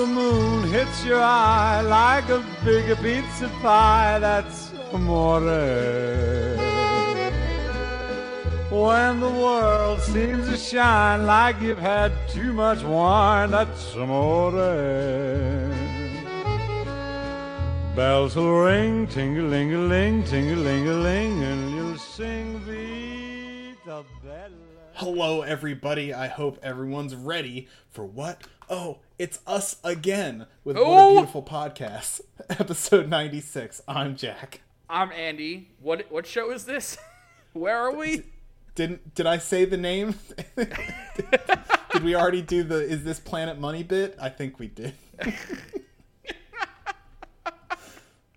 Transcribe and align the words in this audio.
the 0.00 0.06
moon 0.06 0.64
hits 0.70 1.04
your 1.04 1.20
eye 1.20 1.82
like 1.82 2.26
a 2.30 2.42
big 2.64 2.96
pizza 3.02 3.50
pie, 3.60 4.18
that's 4.18 4.72
amore. 4.94 5.42
When 8.70 9.20
the 9.20 9.28
world 9.28 10.00
seems 10.00 10.48
to 10.48 10.56
shine 10.56 11.26
like 11.26 11.60
you've 11.60 11.78
had 11.78 12.12
too 12.30 12.54
much 12.54 12.82
wine, 12.82 13.50
that's 13.50 13.94
amore. 13.94 14.52
Bells 17.94 18.36
will 18.36 18.58
ring, 18.58 19.06
ting-a-ling-a-ling, 19.06 20.24
ting-a-ling-a-ling, 20.24 21.42
and 21.42 21.74
you'll 21.74 21.98
sing 21.98 22.58
Vita 22.60 24.02
Bella. 24.24 24.48
Hello, 24.94 25.42
everybody. 25.42 26.14
I 26.14 26.28
hope 26.28 26.58
everyone's 26.62 27.14
ready 27.14 27.68
for 27.90 28.06
what? 28.06 28.46
Oh, 28.70 28.98
it's 29.20 29.38
us 29.46 29.76
again 29.84 30.46
with 30.64 30.76
What 30.76 30.82
a 30.82 30.88
Oh! 30.88 31.10
Beautiful 31.10 31.42
Podcast, 31.42 32.22
episode 32.48 33.06
96. 33.06 33.82
I'm 33.86 34.16
Jack. 34.16 34.62
I'm 34.88 35.12
Andy. 35.12 35.68
What 35.78 36.10
what 36.10 36.26
show 36.26 36.50
is 36.50 36.64
this? 36.64 36.96
Where 37.52 37.76
are 37.76 37.94
we? 37.94 38.22
Didn't 38.74 39.14
did 39.14 39.26
I 39.26 39.36
say 39.36 39.66
the 39.66 39.76
name? 39.76 40.14
did 40.56 42.02
we 42.02 42.14
already 42.14 42.40
do 42.40 42.62
the 42.62 42.76
is 42.76 43.04
this 43.04 43.20
Planet 43.20 43.58
Money 43.58 43.82
bit? 43.82 44.16
I 44.18 44.30
think 44.30 44.58
we 44.58 44.68
did. 44.68 44.94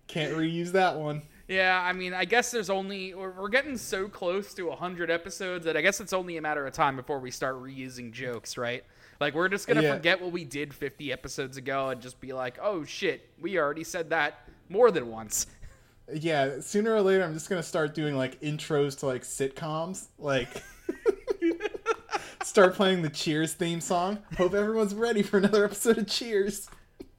Can't 0.06 0.34
reuse 0.34 0.72
that 0.72 0.98
one. 0.98 1.22
Yeah, 1.48 1.80
I 1.82 1.94
mean, 1.94 2.12
I 2.12 2.26
guess 2.26 2.50
there's 2.50 2.68
only 2.68 3.14
we're, 3.14 3.30
we're 3.30 3.48
getting 3.48 3.78
so 3.78 4.06
close 4.06 4.52
to 4.52 4.64
100 4.66 5.10
episodes 5.10 5.64
that 5.64 5.78
I 5.78 5.80
guess 5.80 6.00
it's 6.02 6.12
only 6.12 6.36
a 6.36 6.42
matter 6.42 6.66
of 6.66 6.74
time 6.74 6.96
before 6.96 7.20
we 7.20 7.30
start 7.30 7.56
reusing 7.56 8.12
jokes, 8.12 8.58
right? 8.58 8.84
Like 9.20 9.34
we're 9.34 9.48
just 9.48 9.66
going 9.66 9.76
to 9.78 9.82
Yeah. 9.82 9.94
forget 9.96 10.20
what 10.20 10.32
we 10.32 10.44
did 10.44 10.74
50 10.74 11.12
episodes 11.12 11.56
ago 11.56 11.88
and 11.90 12.00
just 12.00 12.20
be 12.20 12.32
like, 12.32 12.58
"Oh 12.60 12.84
shit, 12.84 13.28
we 13.40 13.58
already 13.58 13.84
said 13.84 14.10
that 14.10 14.48
more 14.68 14.90
than 14.90 15.08
once." 15.10 15.46
Yeah, 16.12 16.60
sooner 16.60 16.94
or 16.94 17.00
later 17.00 17.24
I'm 17.24 17.32
just 17.32 17.48
gonna 17.48 17.62
start 17.62 17.94
doing 17.94 18.14
like 18.16 18.40
intros 18.42 18.98
to 18.98 19.06
like 19.06 19.22
sitcoms. 19.22 20.08
Like 20.18 20.62
start 22.42 22.74
playing 22.74 23.02
the 23.02 23.08
Cheers 23.08 23.54
theme 23.54 23.80
song. 23.80 24.18
Hope 24.36 24.54
everyone's 24.54 24.94
ready 24.94 25.22
for 25.22 25.38
another 25.38 25.64
episode 25.64 25.98
of 25.98 26.06
Cheers. 26.06 26.68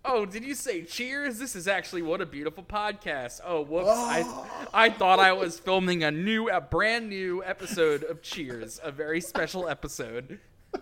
Oh, 0.08 0.24
did 0.24 0.44
you 0.46 0.54
say 0.54 0.84
cheers? 0.84 1.40
This 1.40 1.56
is 1.56 1.68
actually 1.68 2.04
what 2.04 2.22
a 2.22 2.28
beautiful 2.28 2.64
podcast. 2.64 3.42
Oh, 3.44 3.62
whoops. 3.64 3.88
Oh. 3.90 4.70
I 4.72 4.86
I 4.86 4.90
thought 4.92 5.18
I 5.20 5.34
was 5.34 5.58
filming 5.60 6.04
a 6.04 6.12
new 6.12 6.48
a 6.50 6.62
brand 6.62 7.10
new 7.10 7.44
episode 7.44 8.04
of 8.04 8.22
Cheers, 8.22 8.80
a 8.84 8.92
very 8.92 9.20
special 9.20 9.68
episode. 9.68 10.40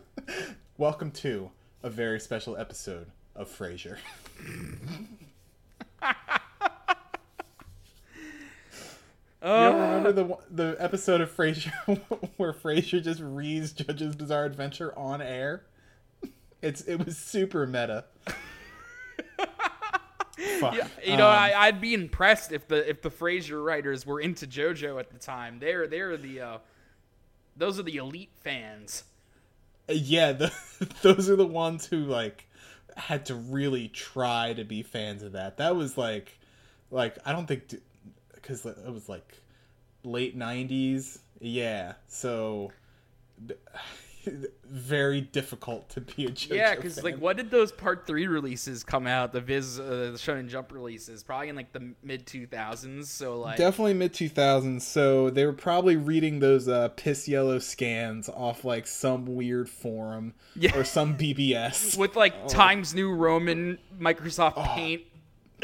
Welcome 0.78 1.12
to 1.12 1.52
a 1.84 1.90
very 1.90 2.20
special 2.20 2.58
episode 2.58 3.08
of 3.36 3.50
Frasier. 3.50 3.98
You 9.46 9.50
remember 9.50 10.14
the 10.14 10.38
the 10.50 10.78
episode 10.80 11.20
of 11.20 11.30
Frasier 11.36 11.74
where 12.38 12.54
Frasier 12.54 13.04
just 13.04 13.20
reads 13.20 13.74
JoJo's 13.74 14.16
Bizarre 14.16 14.46
Adventure 14.46 14.98
on 14.98 15.22
air? 15.22 15.64
It's 16.62 16.82
it 16.84 17.06
was 17.06 17.18
super 17.18 17.68
meta. 17.68 18.06
Fuck. 20.60 20.76
You 21.06 21.18
know, 21.18 21.28
Um, 21.28 21.34
I, 21.38 21.54
I'd 21.56 21.82
be 21.82 21.94
impressed 21.94 22.54
if 22.54 22.70
the 22.70 22.90
if 22.90 23.02
the 23.02 23.10
Frasier 23.10 23.62
writers 23.64 24.06
were 24.06 24.22
into 24.22 24.48
JoJo 24.48 24.98
at 24.98 25.12
the 25.12 25.20
time. 25.20 25.60
They're 25.60 25.88
they're 25.88 26.16
the 26.16 26.40
uh, 26.40 26.58
those 27.58 27.78
are 27.78 27.84
the 27.84 27.97
elite 27.97 28.31
fans. 28.42 29.03
Yeah, 29.90 30.32
the, 30.34 30.52
those 31.02 31.30
are 31.30 31.36
the 31.36 31.46
ones 31.46 31.86
who 31.86 31.98
like 32.06 32.48
had 32.96 33.26
to 33.28 33.36
really 33.36 33.88
try 33.88 34.54
to 34.54 34.64
be 34.64 34.84
fans 34.84 35.24
of 35.24 35.34
that. 35.34 35.58
That 35.58 35.76
was 35.76 35.98
like, 35.98 36.38
like 36.92 37.18
I 37.26 37.32
don't 37.32 37.48
think 37.48 37.76
because 38.34 38.66
it 38.66 38.92
was 38.92 39.10
like 39.10 39.40
late 40.04 40.38
'90s. 40.38 41.20
Yeah, 41.40 41.94
so 42.08 42.72
very 44.66 45.22
difficult 45.22 45.89
to 45.89 46.01
be 46.01 46.25
a 46.25 46.29
JoJo 46.29 46.56
Yeah, 46.56 46.75
because 46.75 47.03
like, 47.03 47.17
what 47.17 47.38
did 47.38 47.51
those 47.51 47.72
Part 47.72 48.07
Three 48.07 48.28
releases 48.28 48.84
come 48.84 49.06
out? 49.07 49.31
The 49.31 49.41
Viz, 49.41 49.79
uh, 49.79 49.84
the 49.84 50.17
Shonen 50.17 50.47
Jump 50.47 50.72
releases, 50.72 51.23
probably 51.23 51.50
in 51.50 51.56
like 51.56 51.72
the 51.73 51.94
mid 52.03 52.25
two 52.25 52.47
thousands. 52.47 53.09
So 53.09 53.38
like, 53.39 53.57
Definitely 53.57 53.94
mid 53.95 54.13
2000s, 54.13 54.81
so 54.81 55.29
they 55.29 55.45
were 55.45 55.53
probably 55.53 55.95
reading 55.95 56.39
those 56.39 56.67
uh, 56.67 56.89
piss 56.89 57.28
yellow 57.28 57.59
scans 57.59 58.29
off 58.29 58.63
like 58.66 58.88
some 58.88 59.25
weird 59.35 59.69
forum 59.69 60.34
Yeah. 60.55 60.78
or 60.78 60.84
some 60.84 61.17
BBS. 61.17 61.97
with 61.97 62.16
like 62.16 62.47
Times 62.47 62.94
New 62.95 63.13
Roman, 63.13 63.78
Microsoft 64.00 64.63
Paint. 64.75 65.03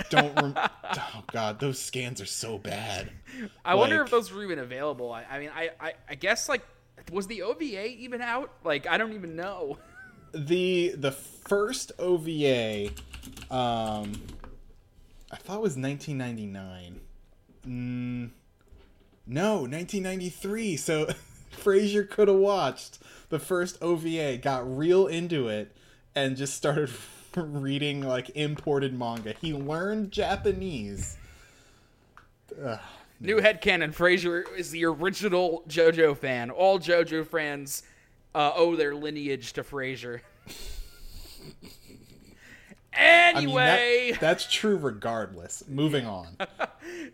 Don't 0.10 0.34
rem- 0.42 0.54
oh 0.96 1.24
god, 1.34 1.60
those 1.60 1.78
scans 1.80 2.22
are 2.22 2.26
so 2.26 2.58
bad. 2.58 3.12
I 3.66 3.76
wonder 3.76 4.02
if 4.02 4.10
those 4.10 4.32
were 4.32 4.44
even 4.44 4.60
available. 4.60 5.12
I, 5.12 5.24
I 5.30 5.40
mean, 5.40 5.50
I, 5.54 5.72
I 5.80 5.94
I 6.10 6.16
guess 6.16 6.48
like 6.48 6.62
was 7.12 7.28
the 7.28 7.42
OVA 7.42 7.88
even 7.88 8.22
out? 8.22 8.52
Like, 8.64 8.88
I 8.88 8.98
don't 8.98 9.14
even 9.14 9.36
know. 9.36 9.78
the 10.34 10.94
the 10.96 11.12
first 11.12 11.92
OVA, 12.00 12.90
um, 13.50 14.14
I 15.32 15.36
thought 15.38 15.58
it 15.58 15.62
was 15.62 15.78
1999. 15.78 17.00
Mm, 17.68 18.30
no, 19.28 19.54
1993. 19.62 20.78
So 20.78 21.08
Frasier 21.58 22.10
could 22.10 22.28
have 22.28 22.38
watched 22.38 23.00
the 23.30 23.40
first 23.40 23.78
OVA, 23.82 24.38
got 24.38 24.78
real 24.78 25.08
into 25.08 25.48
it, 25.48 25.76
and 26.16 26.38
just 26.38 26.54
started 26.56 26.90
reading 27.36 28.02
like 28.02 28.30
imported 28.36 28.98
manga. 28.98 29.34
He 29.40 29.54
learned 29.54 30.12
Japanese. 30.12 31.18
Ugh. 32.64 32.80
New 33.20 33.38
headcanon: 33.38 33.94
Frasier 33.94 34.44
is 34.58 34.72
the 34.72 34.86
original 34.86 35.64
JoJo 35.68 36.18
fan. 36.18 36.50
All 36.50 36.80
JoJo 36.80 37.28
fans 37.28 37.84
uh, 38.34 38.54
owe 38.56 38.76
their 38.76 38.96
lineage 38.96 39.54
to 39.54 39.64
Frasier. 39.64 40.22
I 43.00 43.34
mean, 43.36 43.50
anyway, 43.50 44.10
that, 44.12 44.20
that's 44.20 44.52
true 44.52 44.78
regardless. 44.78 45.64
Moving 45.68 46.06
on. 46.08 46.28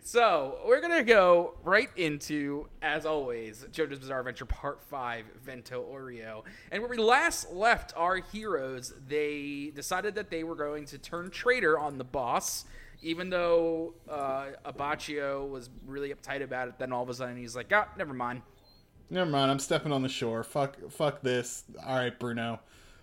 so 0.02 0.58
we're 0.66 0.80
gonna 0.80 1.04
go 1.04 1.54
right 1.62 1.90
into, 1.96 2.68
as 2.82 3.04
always, 3.04 3.64
JoJo's 3.72 3.98
Bizarre 3.98 4.20
Adventure 4.20 4.46
Part 4.46 4.82
Five: 4.82 5.26
Vento 5.44 5.84
Aureo. 5.92 6.42
And 6.70 6.82
where 6.82 6.90
we 6.90 6.96
last 6.96 7.52
left 7.52 7.92
our 7.96 8.16
heroes, 8.16 8.94
they 9.08 9.72
decided 9.74 10.14
that 10.14 10.30
they 10.30 10.44
were 10.44 10.56
going 10.56 10.86
to 10.86 10.98
turn 10.98 11.30
traitor 11.30 11.78
on 11.78 11.98
the 11.98 12.04
boss. 12.04 12.64
Even 13.06 13.30
though 13.30 13.94
uh, 14.10 14.46
Abbacchio 14.64 15.48
was 15.48 15.70
really 15.86 16.12
uptight 16.12 16.42
about 16.42 16.66
it, 16.66 16.74
then 16.76 16.92
all 16.92 17.04
of 17.04 17.08
a 17.08 17.14
sudden 17.14 17.36
he's 17.36 17.54
like, 17.54 17.72
"Ah, 17.72 17.86
never 17.96 18.12
mind." 18.12 18.42
Never 19.08 19.30
mind. 19.30 19.52
I'm 19.52 19.60
stepping 19.60 19.92
on 19.92 20.02
the 20.02 20.08
shore. 20.08 20.42
Fuck. 20.42 20.76
Fuck 20.90 21.22
this. 21.22 21.62
All 21.86 21.96
right, 21.96 22.18
Bruno. 22.18 22.58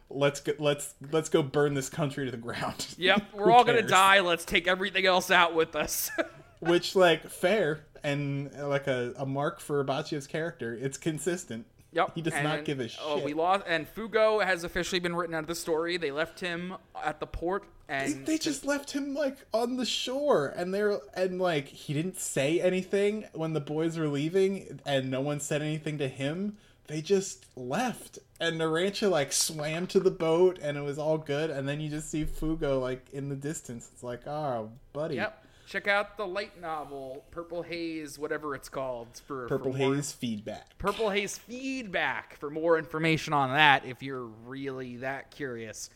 Let's 0.10 0.42
go. 0.42 0.52
Let's 0.60 0.94
let's 1.12 1.30
go 1.30 1.42
burn 1.42 1.74
this 1.74 1.90
country 1.90 2.26
to 2.26 2.32
the 2.32 2.38
ground. 2.38 2.88
Yep, 2.98 3.24
we're 3.34 3.50
all 3.50 3.64
gonna 3.64 3.82
die. 3.82 4.20
Let's 4.20 4.44
take 4.44 4.68
everything 4.68 5.06
else 5.06 5.32
out 5.32 5.56
with 5.56 5.74
us. 5.76 6.12
Which, 6.60 6.96
like, 6.96 7.30
fair 7.30 7.86
and 8.04 8.52
like 8.54 8.88
a, 8.88 9.14
a 9.18 9.26
mark 9.26 9.62
for 9.62 9.84
Abbacchio's 9.84 10.28
character. 10.28 10.74
It's 10.74 10.98
consistent. 10.98 11.66
Yep. 11.94 12.12
He 12.16 12.22
does 12.22 12.34
and- 12.34 12.44
not 12.44 12.66
give 12.66 12.80
a 12.80 12.88
shit. 12.88 13.00
Oh, 13.04 13.20
we 13.24 13.34
lost, 13.34 13.64
and 13.68 13.88
Fugo 13.94 14.44
has 14.44 14.64
officially 14.64 15.00
been 15.00 15.16
written 15.16 15.36
out 15.36 15.42
of 15.42 15.48
the 15.48 15.56
story. 15.56 15.98
They 15.98 16.12
left 16.12 16.40
him 16.40 16.74
at 17.04 17.20
the 17.20 17.28
port, 17.28 17.66
They, 17.88 17.96
and 17.96 18.26
they 18.26 18.38
just 18.38 18.66
left 18.66 18.92
him 18.92 19.14
like 19.14 19.38
on 19.54 19.78
the 19.78 19.86
shore, 19.86 20.54
and 20.56 20.74
they're 20.74 21.00
and 21.16 21.40
like 21.40 21.68
he 21.68 21.94
didn't 21.94 22.20
say 22.20 22.60
anything 22.60 23.26
when 23.34 23.54
the 23.54 23.62
boys 23.62 23.98
were 23.98 24.08
leaving, 24.08 24.80
and 24.86 25.12
no 25.12 25.22
one 25.22 25.40
said 25.40 25.62
anything 25.62 25.98
to 26.00 26.08
him. 26.08 26.58
They 26.88 27.02
just 27.02 27.46
left, 27.56 28.20
and 28.42 28.60
Narancia 28.60 29.10
like 29.10 29.32
swam 29.32 29.88
to 29.88 30.00
the 30.00 30.12
boat, 30.12 30.60
and 30.62 30.78
it 30.78 30.82
was 30.82 30.98
all 30.98 31.18
good. 31.18 31.50
And 31.50 31.68
then 31.68 31.80
you 31.80 31.90
just 31.90 32.10
see 32.10 32.26
Fugo 32.26 32.82
like 32.82 33.06
in 33.14 33.30
the 33.30 33.36
distance. 33.36 33.90
It's 33.94 34.04
like, 34.04 34.28
oh, 34.28 34.72
buddy. 34.92 35.16
yep. 35.16 35.43
Check 35.66 35.88
out 35.88 36.18
the 36.18 36.28
light 36.28 36.60
novel 36.60 37.24
Purple 37.32 37.64
Haze, 37.64 38.20
whatever 38.20 38.54
it's 38.56 38.70
called, 38.70 39.08
for 39.26 39.48
Purple 39.48 39.72
for 39.72 39.78
Haze 39.78 40.12
feedback. 40.12 40.78
Purple 40.78 41.10
Haze 41.10 41.38
feedback 41.38 42.38
for 42.40 42.50
more 42.50 42.78
information 42.78 43.34
on 43.34 43.50
that 43.50 43.86
if 43.86 44.04
you're 44.04 44.26
really 44.26 44.98
that 44.98 45.32
curious. 45.32 45.90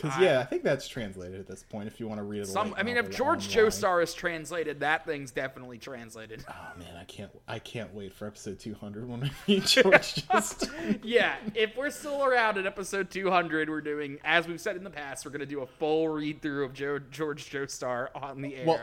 Because 0.00 0.18
yeah, 0.20 0.38
I 0.38 0.44
think 0.44 0.62
that's 0.62 0.86
translated 0.86 1.40
at 1.40 1.46
this 1.48 1.64
point. 1.64 1.88
If 1.88 1.98
you 1.98 2.06
want 2.06 2.18
to 2.20 2.24
read 2.24 2.42
it, 2.42 2.46
Some, 2.46 2.72
I 2.76 2.84
mean, 2.84 2.96
if 2.96 3.10
George 3.10 3.48
Joestar 3.48 4.02
is 4.02 4.14
translated, 4.14 4.80
that 4.80 5.04
thing's 5.04 5.32
definitely 5.32 5.78
translated. 5.78 6.44
oh 6.48 6.78
man, 6.78 6.96
I 6.96 7.04
can't, 7.04 7.30
I 7.48 7.58
can't 7.58 7.92
wait 7.92 8.12
for 8.12 8.26
episode 8.26 8.58
two 8.60 8.74
hundred 8.74 9.08
when 9.08 9.24
I 9.24 9.30
read 9.48 9.66
George 9.66 10.14
Joestar. 10.28 11.00
yeah, 11.02 11.34
if 11.54 11.76
we're 11.76 11.90
still 11.90 12.24
around 12.24 12.58
at 12.58 12.66
episode 12.66 13.10
200, 13.10 13.68
we're 13.68 13.80
doing, 13.80 14.18
as 14.24 14.46
we've 14.46 14.60
said 14.60 14.76
in 14.76 14.84
the 14.84 14.90
past, 14.90 15.24
we're 15.24 15.32
going 15.32 15.40
to 15.40 15.46
do 15.46 15.62
a 15.62 15.66
full 15.66 16.08
read 16.08 16.40
through 16.40 16.64
of 16.64 16.72
Joe, 16.74 17.00
George 17.10 17.50
Joestar 17.50 18.08
on 18.14 18.40
the 18.40 18.54
air. 18.54 18.66
well, 18.66 18.80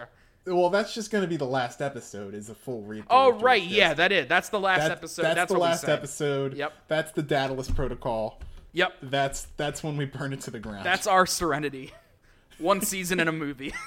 well, 0.47 0.69
that's 0.69 0.93
just 0.93 1.09
going 1.11 1.23
to 1.23 1.27
be 1.27 1.37
the 1.37 1.45
last 1.45 1.81
episode. 1.81 2.35
Is 2.35 2.49
a 2.49 2.55
full 2.55 2.81
read. 2.83 3.07
Through. 3.07 3.17
Oh, 3.17 3.31
right, 3.39 3.63
yeah, 3.63 3.93
that 3.95 4.11
is. 4.11 4.27
That's 4.27 4.49
the 4.49 4.59
last 4.59 4.81
That- 4.81 4.91
episode. 4.91 5.21
That's, 5.23 5.35
That's, 5.35 5.51
the 5.51 5.57
last 5.57 5.87
episode. 5.89 6.53
Yep. 6.55 6.73
That's 6.87 7.11
the 7.13 7.23
Daedalus 7.23 7.71
Protocol. 7.71 8.39
Yep, 8.75 8.93
That's 9.03 9.47
that's 9.57 9.81
when 9.83 9.95
we 9.97 10.03
burn 10.05 10.33
it 10.33 10.41
to 10.41 10.51
the 10.51 10.59
ground. 10.59 10.85
that's 10.85 11.07
our 11.07 11.25
serenity. 11.25 11.91
One 12.59 12.81
season 12.81 13.19
in 13.21 13.27
a 13.27 13.31
movie. 13.31 13.73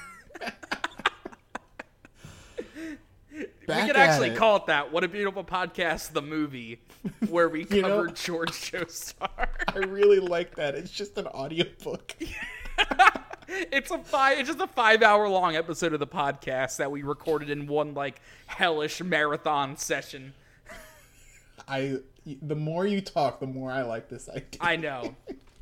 Back 3.67 3.83
we 3.83 3.87
could 3.89 3.97
actually 3.97 4.31
it. 4.31 4.37
call 4.37 4.57
it 4.57 4.67
that. 4.67 4.91
What 4.93 5.05
a 5.05 5.09
beautiful 5.09 5.45
podcast, 5.45 6.13
the 6.13 6.23
movie, 6.23 6.81
where 7.29 7.49
we 7.51 7.67
You 7.71 7.83
know- 7.83 7.89
covered 7.99 8.17
George 8.17 8.49
Joestar. 8.73 9.29
I 9.69 9.79
really 9.79 10.21
like 10.21 10.57
that. 10.57 10.75
It's 10.75 10.91
just 10.91 11.19
an 11.19 11.27
audiobook. 11.29 12.17
it's 13.49 13.91
a 13.91 13.99
five. 13.99 14.39
It's 14.39 14.49
just 14.49 14.61
a 14.61 14.67
five-hour 14.67 15.29
long 15.29 15.55
episode 15.55 15.93
of 15.93 16.01
the 16.01 16.07
podcast 16.07 16.79
that 16.79 16.91
we 16.91 17.03
recorded 17.03 17.51
in 17.51 17.67
one 17.67 17.93
like 17.95 18.21
hellish 18.47 19.03
marathon 19.03 19.77
session. 19.77 20.33
I 21.69 21.99
the 22.43 22.57
more 22.57 22.87
you 22.87 23.01
talk, 23.01 23.41
the 23.41 23.47
more 23.47 23.71
I 23.71 23.83
like 23.83 24.09
this 24.09 24.29
idea. 24.29 24.61
I 24.61 24.77
know, 24.77 25.15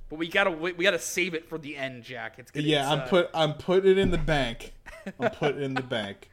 but 0.09 0.19
we 0.19 0.29
gotta 0.29 0.51
wait- 0.51 0.77
we 0.77 0.85
gotta 0.85 0.99
save 0.99 1.35
it 1.35 1.49
for 1.49 1.59
the 1.59 1.77
end, 1.77 2.05
Jack. 2.05 2.39
It's 2.39 2.51
gonna, 2.51 2.67
yeah, 2.67 2.83
it's, 2.83 2.91
I'm 2.91 3.01
uh, 3.01 3.07
put 3.07 3.31
I'm 3.35 3.55
putting 3.55 3.91
it 3.93 3.99
in 3.99 4.11
the 4.11 4.19
bank. 4.19 4.73
I'm 5.21 5.31
putting 5.31 5.63
it 5.63 5.65
in 5.65 5.75
the 5.75 5.83
bank. 5.83 6.31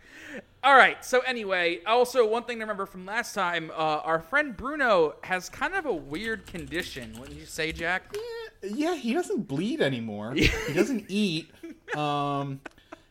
All 0.64 0.76
right. 0.76 1.04
So 1.04 1.20
anyway, 1.22 1.82
also 1.86 2.28
one 2.28 2.46
thing 2.46 2.58
to 2.58 2.64
remember 2.64 2.86
from 2.86 3.06
last 3.06 3.36
time, 3.36 3.70
uh, 3.72 4.00
our 4.04 4.22
friend 4.22 4.56
Bruno 4.56 5.16
has 5.24 5.50
kind 5.50 5.76
of 5.76 5.86
a 5.86 5.94
weird 5.94 6.48
condition. 6.48 7.14
Wouldn't 7.20 7.38
you 7.38 7.46
say, 7.46 7.72
Jack? 7.74 8.16
Yeah, 8.64 8.96
he 8.96 9.14
doesn't 9.14 9.48
bleed 9.48 9.82
anymore. 9.82 10.34
he 10.36 10.74
doesn't 10.74 11.06
eat. 11.10 11.52
Um, 11.96 12.62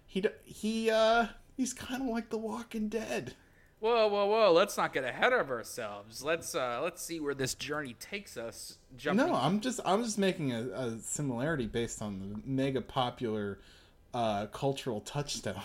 he 0.06 0.24
he 0.44 0.90
uh 0.90 1.26
he's 1.56 1.72
kind 1.74 2.02
of 2.02 2.08
like 2.08 2.30
The 2.30 2.38
Walking 2.38 2.88
Dead. 2.88 3.34
Whoa, 3.82 4.06
whoa, 4.06 4.26
whoa! 4.26 4.52
Let's 4.52 4.76
not 4.76 4.92
get 4.92 5.02
ahead 5.02 5.32
of 5.32 5.50
ourselves. 5.50 6.22
Let's 6.22 6.54
uh, 6.54 6.78
let's 6.84 7.02
see 7.02 7.18
where 7.18 7.34
this 7.34 7.54
journey 7.54 7.96
takes 7.98 8.36
us. 8.36 8.78
Jumping. 8.96 9.26
No, 9.26 9.34
I'm 9.34 9.58
just 9.58 9.80
I'm 9.84 10.04
just 10.04 10.18
making 10.18 10.52
a, 10.52 10.60
a 10.68 10.98
similarity 11.00 11.66
based 11.66 12.00
on 12.00 12.20
the 12.20 12.40
mega 12.48 12.80
popular 12.80 13.58
uh, 14.14 14.46
cultural 14.46 15.00
touchstone. 15.00 15.56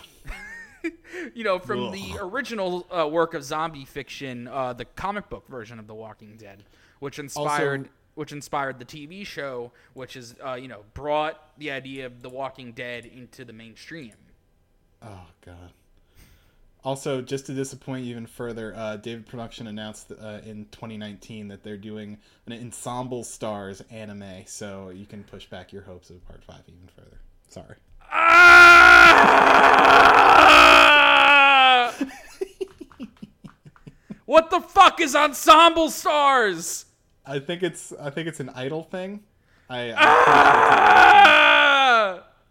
you 1.34 1.44
know, 1.44 1.60
from 1.60 1.92
the 1.92 2.14
original 2.20 2.88
uh, 2.90 3.06
work 3.06 3.34
of 3.34 3.44
zombie 3.44 3.84
fiction, 3.84 4.48
uh, 4.48 4.72
the 4.72 4.84
comic 4.84 5.28
book 5.28 5.46
version 5.46 5.78
of 5.78 5.86
The 5.86 5.94
Walking 5.94 6.36
Dead, 6.36 6.64
which 6.98 7.20
inspired 7.20 7.82
Also- 7.82 7.90
which 8.16 8.32
inspired 8.32 8.80
the 8.80 8.84
TV 8.84 9.24
show, 9.24 9.70
which 9.94 10.16
is 10.16 10.34
uh, 10.44 10.54
you 10.54 10.66
know 10.66 10.80
brought 10.92 11.56
the 11.58 11.70
idea 11.70 12.06
of 12.06 12.20
The 12.20 12.30
Walking 12.30 12.72
Dead 12.72 13.06
into 13.06 13.44
the 13.44 13.52
mainstream. 13.52 14.14
Oh 15.00 15.26
god. 15.46 15.70
Also, 16.84 17.20
just 17.20 17.46
to 17.46 17.54
disappoint 17.54 18.04
you 18.04 18.12
even 18.12 18.26
further, 18.26 18.72
uh, 18.76 18.96
David 18.96 19.26
Production 19.26 19.66
announced 19.66 20.12
uh, 20.12 20.38
in 20.44 20.66
2019 20.70 21.48
that 21.48 21.64
they're 21.64 21.76
doing 21.76 22.18
an 22.46 22.52
ensemble 22.52 23.24
stars 23.24 23.82
anime, 23.90 24.44
so 24.46 24.90
you 24.90 25.04
can 25.04 25.24
push 25.24 25.46
back 25.46 25.72
your 25.72 25.82
hopes 25.82 26.10
of 26.10 26.24
Part 26.26 26.44
Five 26.44 26.62
even 26.68 26.88
further. 26.94 27.18
Sorry. 27.48 27.74
Ah! 28.10 29.44
what 34.24 34.50
the 34.50 34.60
fuck 34.60 35.00
is 35.00 35.16
Ensemble 35.16 35.90
Stars? 35.90 36.84
I 37.26 37.40
think 37.40 37.62
it's 37.62 37.92
I 38.00 38.08
think 38.10 38.28
it's 38.28 38.40
an 38.40 38.48
idol 38.50 38.84
thing. 38.84 39.24
I, 39.68 39.90
I 39.90 39.94
Ah! 39.98 41.47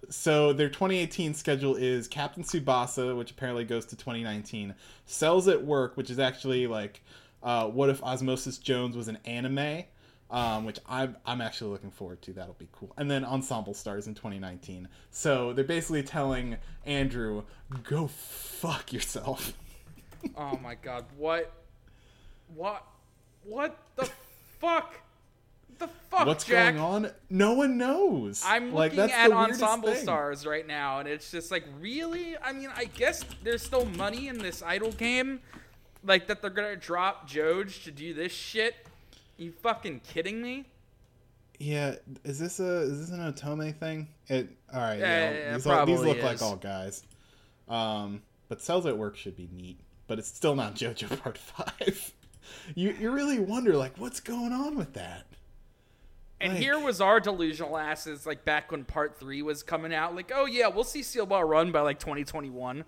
So 0.09 0.53
their 0.53 0.69
2018 0.69 1.33
schedule 1.33 1.75
is 1.75 2.07
Captain 2.07 2.43
Tsubasa, 2.43 3.15
which 3.17 3.31
apparently 3.31 3.65
goes 3.65 3.85
to 3.87 3.95
2019. 3.95 4.75
Cells 5.05 5.47
at 5.47 5.63
Work, 5.63 5.97
which 5.97 6.09
is 6.09 6.19
actually 6.19 6.67
like, 6.67 7.01
uh, 7.43 7.67
what 7.67 7.89
if 7.89 8.01
Osmosis 8.03 8.57
Jones 8.57 8.95
was 8.95 9.07
an 9.07 9.17
anime? 9.25 9.83
Um, 10.29 10.65
which 10.65 10.79
I'm 10.89 11.15
I'm 11.25 11.39
actually 11.39 11.71
looking 11.71 11.91
forward 11.91 12.21
to. 12.23 12.33
That'll 12.33 12.55
be 12.55 12.67
cool. 12.73 12.93
And 12.97 13.09
then 13.09 13.23
Ensemble 13.23 13.73
Stars 13.73 14.07
in 14.07 14.13
2019. 14.13 14.89
So 15.09 15.53
they're 15.53 15.63
basically 15.63 16.03
telling 16.03 16.57
Andrew, 16.85 17.43
go 17.83 18.07
fuck 18.07 18.91
yourself. 18.91 19.53
Oh 20.35 20.57
my 20.57 20.75
god, 20.75 21.05
what? 21.17 21.53
What? 22.53 22.85
What 23.43 23.77
the 23.95 24.09
fuck? 24.59 24.99
The 25.79 25.87
fuck, 26.09 26.25
What's 26.25 26.43
Jack? 26.45 26.75
going 26.75 27.05
on? 27.05 27.11
No 27.29 27.53
one 27.53 27.77
knows. 27.77 28.43
I'm 28.45 28.73
like, 28.73 28.93
looking 28.93 29.13
at 29.13 29.31
Ensemble 29.31 29.93
thing. 29.93 30.03
Stars 30.03 30.45
right 30.45 30.65
now, 30.65 30.99
and 30.99 31.07
it's 31.07 31.29
just 31.29 31.51
like, 31.51 31.65
really? 31.79 32.35
I 32.37 32.51
mean, 32.53 32.69
I 32.75 32.85
guess 32.85 33.23
there's 33.43 33.61
still 33.61 33.85
money 33.85 34.27
in 34.27 34.39
this 34.39 34.63
idol 34.63 34.91
game, 34.91 35.39
like 36.03 36.27
that 36.27 36.41
they're 36.41 36.49
gonna 36.49 36.75
drop 36.75 37.29
Joj 37.29 37.83
to 37.83 37.91
do 37.91 38.13
this 38.13 38.31
shit. 38.31 38.75
You 39.37 39.51
fucking 39.51 40.01
kidding 40.01 40.41
me? 40.41 40.65
Yeah, 41.59 41.95
is 42.23 42.39
this 42.39 42.59
a 42.59 42.81
is 42.81 42.99
this 42.99 43.17
an 43.17 43.31
Otome 43.31 43.75
thing? 43.75 44.07
It 44.27 44.49
all 44.73 44.81
right. 44.81 44.99
Yeah, 44.99 45.05
Yeah, 45.05 45.31
yeah, 45.31 45.37
yeah, 45.37 45.53
these, 45.53 45.67
all, 45.67 45.85
these 45.85 45.99
look 46.01 46.21
like 46.21 46.41
all 46.41 46.55
guys. 46.55 47.03
Um, 47.67 48.21
but 48.47 48.61
cells 48.61 48.85
at 48.85 48.97
work 48.97 49.15
should 49.17 49.35
be 49.35 49.49
neat, 49.51 49.79
but 50.07 50.19
it's 50.19 50.27
still 50.27 50.55
not 50.55 50.75
JoJo 50.75 51.21
Part 51.21 51.37
Five. 51.37 52.13
you 52.75 52.95
you 52.99 53.11
really 53.11 53.39
wonder 53.39 53.75
like 53.75 53.97
what's 53.97 54.19
going 54.19 54.53
on 54.53 54.75
with 54.75 54.93
that. 54.93 55.25
And 56.39 56.53
Like- 56.53 56.61
here 56.61 56.79
was 56.79 57.01
our 57.01 57.19
delusional 57.19 57.77
asses, 57.77 58.25
like 58.25 58.45
back 58.45 58.71
when 58.71 58.83
Part 58.85 59.19
Three 59.19 59.41
was 59.41 59.63
coming 59.63 59.93
out. 59.93 60.15
Like, 60.15 60.31
oh 60.33 60.45
yeah, 60.45 60.67
we'll 60.67 60.83
see 60.83 61.01
Steel 61.03 61.25
Ball 61.25 61.43
Run 61.43 61.71
by 61.71 61.81
like 61.81 61.99
2021. 61.99 62.85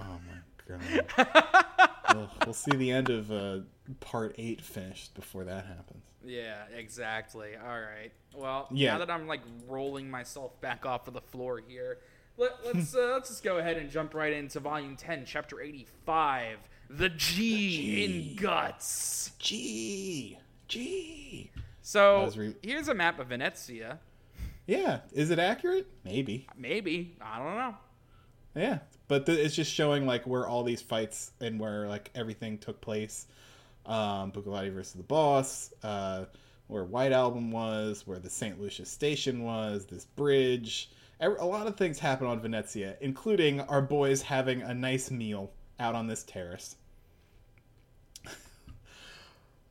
Oh 0.00 0.04
my 0.04 0.76
god. 1.16 1.88
Ugh, 2.08 2.28
we'll 2.44 2.54
see 2.54 2.76
the 2.76 2.90
end 2.90 3.10
of 3.10 3.32
uh, 3.32 3.60
Part 4.00 4.34
Eight 4.38 4.60
finished 4.60 5.14
before 5.14 5.44
that 5.44 5.66
happens. 5.66 6.04
Yeah, 6.24 6.62
exactly. 6.76 7.56
All 7.56 7.80
right. 7.80 8.12
Well, 8.36 8.68
Yeah. 8.70 8.92
now 8.92 8.98
that 8.98 9.10
I'm 9.10 9.26
like 9.26 9.40
rolling 9.66 10.08
myself 10.10 10.60
back 10.60 10.86
off 10.86 11.08
of 11.08 11.14
the 11.14 11.20
floor 11.20 11.60
here, 11.66 11.98
let, 12.36 12.52
let's 12.64 12.94
uh, 12.94 13.10
let's 13.14 13.30
just 13.30 13.42
go 13.42 13.58
ahead 13.58 13.76
and 13.78 13.90
jump 13.90 14.14
right 14.14 14.32
into 14.32 14.60
Volume 14.60 14.94
10, 14.96 15.24
Chapter 15.26 15.60
85, 15.60 16.58
The 16.90 17.08
G, 17.08 18.04
in 18.04 18.36
Guts. 18.36 19.32
G. 19.40 20.38
gee. 20.68 21.50
So 21.82 22.30
re- 22.36 22.54
here's 22.62 22.88
a 22.88 22.94
map 22.94 23.18
of 23.18 23.28
Venezia. 23.28 23.98
Yeah, 24.66 25.00
is 25.12 25.30
it 25.30 25.38
accurate? 25.38 25.88
Maybe. 26.04 26.46
Maybe 26.56 27.16
I 27.20 27.38
don't 27.38 27.56
know. 27.56 27.74
Yeah, 28.54 28.78
but 29.08 29.26
th- 29.26 29.38
it's 29.38 29.54
just 29.56 29.72
showing 29.72 30.06
like 30.06 30.26
where 30.26 30.46
all 30.46 30.62
these 30.62 30.80
fights 30.80 31.32
and 31.40 31.58
where 31.58 31.88
like 31.88 32.10
everything 32.14 32.58
took 32.58 32.80
place. 32.80 33.26
Um, 33.84 34.30
Bugatti 34.30 34.72
versus 34.72 34.92
the 34.92 35.02
Boss, 35.02 35.72
uh, 35.82 36.26
where 36.68 36.84
White 36.84 37.10
Album 37.10 37.50
was, 37.50 38.06
where 38.06 38.20
the 38.20 38.30
St. 38.30 38.60
Lucia 38.60 38.84
station 38.84 39.42
was, 39.42 39.86
this 39.86 40.04
bridge. 40.04 40.90
A 41.20 41.28
lot 41.28 41.66
of 41.66 41.76
things 41.76 41.98
happen 41.98 42.26
on 42.26 42.40
Venezia, 42.40 42.96
including 43.00 43.60
our 43.62 43.82
boys 43.82 44.22
having 44.22 44.62
a 44.62 44.74
nice 44.74 45.10
meal 45.10 45.52
out 45.80 45.94
on 45.94 46.06
this 46.06 46.22
terrace. 46.22 46.76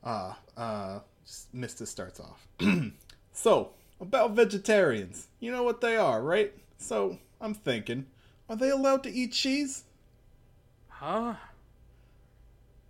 Ah, 0.03 0.39
uh, 0.58 1.00
just 1.25 1.54
Mista 1.54 1.86
starts 1.86 2.20
off. 2.20 2.48
so, 3.34 3.72
about 4.00 4.32
vegetarians. 4.32 5.28
You 5.40 5.51
know 5.51 5.63
what 5.63 5.82
they 5.82 5.96
are, 5.98 6.22
right? 6.22 6.54
So, 6.78 7.18
I'm 7.40 7.54
thinking, 7.54 8.06
are 8.50 8.56
they 8.56 8.70
allowed 8.70 9.04
to 9.04 9.12
eat 9.12 9.32
cheese? 9.34 9.84
Huh? 10.90 11.36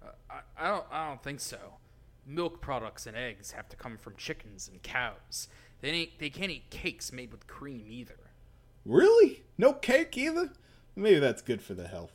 Uh, 0.03 0.07
I, 0.29 0.39
I 0.57 0.67
don't. 0.69 0.85
I 0.91 1.07
don't 1.09 1.23
think 1.23 1.39
so. 1.39 1.57
Milk 2.25 2.61
products 2.61 3.07
and 3.07 3.17
eggs 3.17 3.51
have 3.51 3.67
to 3.69 3.75
come 3.75 3.97
from 3.97 4.15
chickens 4.15 4.69
and 4.71 4.81
cows. 4.83 5.47
They 5.81 5.89
ain't. 5.89 6.19
They 6.19 6.29
can't 6.29 6.51
eat 6.51 6.69
cakes 6.69 7.11
made 7.11 7.31
with 7.31 7.47
cream 7.47 7.85
either. 7.89 8.17
Really? 8.85 9.43
No 9.57 9.73
cake 9.73 10.17
either? 10.17 10.51
Maybe 10.95 11.19
that's 11.19 11.41
good 11.41 11.61
for 11.61 11.73
the 11.73 11.87
health. 11.87 12.11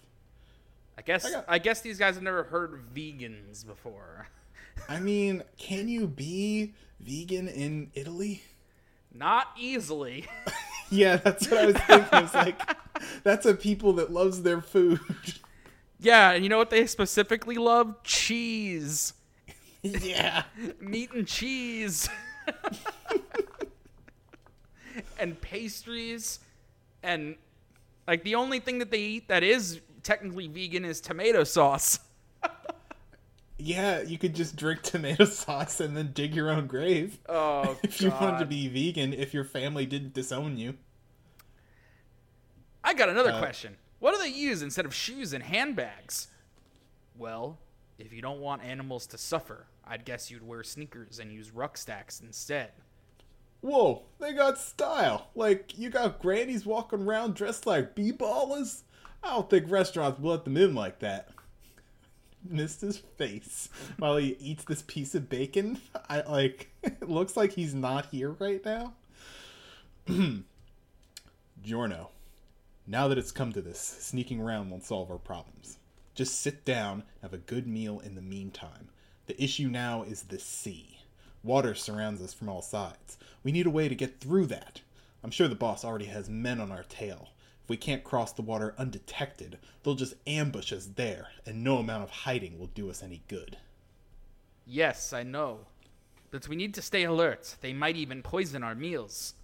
I 0.98 1.02
guess. 1.02 1.24
I 1.24 1.30
got- 1.30 1.44
I 1.48 1.58
guess 1.58 1.80
these 1.80 1.98
guys 1.98 2.14
have 2.14 2.22
never 2.24 2.44
heard 2.44 2.72
of 2.74 2.80
vegans 2.94 3.66
before. 3.66 4.28
I 4.88 5.00
mean, 5.00 5.42
can 5.58 5.88
you 5.88 6.06
be 6.06 6.74
vegan 7.00 7.48
in 7.48 7.90
Italy? 7.94 8.42
Not 9.12 9.48
easily. 9.58 10.26
Yeah, 10.88 11.16
that's 11.16 11.50
what 11.50 11.58
I 11.60 11.66
was 11.66 11.76
thinking. 11.78 12.08
It's 12.12 12.32
like, 12.34 12.60
that's 13.24 13.44
a 13.44 13.54
people 13.54 13.94
that 13.94 14.12
loves 14.12 14.42
their 14.42 14.60
food. 14.60 15.00
yeah, 15.98 16.30
and 16.30 16.44
you 16.44 16.48
know 16.48 16.58
what 16.58 16.70
they 16.70 16.86
specifically 16.86 17.56
love? 17.56 18.02
Cheese. 18.04 19.12
yeah. 19.82 20.44
Meat 20.80 21.10
and 21.12 21.26
cheese. 21.26 22.08
and 25.18 25.40
pastries. 25.40 26.38
And 27.02 27.34
like 28.06 28.22
the 28.22 28.36
only 28.36 28.60
thing 28.60 28.78
that 28.78 28.92
they 28.92 29.00
eat 29.00 29.26
that 29.28 29.42
is 29.42 29.80
technically 30.04 30.46
vegan 30.46 30.84
is 30.84 31.00
tomato 31.00 31.42
sauce. 31.42 31.98
Yeah, 33.58 34.02
you 34.02 34.18
could 34.18 34.34
just 34.34 34.56
drink 34.56 34.82
tomato 34.82 35.24
sauce 35.26 35.80
and 35.80 35.96
then 35.96 36.12
dig 36.12 36.34
your 36.34 36.50
own 36.50 36.66
grave. 36.66 37.18
Oh, 37.28 37.76
if 37.82 38.00
you 38.00 38.10
wanted 38.10 38.38
to 38.40 38.46
be 38.46 38.68
vegan, 38.68 39.12
if 39.14 39.32
your 39.32 39.44
family 39.44 39.86
didn't 39.86 40.12
disown 40.12 40.58
you. 40.58 40.74
I 42.84 42.94
got 42.94 43.08
another 43.08 43.32
Uh, 43.32 43.38
question. 43.38 43.76
What 43.98 44.14
do 44.14 44.20
they 44.20 44.28
use 44.28 44.62
instead 44.62 44.84
of 44.84 44.94
shoes 44.94 45.32
and 45.32 45.42
handbags? 45.42 46.28
Well, 47.16 47.58
if 47.98 48.12
you 48.12 48.20
don't 48.20 48.40
want 48.40 48.62
animals 48.62 49.06
to 49.08 49.18
suffer, 49.18 49.66
I'd 49.86 50.04
guess 50.04 50.30
you'd 50.30 50.46
wear 50.46 50.62
sneakers 50.62 51.18
and 51.18 51.32
use 51.32 51.50
rucksacks 51.50 52.20
instead. 52.20 52.72
Whoa, 53.62 54.02
they 54.20 54.34
got 54.34 54.58
style. 54.58 55.28
Like, 55.34 55.78
you 55.78 55.88
got 55.88 56.20
grannies 56.20 56.66
walking 56.66 57.02
around 57.02 57.34
dressed 57.34 57.66
like 57.66 57.94
b-ballers? 57.94 58.82
I 59.24 59.30
don't 59.30 59.48
think 59.48 59.70
restaurants 59.70 60.20
will 60.20 60.32
let 60.32 60.44
them 60.44 60.58
in 60.58 60.74
like 60.74 60.98
that. 61.00 61.30
Mista's 62.50 62.98
face 62.98 63.68
while 63.98 64.16
he 64.16 64.36
eats 64.40 64.64
this 64.64 64.82
piece 64.82 65.14
of 65.14 65.28
bacon. 65.28 65.80
I 66.08 66.22
like, 66.22 66.70
it 66.82 67.02
looks 67.08 67.36
like 67.36 67.52
he's 67.52 67.74
not 67.74 68.06
here 68.06 68.30
right 68.38 68.64
now. 68.64 68.94
Giorno, 71.62 72.10
now 72.86 73.08
that 73.08 73.18
it's 73.18 73.32
come 73.32 73.52
to 73.52 73.60
this, 73.60 73.80
sneaking 73.80 74.40
around 74.40 74.70
won't 74.70 74.84
solve 74.84 75.10
our 75.10 75.18
problems. 75.18 75.78
Just 76.14 76.40
sit 76.40 76.64
down, 76.64 77.02
have 77.22 77.32
a 77.32 77.38
good 77.38 77.66
meal 77.66 78.00
in 78.00 78.14
the 78.14 78.22
meantime. 78.22 78.88
The 79.26 79.42
issue 79.42 79.68
now 79.68 80.02
is 80.02 80.22
the 80.22 80.38
sea. 80.38 81.00
Water 81.42 81.74
surrounds 81.74 82.22
us 82.22 82.32
from 82.32 82.48
all 82.48 82.62
sides. 82.62 83.18
We 83.42 83.52
need 83.52 83.66
a 83.66 83.70
way 83.70 83.88
to 83.88 83.94
get 83.94 84.20
through 84.20 84.46
that. 84.46 84.80
I'm 85.22 85.30
sure 85.30 85.48
the 85.48 85.54
boss 85.54 85.84
already 85.84 86.06
has 86.06 86.28
men 86.28 86.60
on 86.60 86.70
our 86.70 86.84
tail. 86.84 87.30
If 87.66 87.70
we 87.70 87.76
can't 87.76 88.04
cross 88.04 88.32
the 88.32 88.42
water 88.42 88.76
undetected, 88.78 89.58
they'll 89.82 89.96
just 89.96 90.14
ambush 90.24 90.72
us 90.72 90.88
there, 90.94 91.30
and 91.44 91.64
no 91.64 91.78
amount 91.78 92.04
of 92.04 92.10
hiding 92.10 92.60
will 92.60 92.68
do 92.68 92.88
us 92.88 93.02
any 93.02 93.22
good. 93.26 93.56
Yes, 94.64 95.12
I 95.12 95.24
know. 95.24 95.66
But 96.30 96.46
we 96.46 96.54
need 96.54 96.74
to 96.74 96.82
stay 96.82 97.02
alert. 97.02 97.56
They 97.62 97.72
might 97.72 97.96
even 97.96 98.22
poison 98.22 98.62
our 98.62 98.76
meals. 98.76 99.34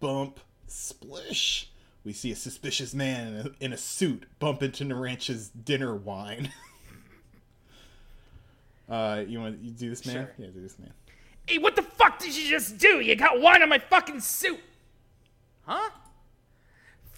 Bump, 0.00 0.40
splish. 0.66 1.70
We 2.02 2.12
see 2.12 2.32
a 2.32 2.36
suspicious 2.36 2.92
man 2.92 3.28
in 3.28 3.46
a, 3.46 3.50
in 3.60 3.72
a 3.72 3.76
suit 3.76 4.24
bump 4.40 4.64
into 4.64 4.84
Narancia's 4.84 5.48
dinner 5.48 5.94
wine. 5.94 6.50
uh, 8.88 9.22
you 9.28 9.38
want 9.38 9.62
you 9.62 9.70
do 9.70 9.90
this, 9.90 10.04
man? 10.04 10.14
Sure. 10.14 10.30
Yeah, 10.38 10.46
do 10.52 10.60
this, 10.60 10.76
man. 10.76 10.92
Hey, 11.46 11.58
what 11.58 11.76
the 11.76 11.82
fuck 11.82 12.18
did 12.18 12.36
you 12.36 12.50
just 12.50 12.78
do? 12.78 12.98
You 12.98 13.14
got 13.14 13.40
wine 13.40 13.62
on 13.62 13.68
my 13.68 13.78
fucking 13.78 14.18
suit. 14.18 14.58
Huh? 15.64 15.90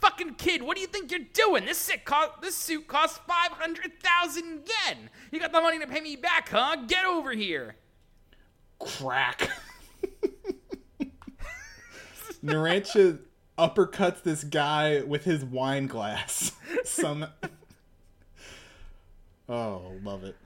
Fucking 0.00 0.34
kid, 0.34 0.62
what 0.62 0.76
do 0.76 0.80
you 0.80 0.86
think 0.86 1.10
you're 1.10 1.20
doing? 1.32 1.66
This 1.66 1.78
suit 1.78 2.04
cost 2.04 2.40
this 2.40 2.56
suit 2.56 2.86
costs 2.86 3.20
500,000 3.26 4.44
yen. 4.44 5.10
You 5.30 5.40
got 5.40 5.52
the 5.52 5.60
money 5.60 5.78
to 5.78 5.86
pay 5.86 6.00
me 6.00 6.16
back, 6.16 6.48
huh? 6.48 6.76
Get 6.86 7.04
over 7.04 7.32
here. 7.32 7.76
Crack. 8.78 9.50
Narancia 12.44 13.18
uppercuts 13.58 14.22
this 14.22 14.44
guy 14.44 15.02
with 15.02 15.24
his 15.24 15.44
wine 15.44 15.86
glass. 15.86 16.52
Some. 16.84 17.26
Oh, 19.48 19.92
love 20.02 20.24
it. 20.24 20.36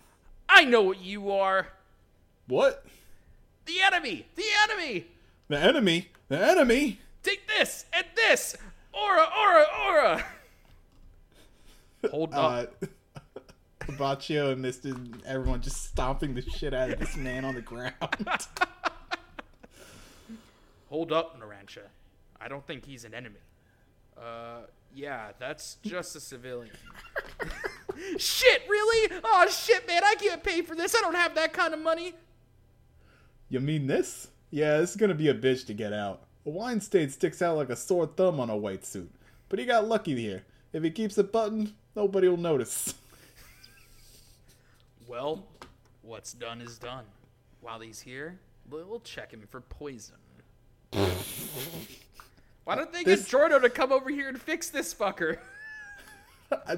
I 0.48 0.64
know 0.64 0.82
what 0.82 1.00
you 1.00 1.30
are. 1.30 1.68
What? 2.46 2.84
The 3.66 3.80
enemy. 3.80 4.26
The 4.34 4.44
enemy. 4.64 5.06
The 5.48 5.58
enemy? 5.58 6.08
The 6.28 6.44
enemy? 6.44 6.98
Take 7.22 7.46
this 7.46 7.86
and 7.92 8.06
this. 8.16 8.56
Aura, 8.96 9.26
aura, 9.36 9.66
aura. 9.86 10.24
Hold 12.10 12.34
up. 12.34 12.74
Uh, 12.82 12.86
Baccio 13.92 14.52
and 14.52 14.62
Mista, 14.62 14.96
everyone 15.26 15.60
just 15.60 15.84
stomping 15.84 16.34
the 16.34 16.42
shit 16.42 16.72
out 16.72 16.90
of 16.90 16.98
this 16.98 17.16
man 17.16 17.44
on 17.44 17.54
the 17.54 17.60
ground. 17.60 17.94
Hold 20.88 21.12
up, 21.12 21.38
Narancia. 21.40 21.82
I 22.40 22.48
don't 22.48 22.66
think 22.66 22.86
he's 22.86 23.04
an 23.04 23.14
enemy. 23.14 23.40
Uh, 24.16 24.60
yeah, 24.94 25.32
that's 25.38 25.76
just 25.82 26.14
a 26.16 26.20
civilian. 26.20 26.74
shit, 28.16 28.62
really? 28.68 29.20
Oh, 29.24 29.48
shit, 29.48 29.86
man, 29.86 30.02
I 30.04 30.14
can't 30.14 30.42
pay 30.42 30.62
for 30.62 30.74
this. 30.74 30.94
I 30.94 31.00
don't 31.00 31.16
have 31.16 31.34
that 31.34 31.52
kind 31.52 31.74
of 31.74 31.80
money. 31.80 32.14
you 33.48 33.60
mean 33.60 33.86
this? 33.86 34.28
Yeah, 34.50 34.78
this 34.78 34.90
is 34.90 34.96
gonna 34.96 35.14
be 35.14 35.28
a 35.28 35.34
bitch 35.34 35.66
to 35.66 35.74
get 35.74 35.92
out. 35.92 36.23
A 36.46 36.50
wine 36.50 36.80
stain 36.80 37.08
sticks 37.10 37.40
out 37.42 37.56
like 37.56 37.70
a 37.70 37.76
sore 37.76 38.06
thumb 38.06 38.38
on 38.40 38.50
a 38.50 38.56
white 38.56 38.84
suit. 38.84 39.10
But 39.48 39.58
he 39.58 39.64
got 39.64 39.86
lucky 39.88 40.14
here. 40.20 40.44
If 40.72 40.82
he 40.82 40.90
keeps 40.90 41.16
it 41.18 41.32
buttoned, 41.32 41.72
nobody 41.96 42.28
will 42.28 42.36
notice. 42.36 42.94
Well, 45.06 45.44
what's 46.02 46.32
done 46.32 46.60
is 46.62 46.78
done. 46.78 47.04
While 47.60 47.80
he's 47.80 48.00
here, 48.00 48.38
we'll 48.70 49.00
check 49.00 49.32
him 49.32 49.42
for 49.48 49.60
poison. 49.60 50.16
Why 52.64 52.74
don't 52.74 52.92
they 52.92 53.04
This- 53.04 53.20
get 53.20 53.28
Giorno 53.28 53.58
to 53.58 53.68
come 53.70 53.92
over 53.92 54.08
here 54.10 54.28
and 54.28 54.40
fix 54.40 54.70
this 54.70 54.94
fucker? 54.94 55.38
I- 56.66 56.76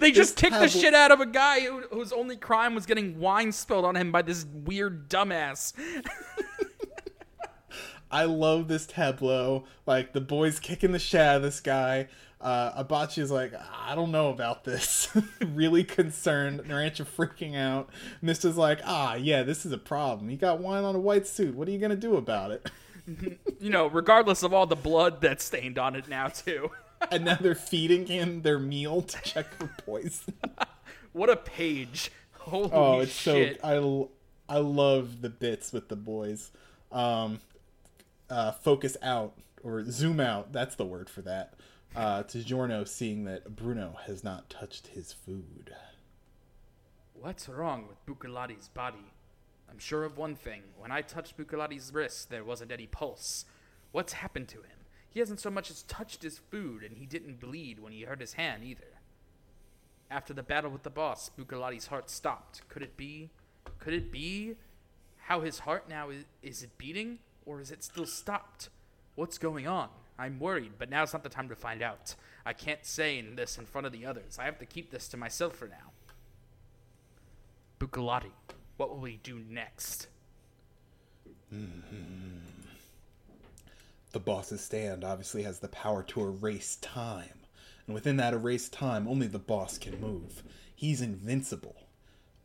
They 0.00 0.10
just 0.10 0.36
kicked 0.36 0.58
the 0.58 0.68
shit 0.68 0.92
out 0.92 1.12
of 1.12 1.20
a 1.20 1.26
guy 1.26 1.60
who, 1.60 1.82
whose 1.92 2.12
only 2.12 2.36
crime 2.36 2.74
was 2.74 2.84
getting 2.84 3.18
wine 3.20 3.52
spilled 3.52 3.84
on 3.84 3.96
him 3.96 4.10
by 4.10 4.22
this 4.22 4.44
weird 4.52 5.08
dumbass. 5.08 5.72
I 8.10 8.24
love 8.24 8.68
this 8.68 8.86
tableau. 8.86 9.64
Like 9.86 10.12
the 10.12 10.20
boys 10.20 10.58
kicking 10.60 10.92
the 10.92 10.98
shit 10.98 11.20
out 11.20 11.36
of 11.36 11.42
this 11.42 11.60
guy. 11.60 12.08
Uh, 12.40 12.84
Abachi 12.84 13.18
is 13.18 13.30
like, 13.30 13.52
I 13.86 13.94
don't 13.94 14.12
know 14.12 14.28
about 14.28 14.64
this. 14.64 15.08
really 15.40 15.84
concerned. 15.84 16.60
Narancia 16.60 17.06
freaking 17.06 17.56
out. 17.56 17.88
Mista's 18.20 18.56
like, 18.56 18.80
ah, 18.84 19.14
yeah, 19.14 19.42
this 19.42 19.64
is 19.64 19.72
a 19.72 19.78
problem. 19.78 20.28
He 20.28 20.36
got 20.36 20.60
wine 20.60 20.84
on 20.84 20.94
a 20.94 21.00
white 21.00 21.26
suit. 21.26 21.54
What 21.54 21.66
are 21.66 21.70
you 21.70 21.78
gonna 21.78 21.96
do 21.96 22.16
about 22.16 22.50
it? 22.50 22.70
You 23.60 23.70
know, 23.70 23.86
regardless 23.86 24.42
of 24.42 24.52
all 24.52 24.66
the 24.66 24.76
blood 24.76 25.20
that's 25.20 25.44
stained 25.44 25.78
on 25.78 25.96
it 25.96 26.08
now, 26.08 26.28
too. 26.28 26.70
and 27.10 27.24
now 27.24 27.36
they're 27.36 27.54
feeding 27.54 28.06
him 28.06 28.42
their 28.42 28.58
meal 28.58 29.02
to 29.02 29.22
check 29.22 29.52
for 29.54 29.68
poison. 29.84 30.34
What 31.12 31.30
a 31.30 31.36
page. 31.36 32.10
Holy 32.32 32.70
oh, 32.72 33.00
it's 33.00 33.12
shit. 33.12 33.60
so 33.62 34.10
I 34.48 34.58
love 34.58 35.22
the 35.22 35.30
bits 35.30 35.72
with 35.72 35.88
the 35.88 35.96
boys. 35.96 36.50
Um, 36.92 37.40
uh, 38.30 38.52
focus 38.52 38.96
out 39.02 39.34
or 39.62 39.84
zoom 39.90 40.20
out. 40.20 40.52
That's 40.52 40.74
the 40.74 40.84
word 40.84 41.08
for 41.08 41.22
that. 41.22 41.54
Uh, 41.94 42.22
to 42.24 42.44
Giorno 42.44 42.84
seeing 42.84 43.24
that 43.24 43.56
Bruno 43.56 43.96
has 44.06 44.22
not 44.22 44.50
touched 44.50 44.88
his 44.88 45.12
food. 45.12 45.74
What's 47.14 47.48
wrong 47.48 47.86
with 47.88 48.04
Bucciarati's 48.06 48.68
body? 48.68 49.12
I'm 49.70 49.78
sure 49.78 50.04
of 50.04 50.18
one 50.18 50.34
thing. 50.34 50.62
When 50.78 50.92
I 50.92 51.00
touched 51.00 51.36
Bucciarati's 51.36 51.92
wrist, 51.92 52.30
there 52.30 52.44
wasn't 52.44 52.70
any 52.70 52.86
pulse. 52.86 53.46
What's 53.92 54.14
happened 54.14 54.48
to 54.48 54.58
him? 54.58 54.76
He 55.08 55.20
hasn't 55.20 55.40
so 55.40 55.50
much 55.50 55.70
as 55.70 55.82
touched 55.84 56.22
his 56.22 56.38
food, 56.38 56.82
and 56.82 56.98
he 56.98 57.06
didn't 57.06 57.40
bleed 57.40 57.78
when 57.80 57.92
he 57.92 58.02
hurt 58.02 58.20
his 58.20 58.34
hand 58.34 58.62
either. 58.64 59.00
After 60.10 60.34
the 60.34 60.42
battle 60.42 60.70
with 60.70 60.82
the 60.82 60.90
boss, 60.90 61.30
Bucciarati's 61.30 61.86
heart 61.86 62.10
stopped. 62.10 62.68
Could 62.68 62.82
it 62.82 62.96
be? 62.96 63.30
Could 63.78 63.94
it 63.94 64.12
be? 64.12 64.56
How 65.16 65.40
his 65.40 65.60
heart 65.60 65.88
now 65.88 66.10
is, 66.10 66.24
is 66.42 66.62
it 66.62 66.76
beating, 66.78 67.18
or 67.46 67.60
is 67.60 67.70
it 67.70 67.82
still 67.82 68.04
stopped? 68.04 68.68
What's 69.14 69.38
going 69.38 69.66
on? 69.66 69.88
I'm 70.18 70.38
worried, 70.38 70.72
but 70.78 70.90
now's 70.90 71.12
not 71.12 71.22
the 71.22 71.28
time 71.28 71.48
to 71.48 71.56
find 71.56 71.82
out. 71.82 72.14
I 72.44 72.52
can't 72.52 72.84
say 72.84 73.20
this 73.22 73.56
in 73.56 73.64
front 73.64 73.86
of 73.86 73.92
the 73.92 74.04
others. 74.04 74.38
I 74.38 74.44
have 74.44 74.58
to 74.58 74.66
keep 74.66 74.90
this 74.90 75.08
to 75.08 75.16
myself 75.16 75.56
for 75.56 75.68
now. 75.68 75.92
Bucciarati, 77.78 78.32
what 78.76 78.90
will 78.90 79.00
we 79.00 79.20
do 79.22 79.40
next? 79.48 80.08
Mm-hmm. 81.54 82.36
The 84.12 84.20
boss's 84.20 84.62
stand 84.62 85.04
obviously 85.04 85.42
has 85.42 85.58
the 85.58 85.68
power 85.68 86.02
to 86.04 86.22
erase 86.22 86.76
time. 86.76 87.40
And 87.86 87.94
within 87.94 88.16
that 88.16 88.32
erased 88.32 88.72
time, 88.72 89.06
only 89.06 89.26
the 89.26 89.38
boss 89.38 89.78
can 89.78 90.00
move. 90.00 90.42
He's 90.74 91.00
invincible. 91.00 91.76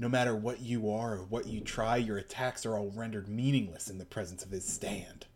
No 0.02 0.10
matter 0.10 0.36
what 0.36 0.62
you 0.62 0.90
are 0.92 1.14
or 1.14 1.26
what 1.26 1.46
you 1.46 1.60
try, 1.60 1.96
your 1.96 2.18
attacks 2.18 2.66
are 2.66 2.76
all 2.76 2.90
rendered 2.90 3.28
meaningless 3.28 3.88
in 3.88 4.00
the 4.00 4.04
presence 4.04 4.44
of 4.44 4.50
his 4.50 4.66
stand. 4.66 5.28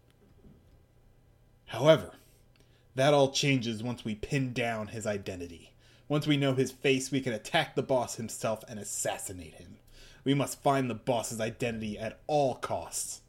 However, 1.68 2.14
that 2.96 3.14
all 3.14 3.30
changes 3.30 3.84
once 3.84 4.04
we 4.04 4.16
pin 4.16 4.54
down 4.54 4.88
his 4.88 5.06
identity. 5.06 5.74
Once 6.08 6.26
we 6.26 6.36
know 6.36 6.56
his 6.56 6.72
face, 6.72 7.12
we 7.12 7.22
can 7.22 7.32
attack 7.32 7.76
the 7.76 7.84
boss 7.84 8.16
himself 8.16 8.64
and 8.68 8.80
assassinate 8.80 9.54
him. 9.54 9.78
We 10.24 10.34
must 10.34 10.64
find 10.64 10.90
the 10.90 10.96
boss's 10.96 11.40
identity 11.40 12.00
at 12.00 12.20
all 12.26 12.56
costs. 12.56 13.22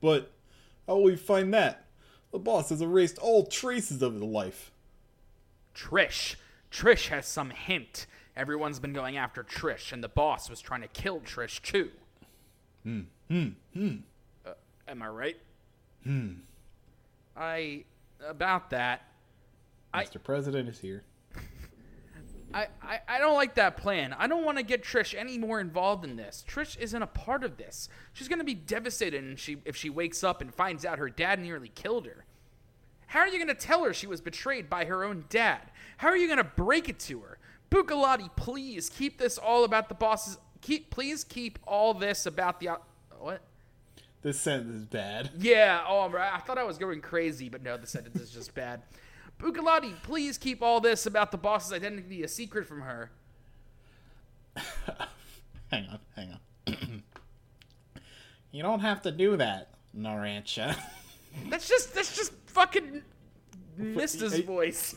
But 0.00 0.32
how 0.88 0.96
will 0.96 1.04
we 1.04 1.16
find 1.16 1.54
that? 1.54 1.84
The 2.32 2.40
boss 2.40 2.70
has 2.70 2.82
erased 2.82 3.18
all 3.18 3.46
traces 3.46 4.02
of 4.02 4.14
his 4.14 4.22
life. 4.22 4.72
Trish. 5.76 6.34
Trish 6.72 7.06
has 7.06 7.24
some 7.24 7.50
hint. 7.50 8.06
Everyone's 8.36 8.80
been 8.80 8.92
going 8.92 9.16
after 9.16 9.42
Trish, 9.44 9.92
and 9.92 10.02
the 10.02 10.08
boss 10.08 10.48
was 10.48 10.60
trying 10.60 10.80
to 10.80 10.88
kill 10.88 11.20
Trish 11.20 11.60
too. 11.62 11.90
Hmm. 12.82 13.00
Hmm. 13.28 13.48
Hmm. 13.74 13.96
Uh, 14.46 14.52
am 14.88 15.02
I 15.02 15.08
right? 15.08 15.36
Hmm. 16.04 16.32
I 17.36 17.84
about 18.26 18.70
that. 18.70 19.02
I- 19.92 20.04
Mr. 20.04 20.22
President 20.22 20.68
is 20.68 20.78
here. 20.78 21.02
I, 22.54 22.66
I, 22.82 23.00
I 23.08 23.18
don't 23.18 23.34
like 23.34 23.54
that 23.54 23.76
plan. 23.76 24.14
I 24.18 24.26
don't 24.26 24.44
want 24.44 24.58
to 24.58 24.62
get 24.64 24.82
Trish 24.82 25.14
any 25.18 25.38
more 25.38 25.60
involved 25.60 26.04
in 26.04 26.16
this. 26.16 26.44
Trish 26.48 26.78
isn't 26.78 27.02
a 27.02 27.06
part 27.06 27.44
of 27.44 27.56
this. 27.56 27.88
She's 28.12 28.28
gonna 28.28 28.44
be 28.44 28.54
devastated 28.54 29.24
if 29.24 29.38
she 29.40 29.58
if 29.64 29.76
she 29.76 29.90
wakes 29.90 30.24
up 30.24 30.40
and 30.40 30.54
finds 30.54 30.84
out 30.84 30.98
her 30.98 31.10
dad 31.10 31.38
nearly 31.40 31.68
killed 31.68 32.06
her. 32.06 32.24
How 33.06 33.20
are 33.20 33.28
you 33.28 33.38
gonna 33.38 33.54
tell 33.54 33.84
her 33.84 33.92
she 33.92 34.06
was 34.06 34.20
betrayed 34.22 34.70
by 34.70 34.86
her 34.86 35.04
own 35.04 35.24
dad? 35.28 35.70
How 35.98 36.08
are 36.08 36.16
you 36.16 36.28
gonna 36.28 36.44
break 36.44 36.88
it 36.88 36.98
to 37.00 37.20
her? 37.20 37.38
Bucciarati, 37.72 38.28
please 38.36 38.90
keep 38.90 39.18
this 39.18 39.38
all 39.38 39.64
about 39.64 39.88
the 39.88 39.94
bosses. 39.94 40.36
Keep 40.60 40.90
please 40.90 41.24
keep 41.24 41.58
all 41.66 41.94
this 41.94 42.26
about 42.26 42.60
the 42.60 42.78
what? 43.18 43.40
This 44.20 44.38
sentence 44.38 44.76
is 44.76 44.86
bad. 44.86 45.30
Yeah, 45.38 45.82
oh, 45.88 46.08
right. 46.08 46.32
I 46.32 46.38
thought 46.38 46.58
I 46.58 46.64
was 46.64 46.78
going 46.78 47.00
crazy, 47.00 47.48
but 47.48 47.62
no, 47.62 47.76
the 47.76 47.86
sentence 47.86 48.20
is 48.20 48.30
just 48.30 48.54
bad. 48.54 48.82
Bucciarati, 49.40 50.00
please 50.02 50.38
keep 50.38 50.62
all 50.62 50.80
this 50.80 51.06
about 51.06 51.32
the 51.32 51.38
boss's 51.38 51.72
identity 51.72 52.22
a 52.22 52.28
secret 52.28 52.68
from 52.68 52.82
her. 52.82 53.10
Hang 55.72 55.86
on, 55.88 55.98
hang 56.14 56.38
on. 56.68 57.02
you 58.52 58.62
don't 58.62 58.80
have 58.80 59.00
to 59.02 59.10
do 59.10 59.38
that, 59.38 59.70
Narancia. 59.96 60.76
That's 61.48 61.66
just 61.66 61.94
that's 61.94 62.14
just 62.14 62.34
fucking 62.44 63.00
Mista's 63.78 64.38
voice. 64.40 64.94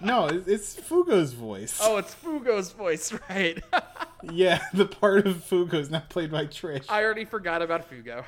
No, 0.00 0.28
it's 0.28 0.76
Fugo's 0.76 1.32
voice. 1.32 1.78
Oh, 1.82 1.96
it's 1.96 2.14
Fugo's 2.14 2.72
voice, 2.72 3.12
right? 3.30 3.62
Yeah, 4.22 4.62
the 4.72 4.86
part 4.86 5.26
of 5.26 5.36
Fugo 5.48 5.74
is 5.74 5.90
not 5.90 6.08
played 6.10 6.30
by 6.30 6.46
Trish. 6.46 6.84
I 6.88 7.02
already 7.04 7.24
forgot 7.24 7.62
about 7.62 7.90
Fugo. 7.90 8.24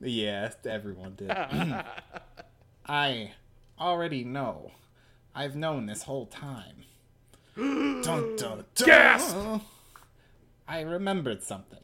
Yeah, 0.00 0.50
everyone 0.64 1.14
did. 1.16 1.30
I 2.86 3.32
already 3.78 4.24
know. 4.24 4.72
I've 5.34 5.56
known 5.56 5.86
this 5.86 6.02
whole 6.02 6.26
time. 6.26 6.84
dun, 7.56 8.36
dun. 8.36 8.64
Gasp! 8.76 9.36
I 10.66 10.80
remembered 10.80 11.42
something. 11.42 11.80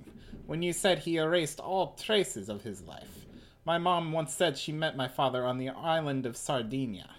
When 0.46 0.62
you 0.62 0.72
said 0.72 0.98
he 0.98 1.16
erased 1.16 1.60
all 1.60 1.94
traces 1.94 2.48
of 2.48 2.62
his 2.62 2.82
life. 2.82 3.26
My 3.64 3.78
mom 3.78 4.12
once 4.12 4.34
said 4.34 4.56
she 4.56 4.72
met 4.72 4.96
my 4.96 5.06
father 5.06 5.44
on 5.44 5.58
the 5.58 5.68
island 5.68 6.26
of 6.26 6.36
Sardinia. 6.36 7.10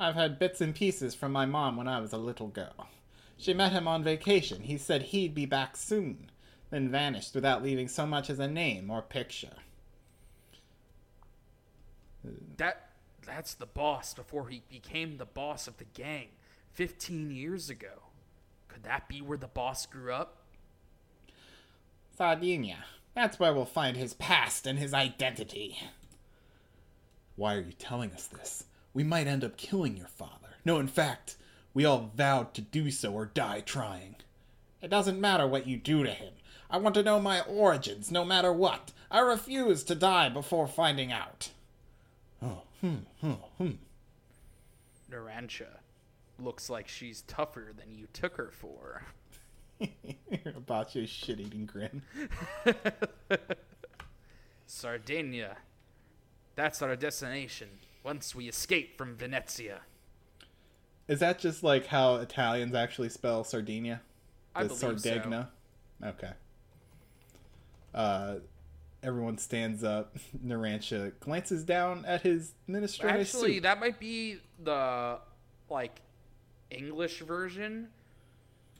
I've 0.00 0.14
had 0.14 0.38
bits 0.38 0.60
and 0.60 0.74
pieces 0.74 1.14
from 1.14 1.32
my 1.32 1.44
mom 1.44 1.76
when 1.76 1.88
I 1.88 2.00
was 2.00 2.12
a 2.12 2.18
little 2.18 2.48
girl. 2.48 2.88
She 3.36 3.52
met 3.54 3.72
him 3.72 3.88
on 3.88 4.04
vacation. 4.04 4.62
He 4.62 4.78
said 4.78 5.02
he'd 5.02 5.34
be 5.34 5.46
back 5.46 5.76
soon, 5.76 6.30
then 6.70 6.90
vanished 6.90 7.34
without 7.34 7.62
leaving 7.62 7.88
so 7.88 8.06
much 8.06 8.30
as 8.30 8.38
a 8.38 8.48
name 8.48 8.90
or 8.90 9.02
picture. 9.02 9.56
That 12.56 12.90
that's 13.24 13.54
the 13.54 13.66
boss 13.66 14.14
before 14.14 14.48
he 14.48 14.62
became 14.68 15.16
the 15.16 15.26
boss 15.26 15.68
of 15.68 15.76
the 15.76 15.84
gang 15.84 16.28
15 16.72 17.30
years 17.30 17.68
ago. 17.68 18.02
Could 18.68 18.84
that 18.84 19.08
be 19.08 19.20
where 19.20 19.38
the 19.38 19.46
boss 19.46 19.86
grew 19.86 20.12
up? 20.12 20.42
Sardinia. 22.16 22.84
That's 23.14 23.38
where 23.38 23.52
we'll 23.52 23.64
find 23.64 23.96
his 23.96 24.14
past 24.14 24.66
and 24.66 24.78
his 24.78 24.94
identity. 24.94 25.78
Why 27.36 27.54
are 27.54 27.60
you 27.60 27.72
telling 27.72 28.12
us 28.12 28.26
this? 28.26 28.64
We 28.98 29.04
might 29.04 29.28
end 29.28 29.44
up 29.44 29.56
killing 29.56 29.96
your 29.96 30.08
father. 30.08 30.56
No, 30.64 30.80
in 30.80 30.88
fact, 30.88 31.36
we 31.72 31.84
all 31.84 32.10
vowed 32.16 32.52
to 32.54 32.60
do 32.60 32.90
so 32.90 33.12
or 33.12 33.26
die 33.26 33.60
trying. 33.60 34.16
It 34.82 34.90
doesn't 34.90 35.20
matter 35.20 35.46
what 35.46 35.68
you 35.68 35.76
do 35.76 36.02
to 36.02 36.10
him. 36.10 36.32
I 36.68 36.78
want 36.78 36.96
to 36.96 37.04
know 37.04 37.20
my 37.20 37.42
origins, 37.42 38.10
no 38.10 38.24
matter 38.24 38.52
what. 38.52 38.90
I 39.08 39.20
refuse 39.20 39.84
to 39.84 39.94
die 39.94 40.30
before 40.30 40.66
finding 40.66 41.12
out. 41.12 41.50
Oh, 42.42 42.62
hmm, 42.80 42.96
hmm, 43.20 43.32
hmm. 43.58 43.70
Narancia 45.08 45.78
looks 46.36 46.68
like 46.68 46.88
she's 46.88 47.22
tougher 47.28 47.72
than 47.78 47.96
you 47.96 48.08
took 48.12 48.36
her 48.36 48.50
for. 48.50 49.04
About 50.56 50.96
your 50.96 51.06
shit 51.06 51.38
eating 51.38 51.66
grin. 51.66 52.02
Sardinia. 54.66 55.58
That's 56.56 56.82
our 56.82 56.96
destination 56.96 57.68
once 58.02 58.34
we 58.34 58.48
escape 58.48 58.96
from 58.96 59.14
Venezia. 59.16 59.80
Is 61.06 61.20
that 61.20 61.38
just 61.38 61.62
like 61.62 61.86
how 61.86 62.16
Italians 62.16 62.74
actually 62.74 63.08
spell 63.08 63.42
Sardinia? 63.44 64.02
I 64.54 64.64
believe 64.64 65.00
so. 65.00 65.46
Okay. 66.04 66.32
Uh, 67.94 68.36
everyone 69.02 69.38
stands 69.38 69.82
up. 69.82 70.16
Narancia 70.46 71.12
glances 71.20 71.64
down 71.64 72.04
at 72.06 72.22
his 72.22 72.52
minestrone 72.68 73.12
Actually, 73.12 73.54
soup. 73.54 73.62
that 73.62 73.80
might 73.80 73.98
be 73.98 74.38
the 74.62 75.18
like 75.70 76.00
English 76.70 77.20
version. 77.20 77.88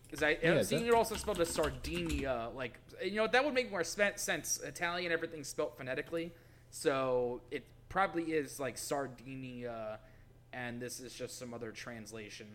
Because 0.05 0.23
I 0.23 0.39
Yeah, 0.43 0.63
seeing 0.63 0.87
it 0.87 0.95
also 0.95 1.17
spelled 1.17 1.41
as 1.41 1.49
Sardinia. 1.49 2.51
Like 2.55 2.79
you 3.03 3.17
know 3.17 3.27
that 3.27 3.45
would 3.45 3.55
make 3.55 3.71
more 3.71 3.85
sense. 3.85 4.61
Italian, 4.65 5.13
everything's 5.13 5.49
spelled 5.49 5.77
phonetically, 5.77 6.33
so 6.71 7.41
it 7.51 7.65
probably 7.89 8.25
is 8.25 8.59
like 8.61 8.79
Sardinia, 8.79 9.99
and 10.53 10.81
this 10.81 11.01
is 11.01 11.13
just 11.13 11.39
some 11.39 11.55
other 11.55 11.71
translation. 11.73 12.47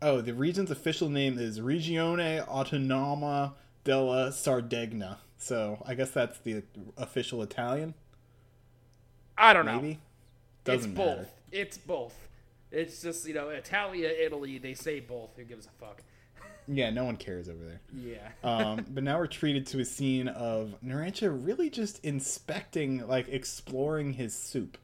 Oh, 0.00 0.20
the 0.20 0.34
region's 0.34 0.70
official 0.70 1.08
name 1.08 1.38
is 1.38 1.60
Regione 1.60 2.44
Autonoma 2.46 3.54
della 3.84 4.30
Sardegna. 4.30 5.18
So 5.38 5.82
I 5.86 5.94
guess 5.94 6.10
that's 6.10 6.38
the 6.40 6.62
official 6.96 7.42
Italian. 7.42 7.94
I 9.36 9.52
don't 9.52 9.66
know. 9.66 9.76
Maybe. 9.76 9.90
it's 9.92 10.64
Doesn't 10.64 10.94
both. 10.94 11.06
matter. 11.18 11.28
It's 11.52 11.78
both. 11.78 12.28
It's 12.70 13.00
just 13.02 13.26
you 13.26 13.34
know 13.34 13.48
Italia, 13.48 14.08
Italy. 14.08 14.58
They 14.58 14.74
say 14.74 15.00
both. 15.00 15.30
Who 15.36 15.44
gives 15.44 15.66
a 15.66 15.70
fuck? 15.70 16.02
Yeah, 16.70 16.90
no 16.90 17.04
one 17.04 17.16
cares 17.16 17.48
over 17.48 17.64
there. 17.64 17.80
Yeah. 17.94 18.28
um, 18.44 18.84
but 18.90 19.02
now 19.02 19.18
we're 19.18 19.26
treated 19.26 19.66
to 19.68 19.80
a 19.80 19.84
scene 19.84 20.28
of 20.28 20.74
Narancia 20.84 21.30
really 21.32 21.70
just 21.70 22.04
inspecting, 22.04 23.06
like 23.08 23.28
exploring 23.28 24.12
his 24.12 24.34
soup. 24.34 24.76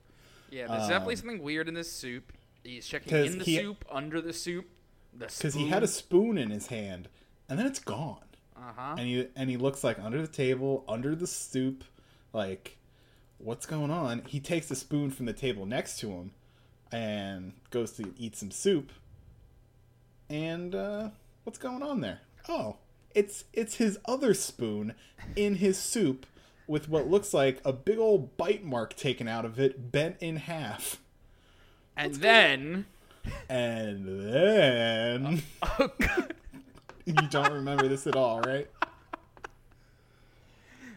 Yeah, 0.51 0.67
there's 0.69 0.89
definitely 0.89 1.15
Um, 1.15 1.21
something 1.21 1.43
weird 1.43 1.69
in 1.69 1.75
this 1.75 1.91
soup. 1.93 2.33
He's 2.63 2.87
checking 2.87 3.13
in 3.27 3.39
the 3.39 3.45
he- 3.45 3.57
soup, 3.59 3.85
under 3.91 4.21
the 4.23 4.33
soup, 4.33 4.67
the 5.13 5.27
because 5.27 5.55
he 5.55 5.69
had 5.69 5.83
a 5.83 5.87
spoon 5.89 6.39
in 6.39 6.51
his 6.51 6.69
hand 6.69 7.09
and 7.49 7.57
then 7.59 7.67
it's 7.67 7.79
gone 7.79 8.19
uh 8.57 8.73
huh. 8.77 8.97
and 8.99 9.07
he 9.07 9.29
and 9.37 9.49
he 9.49 9.57
looks 9.57 9.85
like 9.85 9.97
under 10.01 10.21
the 10.21 10.27
table 10.27 10.85
under 10.89 11.15
the 11.15 11.27
soup 11.27 11.85
like 12.33 12.79
what's 13.39 13.65
going 13.65 13.93
on 13.93 14.23
he 14.27 14.41
takes 14.41 14.67
the 14.67 14.75
spoon 14.75 15.11
from 15.13 15.27
the 15.27 15.33
table 15.33 15.67
next 15.67 16.01
to 16.01 16.09
him 16.11 16.33
and 16.91 17.53
goes 17.71 17.93
to 17.93 18.13
eat 18.19 18.35
some 18.35 18.51
soup 18.51 18.91
and 20.29 20.75
uh 20.75 21.11
what's 21.45 21.59
going 21.59 21.83
on 21.83 22.01
there 22.01 22.21
oh 22.49 22.77
it's 23.15 23.45
it's 23.53 23.77
his 23.77 23.99
other 24.07 24.35
spoon 24.35 24.95
in 25.37 25.57
his 25.57 25.79
soup 25.79 26.27
with 26.67 26.89
what 26.89 27.09
looks 27.09 27.33
like 27.33 27.61
a 27.65 27.73
big 27.73 27.99
old 27.99 28.37
bite 28.37 28.65
mark 28.65 28.97
taken 28.97 29.29
out 29.29 29.45
of 29.45 29.61
it 29.61 29.93
bent 29.93 30.17
in 30.21 30.37
half 30.37 30.99
And 31.97 32.15
then, 32.17 32.87
and 33.49 34.33
then 34.33 35.43
oh 35.63 35.91
god, 35.99 36.35
you 37.05 37.15
don't 37.31 37.53
remember 37.53 37.87
this 37.87 38.07
at 38.07 38.17
all 38.17 38.41
right 38.41 38.69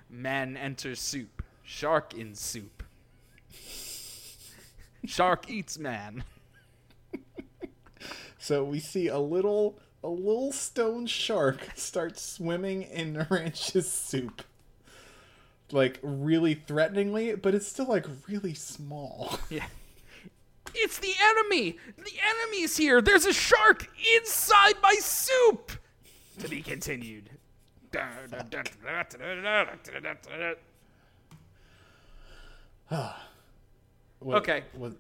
man 0.10 0.57
enters 0.57 0.99
soup. 0.99 1.43
Shark 1.63 2.13
in 2.13 2.36
soup. 2.36 2.83
Shark 5.05 5.49
eats 5.49 5.77
man. 5.77 6.23
So 8.39 8.63
we 8.63 8.79
see 8.79 9.07
a 9.07 9.19
little 9.19 9.79
a 10.07 10.09
little 10.09 10.53
stone 10.53 11.05
shark 11.05 11.67
starts 11.75 12.21
swimming 12.21 12.81
in 12.83 13.13
Narancia's 13.29 13.91
soup. 13.91 14.41
Like 15.73 15.99
really 16.01 16.53
threateningly, 16.53 17.35
but 17.35 17.53
it's 17.53 17.67
still 17.67 17.87
like 17.87 18.05
really 18.27 18.53
small. 18.53 19.37
Yeah. 19.49 19.65
It's 20.73 20.99
the 20.99 21.13
enemy! 21.21 21.77
The 21.97 22.11
enemy's 22.43 22.77
here! 22.77 23.01
There's 23.01 23.25
a 23.25 23.33
shark 23.33 23.89
inside 24.15 24.75
my 24.83 24.95
soup! 24.99 25.71
To 26.39 26.47
be 26.47 26.61
continued. 26.61 27.29
What- 34.19 34.37
Okay. 34.37 34.63
What, 34.73 34.93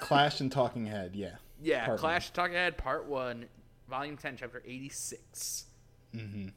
Clash 0.00 0.40
and 0.40 0.50
Talking 0.52 0.86
Head, 0.86 1.12
yeah. 1.14 1.36
Yeah, 1.62 1.96
Clash 1.96 2.30
Talking 2.30 2.54
Head 2.54 2.76
Part 2.76 3.06
1, 3.06 3.46
Volume 3.88 4.16
10, 4.16 4.36
Chapter 4.38 4.62
86. 4.66 5.66
Mm-hmm. 6.14 6.48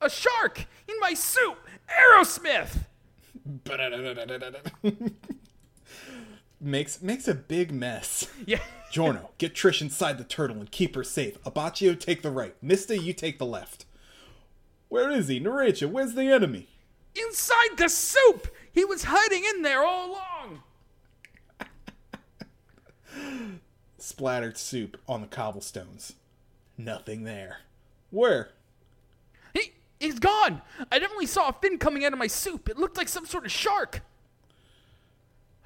A 0.00 0.10
shark 0.10 0.66
in 0.88 0.94
my 1.00 1.14
soup! 1.14 1.58
Aerosmith! 1.88 2.84
makes 6.60 7.00
makes 7.02 7.28
a 7.28 7.34
big 7.34 7.72
mess. 7.72 8.28
Yeah. 8.44 8.60
Giorno, 8.90 9.30
get 9.38 9.54
Trish 9.54 9.80
inside 9.80 10.18
the 10.18 10.24
turtle 10.24 10.58
and 10.58 10.70
keep 10.70 10.94
her 10.94 11.04
safe. 11.04 11.42
Abbacchio, 11.44 11.98
take 11.98 12.22
the 12.22 12.30
right. 12.30 12.54
Mista, 12.62 12.98
you 12.98 13.12
take 13.12 13.38
the 13.38 13.46
left. 13.46 13.84
Where 14.88 15.10
is 15.10 15.28
he? 15.28 15.40
Narancia, 15.40 15.90
where's 15.90 16.14
the 16.14 16.24
enemy? 16.24 16.68
Inside 17.14 17.76
the 17.76 17.88
soup! 17.88 18.48
He 18.70 18.84
was 18.84 19.04
hiding 19.04 19.44
in 19.44 19.62
there 19.62 19.82
all 19.82 20.10
along! 20.10 20.62
Splattered 24.06 24.56
soup 24.56 25.00
on 25.08 25.20
the 25.20 25.26
cobblestones. 25.26 26.12
Nothing 26.78 27.24
there. 27.24 27.62
Where? 28.10 28.50
He, 29.52 29.72
he's 29.98 30.20
gone! 30.20 30.62
I 30.92 31.00
definitely 31.00 31.26
saw 31.26 31.48
a 31.48 31.52
fin 31.52 31.76
coming 31.76 32.04
out 32.04 32.12
of 32.12 32.18
my 32.20 32.28
soup. 32.28 32.68
It 32.68 32.78
looked 32.78 32.96
like 32.96 33.08
some 33.08 33.26
sort 33.26 33.44
of 33.44 33.50
shark. 33.50 34.02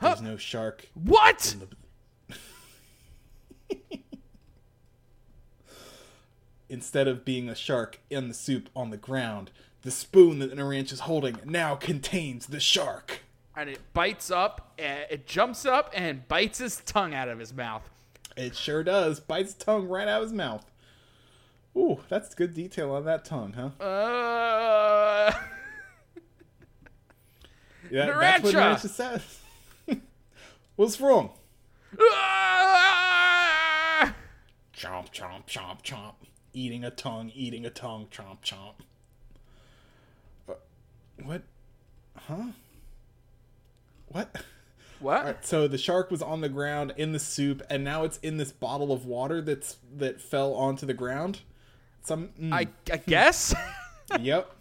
There's 0.00 0.22
no 0.22 0.38
shark. 0.38 0.88
What? 0.94 1.54
Instead 6.70 7.08
of 7.08 7.26
being 7.26 7.50
a 7.50 7.54
shark 7.54 8.00
in 8.08 8.28
the 8.28 8.34
soup 8.34 8.70
on 8.74 8.88
the 8.88 8.96
ground, 8.96 9.50
The 9.82 9.90
spoon 9.90 10.38
that 10.38 10.54
Narancia 10.54 10.94
is 10.94 11.00
holding 11.00 11.40
now 11.44 11.74
contains 11.74 12.46
the 12.46 12.58
shark. 12.58 13.20
And 13.54 13.68
it 13.68 13.80
bites 13.92 14.30
up, 14.30 14.72
and 14.78 15.04
it 15.10 15.26
jumps 15.26 15.66
up 15.66 15.92
and 15.94 16.26
bites 16.26 16.56
his 16.56 16.80
tongue 16.86 17.12
out 17.12 17.28
of 17.28 17.38
his 17.38 17.52
mouth. 17.52 17.82
It 18.36 18.56
sure 18.56 18.82
does. 18.82 19.20
Bites 19.20 19.54
tongue 19.54 19.88
right 19.88 20.08
out 20.08 20.22
of 20.22 20.28
his 20.28 20.32
mouth. 20.32 20.64
Ooh, 21.76 22.00
that's 22.08 22.34
good 22.34 22.54
detail 22.54 22.92
on 22.92 23.04
that 23.04 23.24
tongue, 23.24 23.52
huh? 23.52 23.84
Uh, 23.84 25.32
Yeah, 27.90 28.06
that's 28.18 28.44
what! 28.44 28.54
Narancia 28.54 28.88
says. 28.88 29.40
What's 30.76 31.00
wrong? 31.00 31.30
Ah! 32.00 32.44
Chomp, 34.76 35.12
chomp, 35.12 35.46
chomp, 35.46 35.82
chomp. 35.82 36.14
Eating 36.52 36.84
a 36.84 36.90
tongue, 36.90 37.30
eating 37.34 37.66
a 37.66 37.70
tongue, 37.70 38.06
chomp, 38.10 38.38
chomp. 38.42 38.74
Uh, 40.48 40.54
what? 41.22 41.42
Huh? 42.16 42.52
What? 44.08 44.34
What? 45.00 45.18
Alright, 45.18 45.44
so 45.46 45.66
the 45.66 45.78
shark 45.78 46.10
was 46.10 46.22
on 46.22 46.42
the 46.42 46.48
ground 46.48 46.92
in 46.96 47.12
the 47.12 47.18
soup, 47.18 47.62
and 47.70 47.82
now 47.82 48.04
it's 48.04 48.18
in 48.18 48.36
this 48.36 48.52
bottle 48.52 48.92
of 48.92 49.06
water 49.06 49.40
that's 49.40 49.78
that 49.96 50.20
fell 50.20 50.52
onto 50.54 50.86
the 50.86 50.94
ground. 50.94 51.40
Some. 52.02 52.30
mm, 52.40 52.52
I, 52.52 52.68
I 52.92 52.96
guess. 52.98 53.54
yep. 54.20 54.54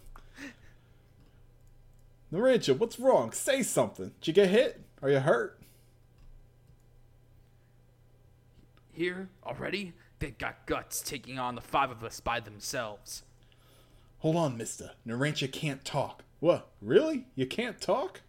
Narancia, 2.32 2.76
what's 2.78 2.98
wrong? 2.98 3.32
Say 3.32 3.62
something. 3.62 4.12
Did 4.20 4.28
you 4.28 4.32
get 4.32 4.50
hit? 4.50 4.80
Are 5.02 5.10
you 5.10 5.20
hurt? 5.20 5.58
Here 8.92 9.28
already, 9.44 9.94
they 10.18 10.30
got 10.30 10.66
guts 10.66 11.00
taking 11.00 11.38
on 11.38 11.54
the 11.54 11.60
five 11.60 11.90
of 11.90 12.04
us 12.04 12.20
by 12.20 12.40
themselves. 12.40 13.24
Hold 14.18 14.36
on, 14.36 14.56
Mista. 14.56 14.92
Narancia 15.06 15.50
can't 15.50 15.84
talk. 15.84 16.24
What? 16.40 16.68
Really? 16.82 17.26
You 17.34 17.46
can't 17.46 17.80
talk? 17.80 18.20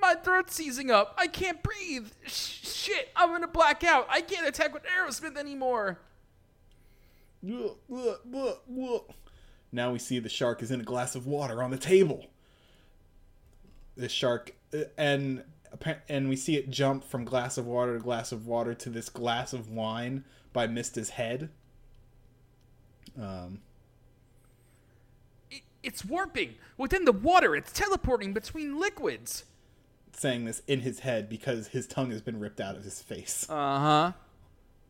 My, 0.00 0.14
throat's 0.14 0.54
seizing 0.54 0.90
up. 0.90 1.14
I 1.18 1.26
can't 1.26 1.62
breathe. 1.62 2.08
Sh- 2.26 2.66
shit, 2.66 3.10
I'm 3.14 3.30
gonna 3.30 3.46
black 3.48 3.84
out. 3.84 4.06
I 4.10 4.20
can't 4.20 4.46
attack 4.46 4.72
with 4.72 4.82
Aerosmith 4.84 5.36
anymore. 5.36 5.98
Now 9.72 9.92
we 9.92 9.98
see 9.98 10.18
the 10.18 10.28
shark 10.28 10.62
is 10.62 10.70
in 10.70 10.80
a 10.80 10.84
glass 10.84 11.14
of 11.14 11.26
water 11.26 11.62
on 11.62 11.70
the 11.70 11.78
table. 11.78 12.26
The 13.96 14.08
shark 14.08 14.52
uh, 14.74 14.84
and 14.96 15.44
and 16.08 16.28
we 16.28 16.36
see 16.36 16.56
it 16.56 16.70
jump 16.70 17.04
from 17.04 17.24
glass 17.24 17.56
of 17.56 17.66
water 17.66 17.96
to 17.96 18.02
glass 18.02 18.32
of 18.32 18.46
water 18.46 18.74
to 18.74 18.90
this 18.90 19.08
glass 19.08 19.52
of 19.52 19.70
wine 19.70 20.24
by 20.52 20.66
Mista's 20.66 21.10
head. 21.10 21.50
Um, 23.20 23.60
It, 25.50 25.62
it's 25.82 26.04
warping 26.04 26.56
within 26.76 27.04
the 27.04 27.12
water. 27.12 27.54
It's 27.54 27.72
teleporting 27.72 28.32
between 28.32 28.80
liquids. 28.80 29.44
Saying 30.12 30.44
this 30.44 30.62
in 30.66 30.80
his 30.80 31.00
head 31.00 31.28
because 31.28 31.68
his 31.68 31.86
tongue 31.86 32.10
has 32.10 32.20
been 32.20 32.40
ripped 32.40 32.60
out 32.60 32.76
of 32.76 32.84
his 32.84 33.00
face. 33.00 33.46
Uh 33.48 33.78
huh. 33.78 34.12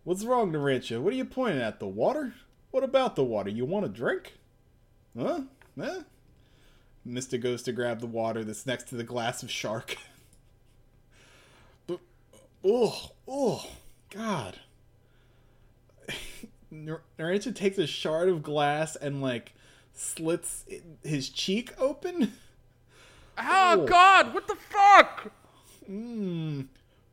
What's 0.02 0.24
wrong, 0.24 0.50
Narancia? 0.50 1.00
What 1.00 1.12
are 1.12 1.16
you 1.16 1.24
pointing 1.24 1.60
at? 1.60 1.78
The 1.78 1.86
water? 1.86 2.34
What 2.70 2.82
about 2.82 3.16
the 3.16 3.24
water? 3.24 3.50
You 3.50 3.64
want 3.64 3.84
a 3.84 3.88
drink? 3.88 4.34
Huh? 5.18 5.42
Huh? 5.78 6.00
Mista 7.04 7.38
goes 7.38 7.62
to 7.62 7.72
grab 7.72 8.00
the 8.00 8.06
water 8.06 8.44
that's 8.44 8.66
next 8.66 8.88
to 8.88 8.94
the 8.94 9.04
glass 9.04 9.42
of 9.42 9.50
shark. 9.50 9.96
but, 11.86 12.00
oh, 12.64 13.12
oh, 13.26 13.66
God. 14.10 14.58
Nar- 16.70 17.02
Narancia 17.18 17.54
takes 17.54 17.78
a 17.78 17.86
shard 17.86 18.28
of 18.28 18.42
glass 18.42 18.96
and, 18.96 19.20
like, 19.20 19.52
slits 19.92 20.64
his 21.02 21.28
cheek 21.28 21.72
open. 21.78 22.32
Oh 23.42 23.76
Oh. 23.80 23.86
God! 23.86 24.34
What 24.34 24.46
the 24.48 24.56
fuck? 24.56 25.32
Mmm. 25.90 26.66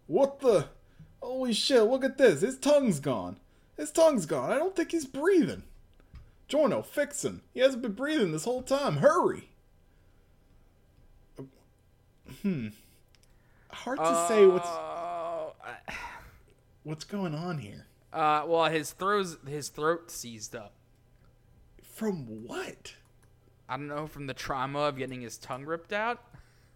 What 0.07 0.39
the? 0.39 0.67
Holy 1.21 1.53
shit, 1.53 1.83
look 1.83 2.03
at 2.03 2.17
this. 2.17 2.41
His 2.41 2.57
tongue's 2.57 2.99
gone. 2.99 3.37
His 3.75 3.91
tongue's 3.91 4.25
gone. 4.25 4.51
I 4.51 4.57
don't 4.57 4.75
think 4.75 4.91
he's 4.91 5.05
breathing. 5.05 5.63
Giorno, 6.47 6.81
fix 6.81 7.25
him. 7.25 7.41
He 7.53 7.59
hasn't 7.59 7.81
been 7.81 7.91
breathing 7.93 8.31
this 8.31 8.45
whole 8.45 8.61
time. 8.61 8.97
Hurry. 8.97 9.49
Hmm. 12.41 12.67
Hard 13.69 13.99
to 13.99 14.25
say 14.27 14.45
what's 14.45 14.67
Uh, 14.67 15.49
what's 16.83 17.03
going 17.03 17.33
on 17.35 17.57
here. 17.59 17.85
uh, 18.13 18.43
well, 18.47 18.65
his 18.65 18.91
throat 18.91 19.39
his 19.47 19.69
throat 19.69 20.09
seized 20.11 20.55
up. 20.55 20.73
From 21.83 22.43
what? 22.45 22.93
I 23.69 23.77
don't 23.77 23.87
know 23.87 24.07
from 24.07 24.27
the 24.27 24.33
trauma 24.33 24.79
of 24.79 24.97
getting 24.97 25.21
his 25.21 25.37
tongue 25.37 25.65
ripped 25.65 25.93
out. 25.93 26.23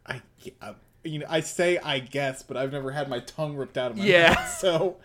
I 0.05 0.21
uh, 0.61 0.73
you 1.03 1.19
know 1.19 1.25
I 1.29 1.39
say 1.41 1.77
I 1.77 1.99
guess, 1.99 2.43
but 2.43 2.57
I've 2.57 2.71
never 2.71 2.91
had 2.91 3.09
my 3.09 3.19
tongue 3.19 3.55
ripped 3.55 3.77
out 3.77 3.91
of 3.91 3.97
my 3.97 4.05
Yeah. 4.05 4.33
mouth, 4.33 4.49
so 4.59 4.97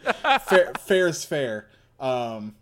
fair 0.78 1.06
is 1.08 1.24
fair. 1.24 1.68
Um, 2.00 2.56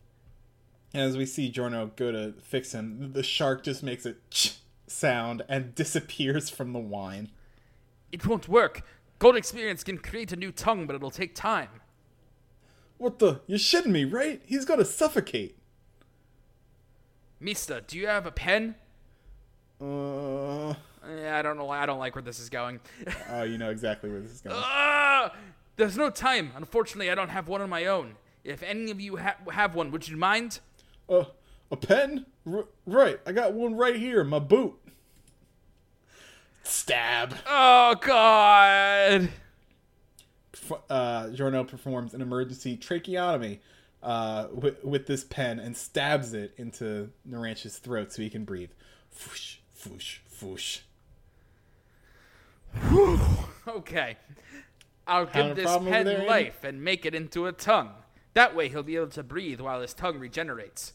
as 0.92 1.16
we 1.16 1.26
see 1.26 1.48
Giorno 1.50 1.90
go 1.96 2.12
to 2.12 2.34
fix 2.42 2.72
him, 2.72 3.12
the 3.12 3.22
shark 3.22 3.62
just 3.64 3.82
makes 3.82 4.04
a 4.06 4.14
ch 4.30 4.58
sound 4.86 5.42
and 5.48 5.74
disappears 5.74 6.50
from 6.50 6.72
the 6.72 6.78
wine. 6.78 7.30
It 8.12 8.26
won't 8.26 8.48
work. 8.48 8.82
Gold 9.18 9.36
experience 9.36 9.82
can 9.82 9.98
create 9.98 10.30
a 10.32 10.36
new 10.36 10.52
tongue, 10.52 10.86
but 10.86 10.94
it'll 10.94 11.10
take 11.10 11.34
time. 11.34 11.68
What 12.98 13.18
the? 13.18 13.40
You're 13.46 13.58
shitting 13.58 13.86
me, 13.86 14.04
right? 14.04 14.40
He's 14.44 14.64
gonna 14.64 14.84
suffocate. 14.84 15.56
Mista, 17.40 17.82
do 17.86 17.98
you 17.98 18.06
have 18.06 18.26
a 18.26 18.30
pen? 18.30 18.76
Uh, 19.80 20.74
Eh, 21.08 21.38
I 21.38 21.42
don't 21.42 21.56
know. 21.56 21.68
I 21.70 21.86
don't 21.86 21.98
like 21.98 22.14
where 22.14 22.22
this 22.22 22.40
is 22.40 22.48
going. 22.48 22.80
oh, 23.30 23.42
you 23.42 23.58
know 23.58 23.70
exactly 23.70 24.10
where 24.10 24.20
this 24.20 24.32
is 24.32 24.40
going. 24.40 24.56
Ah! 24.58 25.34
There's 25.76 25.96
no 25.96 26.10
time. 26.10 26.52
Unfortunately, 26.56 27.10
I 27.10 27.14
don't 27.14 27.28
have 27.30 27.48
one 27.48 27.60
on 27.60 27.68
my 27.68 27.86
own. 27.86 28.14
If 28.42 28.62
any 28.62 28.90
of 28.90 29.00
you 29.00 29.16
ha- 29.16 29.36
have 29.50 29.74
one, 29.74 29.90
would 29.90 30.08
you 30.08 30.16
mind? 30.16 30.60
Uh, 31.08 31.24
a 31.70 31.76
pen? 31.76 32.26
R- 32.50 32.66
right, 32.86 33.18
I 33.26 33.32
got 33.32 33.52
one 33.54 33.74
right 33.74 33.96
here 33.96 34.20
in 34.20 34.28
my 34.28 34.38
boot. 34.38 34.74
Stab. 36.62 37.34
Oh 37.46 37.96
God! 38.00 39.28
Uh, 40.88 41.30
Giorno 41.30 41.64
performs 41.64 42.14
an 42.14 42.22
emergency 42.22 42.76
tracheotomy 42.76 43.60
uh, 44.02 44.46
with, 44.52 44.82
with 44.82 45.06
this 45.06 45.24
pen 45.24 45.58
and 45.58 45.76
stabs 45.76 46.32
it 46.32 46.54
into 46.56 47.10
Narancia's 47.28 47.76
throat 47.78 48.12
so 48.12 48.22
he 48.22 48.30
can 48.30 48.44
breathe. 48.44 48.70
Foosh, 49.84 50.18
foosh, 50.30 50.80
foosh. 52.74 53.20
Okay, 53.68 54.16
I'll 55.06 55.24
a 55.24 55.26
give 55.26 55.56
this 55.56 55.64
problem 55.64 55.88
over 55.88 55.96
pen 55.96 56.06
there, 56.06 56.16
Andy? 56.18 56.28
life 56.28 56.64
and 56.64 56.82
make 56.82 57.04
it 57.04 57.14
into 57.14 57.46
a 57.46 57.52
tongue. 57.52 57.90
That 58.34 58.54
way, 58.56 58.68
he'll 58.68 58.82
be 58.82 58.96
able 58.96 59.08
to 59.08 59.22
breathe 59.22 59.60
while 59.60 59.80
his 59.80 59.92
tongue 59.94 60.18
regenerates. 60.18 60.94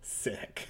Sick. 0.00 0.68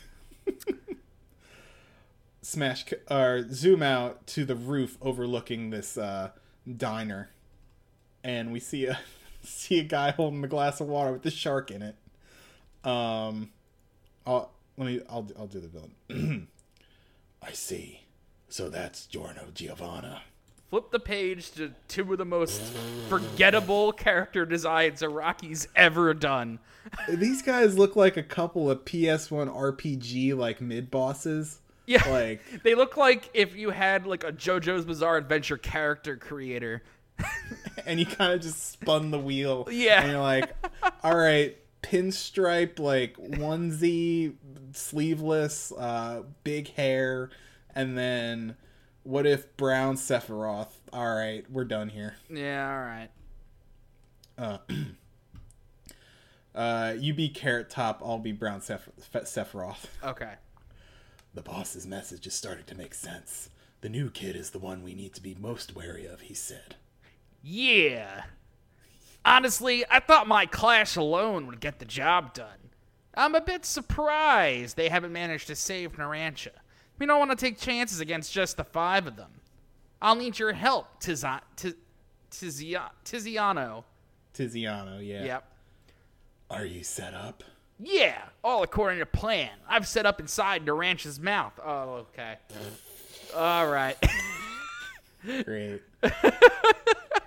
Smash 2.42 2.87
c- 2.87 2.96
or 3.11 3.46
zoom 3.53 3.83
out 3.83 4.27
to 4.29 4.44
the 4.44 4.55
roof 4.57 4.96
overlooking 5.03 5.70
this 5.70 5.96
uh, 5.98 6.31
diner, 6.77 7.31
and 8.24 8.53
we 8.53 8.59
see 8.59 8.87
a 8.87 8.98
see 9.42 9.79
a 9.81 9.85
guy 9.85 10.11
holding 10.12 10.42
a 10.42 10.48
glass 10.48 10.81
of 10.81 10.88
water 10.88 11.12
with 11.12 11.22
the 11.22 11.31
shark 11.31 11.70
in 11.70 11.83
it. 11.83 11.94
Um, 12.85 13.51
I'll 14.27 14.51
let 14.77 14.87
me. 14.87 15.01
I'll 15.09 15.29
I'll 15.38 15.46
do 15.46 15.61
the 15.61 15.68
villain. 15.68 16.48
I 17.42 17.53
see. 17.53 18.03
So 18.48 18.68
that's 18.68 19.07
Giorno 19.07 19.48
Giovanna. 19.55 20.22
Flip 20.70 20.90
the 20.90 21.01
page 21.01 21.51
to 21.53 21.72
two 21.88 22.12
of 22.12 22.18
the 22.18 22.27
most 22.27 22.61
forgettable 23.09 23.92
character 23.92 24.44
designs 24.44 25.03
Araki's 25.03 25.66
ever 25.74 26.12
done. 26.12 26.59
These 27.09 27.40
guys 27.42 27.79
look 27.79 27.96
like 27.96 28.18
a 28.18 28.22
couple 28.22 28.70
of 28.70 28.85
PS1 28.85 29.55
RPG 29.55 30.37
like 30.37 30.61
mid 30.61 30.90
bosses. 30.90 31.61
Yeah, 31.87 32.07
Like 32.11 32.42
they 32.64 32.74
look 32.74 32.98
like 32.98 33.31
if 33.33 33.57
you 33.57 33.70
had 33.70 34.07
like 34.07 34.24
a 34.24 34.33
JoJo's 34.33 34.85
Bizarre 34.85 35.16
Adventure 35.16 35.57
character 35.57 36.16
creator. 36.16 36.83
and 37.87 37.98
you 37.98 38.05
kind 38.05 38.33
of 38.35 38.42
just 38.42 38.70
spun 38.70 39.11
the 39.11 39.18
wheel. 39.18 39.66
Yeah. 39.70 40.03
And 40.03 40.12
you're 40.12 40.20
like, 40.20 40.55
all 41.03 41.16
right, 41.16 41.57
pinstripe, 41.83 42.79
like 42.79 43.17
onesie, 43.17 44.35
sleeveless, 44.73 45.73
uh, 45.73 46.23
big 46.45 46.73
hair, 46.75 47.31
and 47.75 47.97
then 47.97 48.57
what 49.03 49.27
if 49.27 49.57
brown 49.57 49.97
Sephiroth? 49.97 50.73
All 50.93 51.14
right, 51.14 51.45
we're 51.51 51.64
done 51.64 51.88
here. 51.88 52.17
Yeah, 52.29 52.71
all 52.71 52.79
right. 52.79 53.09
Uh, 54.37 54.59
uh, 56.55 56.95
you 56.99 57.14
be 57.14 57.29
Carrot 57.29 57.71
Top, 57.71 58.03
I'll 58.05 58.19
be 58.19 58.33
brown 58.33 58.61
Seph- 58.61 58.88
Sephiroth. 59.12 59.87
Okay. 60.05 60.35
The 61.35 61.43
boss's 61.43 61.87
message 61.87 62.27
is 62.27 62.35
starting 62.35 62.64
to 62.67 62.75
make 62.75 62.95
sense. 62.95 63.51
The 63.81 63.88
new 63.88 64.11
kid 64.11 64.35
is 64.35 64.51
the 64.51 64.59
one 64.59 64.83
we 64.83 64.95
need 64.95 65.14
to 65.14 65.23
be 65.23 65.37
most 65.38 65.77
wary 65.77 66.05
of, 66.07 66.23
he 66.23 66.35
said. 66.35 66.77
Yeah. 67.43 68.25
Honestly, 69.24 69.85
I 69.90 70.00
thought 70.00 70.26
my 70.26 70.46
clash 70.46 70.96
alone 70.96 71.46
would 71.46 71.61
get 71.61 71.78
the 71.78 71.85
job 71.85 72.35
done. 72.35 72.59
I'm 73.14 73.35
a 73.35 73.40
bit 73.40 73.64
surprised 73.64 74.76
they 74.76 74.88
haven't 74.88 75.12
managed 75.12 75.48
to 75.48 75.57
save 75.57 75.92
Narancia. 75.96 76.50
We 76.98 77.07
don't 77.07 77.18
want 77.18 77.31
to 77.31 77.37
take 77.37 77.59
chances 77.59 78.00
against 78.00 78.33
just 78.33 78.57
the 78.57 78.64
five 78.64 79.07
of 79.07 79.16
them. 79.16 79.31
I'll 80.00 80.14
need 80.14 80.38
your 80.38 80.52
help, 80.52 81.00
Tiz- 81.00 81.24
Tiziano. 83.04 83.85
Tiziano, 84.35 85.04
yeah. 85.07 85.24
Yep. 85.24 85.44
Are 86.50 86.64
you 86.64 86.85
set 86.85 87.12
up? 87.14 87.42
Yeah, 87.81 88.18
all 88.42 88.62
according 88.62 89.00
to 89.00 89.07
plan. 89.07 89.50
I've 89.68 89.87
set 89.87 90.07
up 90.07 90.20
inside 90.20 90.64
the 90.64 91.18
mouth. 91.20 91.52
Oh, 91.64 92.07
okay. 92.12 92.37
All 93.37 93.68
right. 93.68 93.96
Great. 95.44 95.83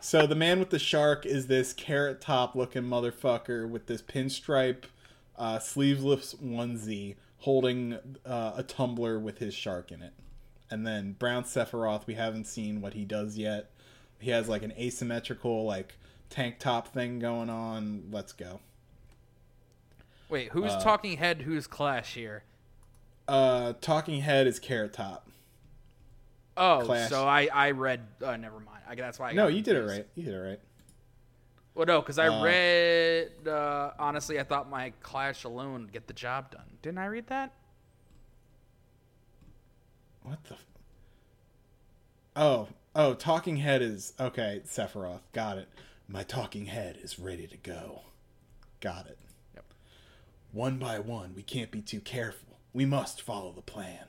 so 0.02 0.28
the 0.28 0.36
man 0.36 0.60
with 0.60 0.70
the 0.70 0.80
shark 0.80 1.26
is 1.26 1.48
this 1.48 1.74
carrot 1.74 2.20
top 2.20 2.56
looking 2.56 2.84
motherfucker 2.84 3.70
with 3.70 3.86
this 3.88 4.02
pinstripe 4.02 4.84
uh, 5.38 5.60
sleeveless 5.60 6.36
onesie 6.36 7.16
holding 7.40 7.98
uh, 8.26 8.54
a 8.56 8.64
tumbler 8.64 9.18
with 9.18 9.40
his 9.40 9.54
shark 9.54 9.92
in 9.92 10.02
it. 10.02 10.14
And 10.70 10.86
then 10.86 11.14
Brown 11.14 11.44
Sephiroth, 11.44 12.06
we 12.06 12.14
haven't 12.14 12.46
seen 12.46 12.82
what 12.82 12.94
he 12.94 13.06
does 13.06 13.38
yet. 13.38 13.72
He 14.20 14.30
has 14.30 14.48
like 14.48 14.64
an 14.64 14.74
asymmetrical 14.74 15.66
like 15.66 15.96
tank 16.30 16.60
top 16.60 16.90
thing 16.90 17.20
going 17.20 17.50
on. 17.50 18.04
Let's 18.12 18.34
go. 18.34 18.60
Wait, 20.30 20.50
who's 20.52 20.72
talking 20.78 21.18
head? 21.18 21.42
Who's 21.42 21.68
Clash 21.68 22.14
here? 22.14 22.44
Uh, 23.28 23.74
Talking 23.82 24.22
Head 24.22 24.48
is 24.48 24.60
Carrot 24.60 24.94
Top. 24.94 25.31
Oh, 26.58 26.82
Clash. 26.86 27.10
so 27.10 27.26
I 27.28 27.48
I 27.54 27.72
read. 27.72 28.02
Uh, 28.22 28.36
never 28.38 28.60
mind. 28.60 28.84
I 28.88 28.96
that's 28.96 29.20
why. 29.20 29.30
I 29.30 29.34
No, 29.34 29.48
you 29.48 29.62
did 29.62 29.76
it 29.76 29.84
right. 29.84 30.06
You 30.16 30.24
did 30.24 30.34
it 30.34 30.38
right. 30.38 30.60
Well, 31.74 31.86
no, 31.86 32.02
because 32.02 32.20
I 32.20 32.28
Uh, 32.28 32.44
read. 32.44 33.48
Uh, 33.48 33.92
honestly, 33.98 34.40
I 34.40 34.44
thought 34.44 34.70
my 34.70 34.92
Clash 35.02 35.46
alone 35.46 35.84
would 35.84 35.94
get 35.94 36.08
the 36.08 36.14
job 36.14 36.52
done. 36.52 36.78
Didn't 36.82 36.98
I 36.98 37.06
read 37.06 37.28
that? 37.28 37.54
What 40.24 40.44
the? 40.44 40.54
F- 40.56 40.66
oh, 42.36 42.68
oh, 42.96 43.14
talking 43.14 43.58
head 43.58 43.82
is 43.82 44.14
okay. 44.20 44.62
Sephiroth, 44.68 45.22
got 45.34 45.58
it. 45.58 45.70
My 46.08 46.24
talking 46.24 46.66
head 46.66 46.98
is 47.02 47.18
ready 47.18 47.48
to 47.48 47.58
go. 47.58 48.02
Got 48.82 49.08
it. 49.08 49.18
Yep. 49.56 49.66
One 50.52 50.78
by 50.78 51.00
one, 51.00 51.34
we 51.36 51.44
can't 51.44 51.72
be 51.72 51.82
too 51.82 52.02
careful. 52.02 52.60
We 52.74 52.86
must 52.86 53.22
follow 53.22 53.52
the 53.54 53.62
plan. 53.62 54.06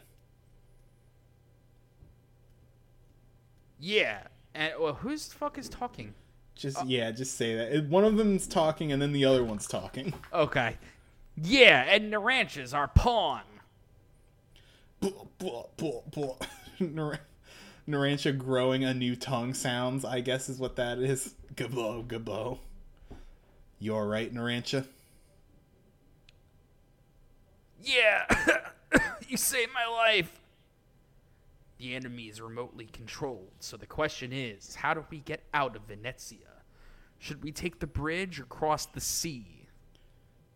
Yeah. 3.82 4.22
And 4.54 4.72
well, 4.78 4.94
who's 4.94 5.28
the 5.28 5.34
fuck 5.34 5.58
is 5.58 5.68
talking? 5.68 6.14
Just 6.54 6.78
uh, 6.78 6.84
yeah, 6.86 7.10
just 7.10 7.36
say 7.36 7.56
that. 7.56 7.86
One 7.86 8.04
of 8.04 8.16
them's 8.16 8.46
talking, 8.46 8.92
and 8.92 9.02
then 9.02 9.12
the 9.12 9.24
other 9.24 9.42
one's 9.42 9.66
talking. 9.66 10.14
Okay. 10.32 10.76
Yeah, 11.36 11.82
and 11.88 12.12
the 12.12 12.18
ranch 12.18 12.56
is 12.56 12.74
our 12.74 12.88
pawn. 12.88 13.42
Blah, 15.00 15.10
blah, 15.38 15.64
blah, 15.76 16.00
blah. 16.12 16.36
Nar- 16.78 17.20
Narancia 17.88 18.36
growing 18.36 18.84
a 18.84 18.94
new 18.94 19.16
tongue 19.16 19.54
sounds, 19.54 20.04
I 20.04 20.20
guess 20.20 20.48
is 20.48 20.58
what 20.58 20.76
that 20.76 20.98
is. 20.98 21.34
Gabo, 21.54 22.06
gabo. 22.06 22.58
You 23.80 23.94
alright, 23.94 24.32
Narancia? 24.32 24.86
Yeah. 27.82 28.26
you 29.28 29.36
saved 29.36 29.72
my 29.74 29.86
life. 29.86 30.41
The 31.82 31.96
enemy 31.96 32.28
is 32.28 32.40
remotely 32.40 32.86
controlled, 32.92 33.50
so 33.58 33.76
the 33.76 33.86
question 33.86 34.32
is, 34.32 34.76
how 34.76 34.94
do 34.94 35.04
we 35.10 35.18
get 35.18 35.42
out 35.52 35.74
of 35.74 35.82
Venezia? 35.88 36.62
Should 37.18 37.42
we 37.42 37.50
take 37.50 37.80
the 37.80 37.88
bridge 37.88 38.38
or 38.38 38.44
cross 38.44 38.86
the 38.86 39.00
sea? 39.00 39.66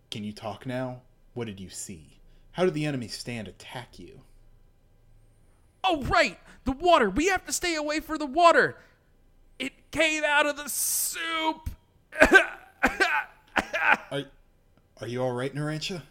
Can 0.09 0.23
you 0.23 0.33
talk 0.33 0.67
now? 0.67 1.03
What 1.35 1.49
did 1.49 1.59
you 1.59 1.69
see? 1.69 2.21
How 2.53 2.65
did 2.65 2.75
the 2.75 2.87
enemy 2.87 3.09
stand 3.09 3.49
attack 3.49 3.99
you? 3.99 4.21
Oh, 5.83 6.05
right! 6.05 6.39
The 6.63 6.71
water! 6.71 7.11
We 7.11 7.27
have 7.27 7.45
to 7.47 7.53
stay 7.53 7.75
away 7.75 7.99
from 7.99 8.19
the 8.19 8.27
water! 8.27 8.77
It 9.59 9.91
came 9.91 10.23
out 10.23 10.47
of 10.47 10.57
the 10.57 10.69
soup! 10.69 11.71
Are, 14.13 14.23
are 15.01 15.09
you 15.09 15.23
alright, 15.23 15.53
Narancia? 15.53 16.03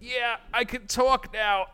Yeah, 0.00 0.38
I 0.54 0.64
can 0.64 0.86
talk 0.86 1.34
now. 1.34 1.66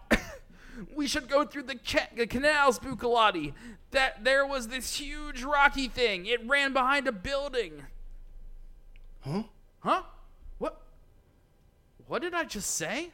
We 0.94 1.06
should 1.06 1.28
go 1.28 1.44
through 1.44 1.64
the, 1.64 1.76
ca- 1.76 2.08
the 2.16 2.26
canals, 2.26 2.78
Bucciarati. 2.78 3.52
That 3.90 4.24
there 4.24 4.46
was 4.46 4.68
this 4.68 4.96
huge 4.96 5.42
rocky 5.42 5.88
thing. 5.88 6.26
It 6.26 6.46
ran 6.46 6.72
behind 6.72 7.06
a 7.06 7.12
building. 7.12 7.84
Huh? 9.20 9.44
Huh? 9.80 10.02
What? 10.58 10.80
What 12.06 12.22
did 12.22 12.34
I 12.34 12.44
just 12.44 12.72
say? 12.72 13.10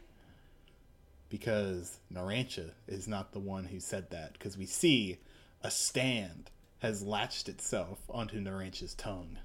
Because 1.28 1.98
Narancia 2.12 2.72
is 2.88 3.06
not 3.06 3.32
the 3.32 3.38
one 3.38 3.64
who 3.64 3.78
said 3.78 4.10
that, 4.10 4.32
because 4.32 4.58
we 4.58 4.66
see 4.66 5.18
a 5.62 5.70
stand 5.70 6.50
has 6.80 7.02
latched 7.02 7.48
itself 7.48 7.98
onto 8.08 8.40
Narancia's 8.40 8.94
tongue. 8.94 9.38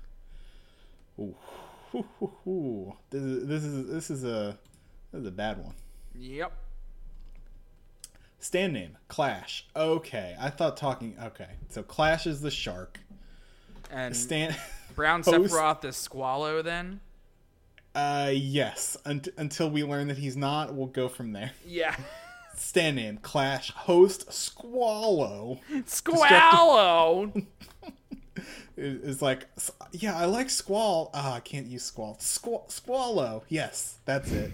Ooh. 1.20 1.36
This 3.10 3.22
is 3.22 3.48
this 3.48 3.64
is 3.64 3.88
this 3.88 4.10
is 4.10 4.24
a 4.24 4.58
this 5.12 5.22
is 5.22 5.28
a 5.28 5.32
bad 5.32 5.64
one. 5.64 5.76
Yep. 6.18 6.52
Stand 8.46 8.74
name 8.74 8.96
Clash. 9.08 9.66
Okay, 9.76 10.36
I 10.40 10.52
thought 10.52 10.78
talking. 10.78 11.18
Okay, 11.20 11.48
so 11.70 11.82
Clash 11.82 12.28
is 12.28 12.42
the 12.42 12.52
shark. 12.52 13.00
And 13.90 14.16
Stand. 14.16 14.56
Brown 14.94 15.24
host- 15.26 15.52
Sephiroth 15.52 15.84
is 15.84 15.96
Squalo 15.96 16.64
then? 16.64 17.00
Uh, 17.96 18.30
yes. 18.32 18.98
Unt- 19.04 19.30
until 19.38 19.72
we 19.72 19.84
learn 19.84 20.10
that 20.10 20.20
he's 20.20 20.38
not, 20.38 20.76
we'll 20.76 20.86
go 20.86 21.10
from 21.10 21.32
there. 21.32 21.54
Yeah. 21.66 21.96
Stand 22.56 22.98
name 22.98 23.18
Clash. 23.18 23.72
Host 23.72 24.30
Squalo 24.30 25.60
Squalo! 25.88 27.48
is 28.78 29.24
like, 29.24 29.48
yeah, 29.92 30.16
I 30.16 30.26
like 30.26 30.52
Squall. 30.52 31.10
Ah, 31.16 31.34
I 31.34 31.40
can't 31.40 31.66
use 31.66 31.82
Squall. 31.82 32.18
Squall 32.20 32.68
Squalo. 32.70 33.42
Yes, 33.50 33.98
that's 34.06 34.32
it. 34.32 34.52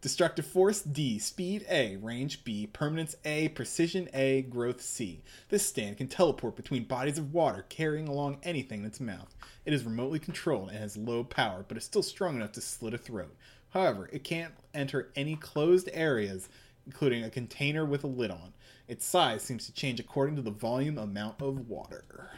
Destructive 0.00 0.46
Force 0.46 0.80
D, 0.80 1.18
Speed 1.18 1.66
A, 1.68 1.96
Range 1.96 2.42
B, 2.42 2.66
Permanence 2.66 3.16
A, 3.26 3.48
Precision 3.48 4.08
A, 4.14 4.40
Growth 4.42 4.80
C. 4.80 5.22
This 5.50 5.66
stand 5.66 5.98
can 5.98 6.08
teleport 6.08 6.56
between 6.56 6.84
bodies 6.84 7.18
of 7.18 7.34
water, 7.34 7.66
carrying 7.68 8.08
along 8.08 8.38
anything 8.42 8.80
in 8.80 8.86
its 8.86 8.98
mouth. 8.98 9.34
It 9.66 9.74
is 9.74 9.84
remotely 9.84 10.18
controlled 10.18 10.70
and 10.70 10.78
has 10.78 10.96
low 10.96 11.22
power, 11.22 11.66
but 11.68 11.76
is 11.76 11.84
still 11.84 12.02
strong 12.02 12.36
enough 12.36 12.52
to 12.52 12.62
slit 12.62 12.94
a 12.94 12.98
throat. 12.98 13.36
However, 13.70 14.08
it 14.10 14.24
can't 14.24 14.54
enter 14.72 15.10
any 15.14 15.36
closed 15.36 15.90
areas, 15.92 16.48
including 16.86 17.22
a 17.22 17.28
container 17.28 17.84
with 17.84 18.02
a 18.02 18.06
lid 18.06 18.30
on. 18.30 18.54
Its 18.88 19.04
size 19.04 19.42
seems 19.42 19.66
to 19.66 19.72
change 19.72 20.00
according 20.00 20.34
to 20.36 20.42
the 20.42 20.50
volume 20.50 20.96
amount 20.96 21.42
of 21.42 21.68
water. 21.68 22.30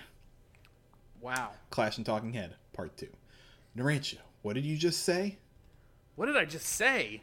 wow. 1.20 1.52
Clash 1.70 1.96
and 1.96 2.04
Talking 2.04 2.32
Head, 2.32 2.56
Part 2.72 2.96
2. 2.96 3.06
Narancia, 3.78 4.18
what 4.42 4.54
did 4.54 4.64
you 4.64 4.76
just 4.76 5.04
say? 5.04 5.38
What 6.16 6.26
did 6.26 6.36
I 6.36 6.44
just 6.44 6.66
say? 6.66 7.22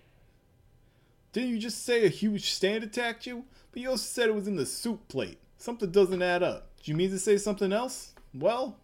Didn't 1.32 1.50
you 1.50 1.60
just 1.60 1.86
say 1.86 2.06
a 2.06 2.10
huge 2.10 2.52
stand 2.52 2.84
attacked 2.84 3.28
you? 3.28 3.46
But 3.72 3.82
you 3.82 3.90
also 3.90 4.04
said 4.04 4.30
it 4.30 4.36
was 4.36 4.48
in 4.48 4.56
the 4.56 4.66
soup 4.66 5.08
plate. 5.08 5.38
Something 5.58 5.92
doesn't 5.92 6.22
add 6.22 6.42
up. 6.42 6.70
Do 6.84 6.92
you 6.92 6.98
mean 6.98 7.12
to 7.12 7.20
say 7.20 7.38
something 7.38 7.72
else? 7.72 8.14
Well, 8.34 8.78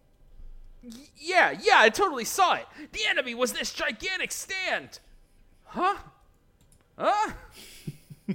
Yeah, 1.16 1.58
yeah, 1.60 1.76
I 1.78 1.88
totally 1.88 2.24
saw 2.24 2.54
it. 2.54 2.66
The 2.92 3.00
enemy 3.08 3.34
was 3.34 3.52
this 3.52 3.72
gigantic 3.72 4.30
stand. 4.30 5.00
Huh? 5.64 5.96
Huh? 6.96 7.32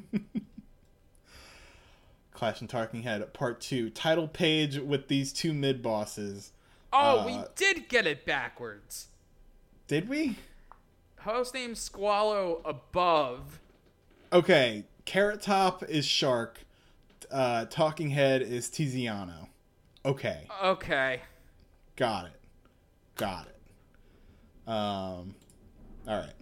Clash 2.34 2.60
and 2.62 2.69
Talking 2.69 3.04
Head, 3.04 3.34
Part 3.34 3.62
2. 3.62 3.91
Title 3.91 4.28
page 4.28 4.78
with 4.80 5.08
these 5.08 5.32
two 5.32 5.54
mid 5.54 5.82
bosses. 5.82 6.52
Oh, 6.91 7.26
we 7.26 7.34
Uh, 7.34 7.45
did 7.56 7.88
get 7.88 8.06
it 8.08 8.26
backwards. 8.26 9.08
Did 9.88 10.10
we? 10.10 10.38
Host 11.19 11.54
name 11.54 11.74
Squalo 11.76 12.62
above. 12.65 13.60
Okay, 14.34 14.86
Carrot 15.06 15.41
Top 15.41 15.84
is 15.84 16.06
Shark. 16.06 16.60
Uh, 17.30 17.65
Talking 17.65 18.10
Head 18.10 18.41
is 18.41 18.67
Tiziano. 18.70 19.48
Okay, 20.06 20.48
Okay. 20.63 21.22
got 21.96 22.26
it. 22.26 22.39
Got 23.15 23.48
it. 23.48 24.70
Um, 24.70 25.36
alright. 26.08 26.34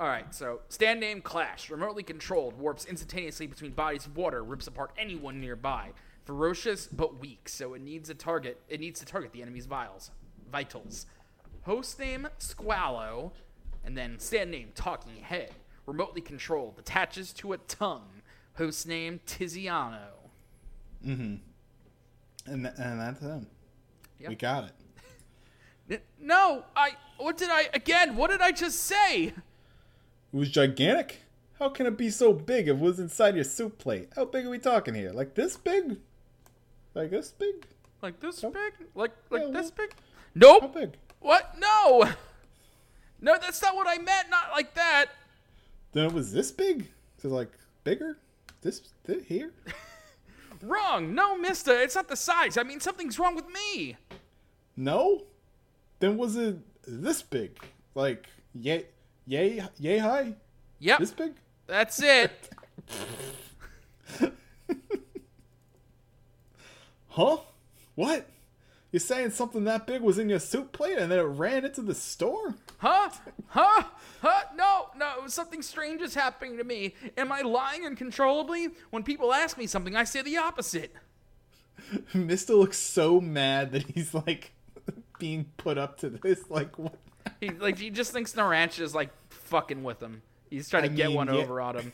Alright, 0.00 0.34
so 0.34 0.60
stand 0.68 1.00
name 1.00 1.20
Clash. 1.20 1.70
Remotely 1.70 2.02
controlled, 2.02 2.58
warps 2.58 2.84
instantaneously 2.84 3.46
between 3.46 3.72
bodies 3.72 4.06
of 4.06 4.16
water, 4.16 4.42
rips 4.42 4.66
apart 4.66 4.92
anyone 4.98 5.40
nearby. 5.40 5.90
Ferocious 6.24 6.86
but 6.86 7.20
weak, 7.20 7.48
so 7.48 7.74
it 7.74 7.82
needs 7.82 8.08
a 8.10 8.14
target. 8.14 8.60
It 8.68 8.80
needs 8.80 8.98
to 9.00 9.06
target 9.06 9.32
the 9.32 9.42
enemy's 9.42 9.66
vials, 9.66 10.10
vitals. 10.50 11.06
Host 11.62 11.98
name 11.98 12.28
Squalo, 12.40 13.32
and 13.84 13.96
then 13.96 14.18
stand 14.18 14.50
name 14.50 14.70
Talking 14.74 15.16
Head. 15.22 15.50
Remotely 15.86 16.20
controlled, 16.22 16.78
attaches 16.78 17.32
to 17.34 17.52
a 17.52 17.58
tongue. 17.58 18.22
Host 18.56 18.86
name 18.86 19.20
Tiziano. 19.26 19.98
Mm-hmm. 21.04 21.34
And, 22.52 22.64
th- 22.64 22.74
and 22.78 23.00
that's 23.00 23.20
him. 23.20 23.46
Yep. 24.20 24.28
We 24.30 24.34
got 24.36 24.64
it. 24.64 26.02
No, 26.20 26.64
I. 26.74 26.92
What 27.18 27.36
did 27.36 27.50
I. 27.50 27.68
Again, 27.74 28.16
what 28.16 28.30
did 28.30 28.40
I 28.40 28.52
just 28.52 28.80
say? 28.80 29.24
It 29.24 29.34
was 30.32 30.50
gigantic. 30.50 31.20
How 31.58 31.68
can 31.68 31.84
it 31.86 31.98
be 31.98 32.08
so 32.10 32.32
big 32.32 32.68
if 32.68 32.76
it 32.76 32.80
was 32.80 32.98
inside 32.98 33.34
your 33.34 33.44
soup 33.44 33.76
plate? 33.78 34.08
How 34.16 34.24
big 34.24 34.46
are 34.46 34.50
we 34.50 34.58
talking 34.58 34.94
here? 34.94 35.12
Like 35.12 35.34
this 35.34 35.56
big? 35.56 35.98
Like 36.94 37.10
this 37.10 37.30
big? 37.32 37.66
Like 38.02 38.18
this 38.20 38.42
Nope. 38.42 38.54
big? 38.54 38.72
Like 38.94 39.12
like 39.30 39.42
Yeah, 39.42 39.48
this 39.52 39.72
well- 39.76 39.86
big? 39.86 39.94
How 39.94 40.60
Nope. 40.60 40.74
big? 40.74 40.90
What? 41.20 41.54
No. 41.58 42.08
No, 43.24 43.38
that's 43.40 43.62
not 43.62 43.74
what 43.74 43.86
I 43.88 43.96
meant. 43.96 44.28
Not 44.28 44.50
like 44.52 44.74
that. 44.74 45.06
Then 45.92 46.04
it 46.04 46.12
was 46.12 46.30
this 46.30 46.50
big? 46.52 46.90
So 47.16 47.30
like 47.30 47.50
bigger? 47.82 48.18
This, 48.60 48.82
this 49.04 49.24
here? 49.24 49.50
Wrong. 50.62 51.14
No, 51.14 51.34
mister. 51.38 51.72
It's 51.72 51.94
not 51.94 52.06
the 52.08 52.16
size. 52.16 52.58
I 52.58 52.64
mean, 52.64 52.80
something's 52.80 53.18
wrong 53.18 53.34
with 53.34 53.46
me. 53.48 53.96
No? 54.76 55.22
Then 56.00 56.18
was 56.18 56.36
it 56.36 56.58
this 56.86 57.22
big? 57.22 57.58
Like 57.94 58.28
yay 58.54 58.84
yay 59.26 59.64
yay 59.78 59.98
high? 59.98 60.34
Yep. 60.80 60.98
This 60.98 61.12
big? 61.12 61.32
That's 61.66 62.02
it. 62.02 62.50
Huh? 67.08 67.36
What? 67.94 68.28
You're 68.90 68.98
saying 68.98 69.30
something 69.30 69.62
that 69.64 69.86
big 69.86 70.02
was 70.02 70.18
in 70.18 70.28
your 70.28 70.40
soup 70.40 70.72
plate 70.72 70.98
and 70.98 71.12
then 71.12 71.20
it 71.20 71.22
ran 71.22 71.64
into 71.64 71.80
the 71.80 71.94
store? 71.94 72.56
Huh? 72.84 73.08
Huh? 73.46 73.84
Huh? 74.20 74.42
No, 74.54 74.88
no, 74.94 75.26
something 75.26 75.62
strange 75.62 76.02
is 76.02 76.14
happening 76.14 76.58
to 76.58 76.64
me. 76.64 76.94
Am 77.16 77.32
I 77.32 77.40
lying 77.40 77.86
uncontrollably? 77.86 78.68
When 78.90 79.02
people 79.02 79.32
ask 79.32 79.56
me 79.56 79.66
something, 79.66 79.96
I 79.96 80.04
say 80.04 80.20
the 80.20 80.36
opposite. 80.36 80.94
Mista 82.14 82.54
looks 82.54 82.76
so 82.76 83.22
mad 83.22 83.72
that 83.72 83.84
he's 83.84 84.12
like 84.12 84.52
being 85.18 85.46
put 85.56 85.78
up 85.78 85.96
to 86.00 86.10
this. 86.10 86.50
Like 86.50 86.78
what? 86.78 86.96
He 87.40 87.48
like 87.48 87.78
he 87.78 87.88
just 87.88 88.12
thinks 88.12 88.34
Narancia 88.34 88.80
is 88.80 88.94
like 88.94 89.08
fucking 89.30 89.82
with 89.82 90.02
him. 90.02 90.20
He's 90.50 90.68
trying 90.68 90.82
to 90.82 90.90
I 90.90 90.94
get 90.94 91.06
mean, 91.06 91.16
one 91.16 91.28
yeah. 91.28 91.40
over 91.40 91.62
on 91.62 91.76
him. 91.78 91.92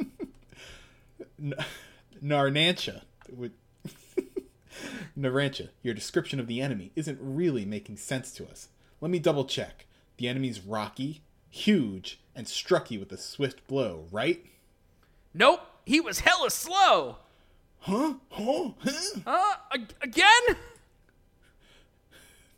N- 1.40 1.54
Narancia. 2.20 3.02
Narancia, 5.16 5.68
your 5.84 5.94
description 5.94 6.40
of 6.40 6.48
the 6.48 6.60
enemy 6.60 6.90
isn't 6.96 7.18
really 7.20 7.64
making 7.64 7.96
sense 7.96 8.32
to 8.32 8.44
us. 8.48 8.70
Let 9.00 9.12
me 9.12 9.20
double 9.20 9.44
check. 9.44 9.86
The 10.16 10.28
enemy's 10.28 10.60
rocky, 10.60 11.22
huge, 11.50 12.20
and 12.34 12.46
struck 12.46 12.90
you 12.90 13.00
with 13.00 13.12
a 13.12 13.16
swift 13.16 13.66
blow, 13.66 14.06
right? 14.10 14.44
Nope, 15.34 15.60
he 15.86 16.00
was 16.00 16.20
hella 16.20 16.50
slow. 16.50 17.16
Huh? 17.80 18.14
Huh? 18.30 18.70
Huh? 18.78 19.20
Huh? 19.26 19.56
Ag- 19.72 19.94
again? 20.02 20.42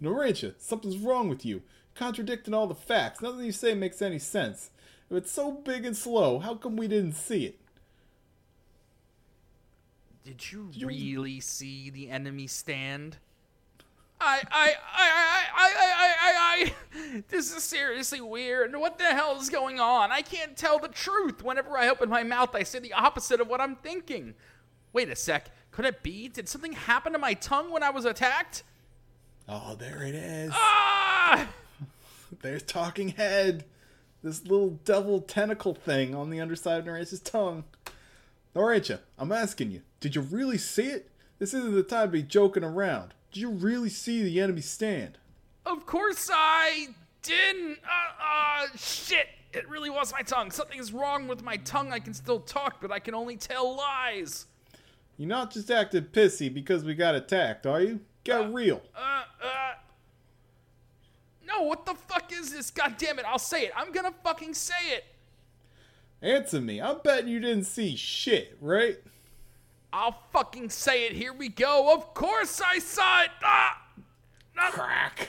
Narancia, 0.02 0.54
something's 0.58 0.98
wrong 0.98 1.28
with 1.28 1.46
you. 1.46 1.62
Contradicting 1.94 2.52
all 2.52 2.66
the 2.66 2.74
facts. 2.74 3.22
Nothing 3.22 3.44
you 3.44 3.52
say 3.52 3.74
makes 3.74 4.02
any 4.02 4.18
sense. 4.18 4.70
If 5.10 5.16
it's 5.18 5.30
so 5.32 5.52
big 5.52 5.84
and 5.84 5.96
slow, 5.96 6.40
how 6.40 6.56
come 6.56 6.76
we 6.76 6.88
didn't 6.88 7.14
see 7.14 7.44
it? 7.46 7.60
Did 10.24 10.50
you 10.52 10.68
you- 10.72 10.86
really 10.88 11.40
see 11.40 11.90
the 11.90 12.10
enemy 12.10 12.46
stand? 12.46 13.18
I, 14.24 14.42
I, 14.50 14.74
I, 14.94 15.44
I, 15.56 15.72
I, 15.76 16.14
I, 16.22 16.72
I, 17.12 17.24
this 17.28 17.54
is 17.54 17.62
seriously 17.62 18.20
weird. 18.20 18.74
What 18.74 18.98
the 18.98 19.04
hell 19.04 19.38
is 19.38 19.50
going 19.50 19.78
on? 19.78 20.10
I 20.10 20.22
can't 20.22 20.56
tell 20.56 20.78
the 20.78 20.88
truth. 20.88 21.44
Whenever 21.44 21.76
I 21.76 21.88
open 21.88 22.08
my 22.08 22.22
mouth, 22.22 22.54
I 22.54 22.62
say 22.62 22.78
the 22.78 22.94
opposite 22.94 23.40
of 23.40 23.48
what 23.48 23.60
I'm 23.60 23.76
thinking. 23.76 24.34
Wait 24.92 25.10
a 25.10 25.16
sec. 25.16 25.50
Could 25.70 25.84
it 25.84 26.02
be? 26.02 26.28
Did 26.28 26.48
something 26.48 26.72
happen 26.72 27.12
to 27.12 27.18
my 27.18 27.34
tongue 27.34 27.70
when 27.70 27.82
I 27.82 27.90
was 27.90 28.04
attacked? 28.04 28.62
Oh, 29.48 29.76
there 29.78 30.02
it 30.02 30.14
is. 30.14 30.52
Ah! 30.54 31.48
There's 32.42 32.62
Talking 32.62 33.08
Head. 33.08 33.64
This 34.22 34.44
little 34.44 34.80
devil 34.84 35.20
tentacle 35.20 35.74
thing 35.74 36.14
on 36.14 36.30
the 36.30 36.40
underside 36.40 36.78
of 36.78 36.86
Nereus' 36.86 37.20
tongue. 37.20 37.64
Narancia, 38.54 39.00
I'm 39.18 39.32
asking 39.32 39.72
you, 39.72 39.82
did 40.00 40.14
you 40.14 40.22
really 40.22 40.56
see 40.56 40.86
it? 40.86 41.10
This 41.38 41.52
isn't 41.52 41.74
the 41.74 41.82
time 41.82 42.08
to 42.08 42.12
be 42.12 42.22
joking 42.22 42.64
around. 42.64 43.12
Did 43.34 43.40
you 43.40 43.50
really 43.50 43.88
see 43.88 44.22
the 44.22 44.40
enemy 44.40 44.60
stand? 44.60 45.18
Of 45.66 45.86
course 45.86 46.30
I 46.32 46.86
didn't. 47.20 47.78
Uh, 47.82 48.22
uh, 48.22 48.66
shit. 48.76 49.26
It 49.52 49.68
really 49.68 49.90
was 49.90 50.12
my 50.12 50.22
tongue. 50.22 50.52
Something 50.52 50.78
is 50.78 50.92
wrong 50.92 51.26
with 51.26 51.42
my 51.42 51.56
tongue. 51.56 51.92
I 51.92 51.98
can 51.98 52.14
still 52.14 52.38
talk, 52.38 52.80
but 52.80 52.92
I 52.92 53.00
can 53.00 53.12
only 53.12 53.36
tell 53.36 53.76
lies. 53.76 54.46
You're 55.16 55.28
not 55.28 55.52
just 55.52 55.68
acting 55.68 56.04
pissy 56.04 56.52
because 56.52 56.84
we 56.84 56.94
got 56.94 57.16
attacked, 57.16 57.66
are 57.66 57.80
you? 57.80 57.98
Get 58.22 58.54
real. 58.54 58.80
Uh, 58.94 59.24
uh. 59.42 59.72
No, 61.44 61.62
what 61.62 61.86
the 61.86 61.94
fuck 61.94 62.30
is 62.32 62.52
this? 62.52 62.70
God 62.70 62.94
damn 62.98 63.18
it, 63.18 63.24
I'll 63.26 63.40
say 63.40 63.64
it. 63.64 63.72
I'm 63.76 63.90
gonna 63.90 64.14
fucking 64.22 64.54
say 64.54 64.92
it. 64.92 65.04
Answer 66.22 66.60
me. 66.60 66.80
I'm 66.80 66.98
betting 67.02 67.26
you 67.26 67.40
didn't 67.40 67.64
see 67.64 67.96
shit, 67.96 68.56
right? 68.60 68.98
I'll 69.96 70.18
fucking 70.32 70.70
say 70.70 71.06
it. 71.06 71.12
Here 71.12 71.32
we 71.32 71.48
go. 71.48 71.94
Of 71.94 72.14
course 72.14 72.60
I 72.60 72.80
saw 72.80 73.22
it. 73.22 73.30
Ah! 73.44 73.80
No- 74.56 74.70
Crack. 74.70 75.28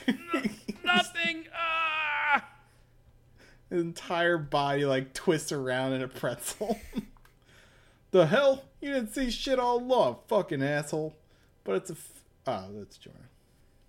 nothing. 0.84 1.44
Ah! 1.54 2.44
His 3.70 3.80
entire 3.80 4.38
body 4.38 4.84
like 4.84 5.14
twists 5.14 5.52
around 5.52 5.92
in 5.92 6.02
a 6.02 6.08
pretzel. 6.08 6.80
the 8.10 8.26
hell? 8.26 8.64
You 8.80 8.92
didn't 8.92 9.14
see 9.14 9.30
shit 9.30 9.60
all 9.60 9.78
along, 9.78 10.18
fucking 10.26 10.62
asshole. 10.62 11.14
But 11.62 11.76
it's 11.76 11.90
a. 11.90 11.94
F- 11.94 12.24
ah, 12.48 12.64
that's 12.72 12.98
Giorno. 12.98 13.20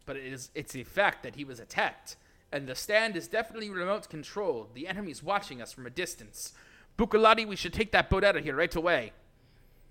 But 0.06 0.18
it 0.18 0.32
is 0.32 0.52
it's 0.54 0.76
a 0.76 0.84
fact 0.84 1.24
that 1.24 1.36
he 1.36 1.44
was 1.44 1.60
attacked. 1.60 2.18
And 2.52 2.68
the 2.68 2.76
stand 2.76 3.16
is 3.16 3.28
definitely 3.28 3.72
remote 3.72 4.10
controlled. 4.10 4.76
The 4.76 4.88
enemy's 4.88 5.24
watching 5.24 5.60
us 5.60 5.74
from 5.74 5.88
a 5.88 5.92
distance. 5.92 6.54
Bucciarati, 7.00 7.48
we 7.48 7.56
should 7.56 7.74
take 7.74 7.92
that 7.94 8.12
boat 8.12 8.24
out 8.24 8.38
of 8.38 8.44
here 8.44 8.56
right 8.56 8.76
away. 8.76 9.12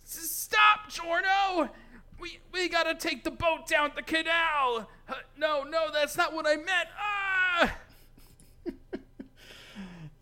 Stop, 0.09 0.89
Giorno! 0.89 1.71
We 2.19 2.39
we 2.53 2.69
gotta 2.69 2.95
take 2.95 3.25
the 3.25 3.31
boat 3.31 3.67
down 3.67 3.91
the 3.97 4.03
canal. 4.03 4.89
Uh, 5.09 5.15
no, 5.37 5.65
no, 5.65 5.91
that's 5.93 6.17
not 6.17 6.33
what 6.33 6.47
I 6.47 6.57
meant. 6.57 6.89
Ah! 6.99 7.77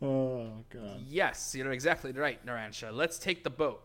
Oh 0.02 0.50
god. 0.68 1.00
Yes, 1.08 1.54
you're 1.56 1.72
exactly 1.72 2.12
right, 2.12 2.44
Narancia. 2.44 2.92
Let's 2.92 3.18
take 3.18 3.42
the 3.42 3.48
boat. 3.48 3.80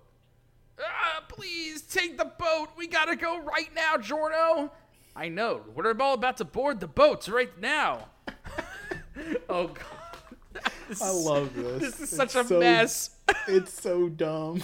Ah, 0.77 1.23
please 1.29 1.81
take 1.81 2.17
the 2.17 2.25
boat. 2.25 2.69
We 2.75 2.87
gotta 2.87 3.15
go 3.15 3.39
right 3.39 3.73
now, 3.73 3.95
Giorno. 3.97 4.69
I 5.15 5.29
know. 5.29 5.61
We're 5.73 5.95
all 6.01 6.15
about 6.15 6.35
to 6.37 6.45
board 6.45 6.81
the 6.81 6.87
boats 6.87 7.29
right 7.29 7.57
now. 7.57 8.07
oh 9.49 9.67
god. 9.67 10.61
This 10.89 11.01
I 11.01 11.09
love 11.11 11.53
this. 11.55 11.79
This 11.81 11.95
is 11.95 12.01
It's 12.01 12.15
such 12.17 12.35
a 12.35 12.43
so- 12.43 12.59
mess. 12.59 13.11
It's 13.47 13.81
so 13.81 14.09
dumb. 14.09 14.61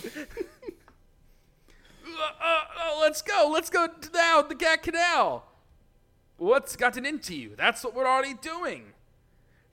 Uh, 2.15 2.32
uh, 2.41 2.62
uh, 2.82 2.99
let's 3.01 3.21
go. 3.21 3.49
Let's 3.54 3.69
go 3.69 3.88
down 4.13 4.47
the 4.47 4.56
Cat 4.56 4.84
Canal. 4.84 5.45
What's 6.38 6.75
gotten 6.75 7.06
into 7.06 7.36
you? 7.36 7.54
That's 7.58 7.84
what 7.84 7.95
we're 7.95 8.08
already 8.08 8.34
doing. 8.34 8.93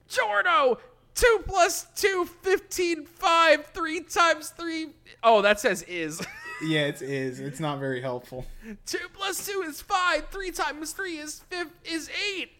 Giorno! 0.09 0.79
2 1.15 1.45
plus 1.47 1.87
2, 1.97 2.25
15, 2.43 3.05
5, 3.05 3.67
3 3.67 4.01
times 4.01 4.49
3. 4.51 4.89
Oh, 5.23 5.43
that 5.43 5.61
says 5.61 5.83
is. 5.83 6.25
yeah, 6.65 6.87
it 6.87 7.03
is. 7.03 7.41
It's 7.41 7.61
not 7.61 7.79
very 7.79 8.01
helpful. 8.01 8.47
2 8.87 8.99
plus 9.13 9.47
2 9.47 9.65
is 9.67 9.83
5. 9.83 10.29
3 10.29 10.51
times 10.53 10.93
3 10.93 11.19
is 11.19 11.41
fif- 11.51 11.69
is 11.85 12.11
8. 12.39 12.51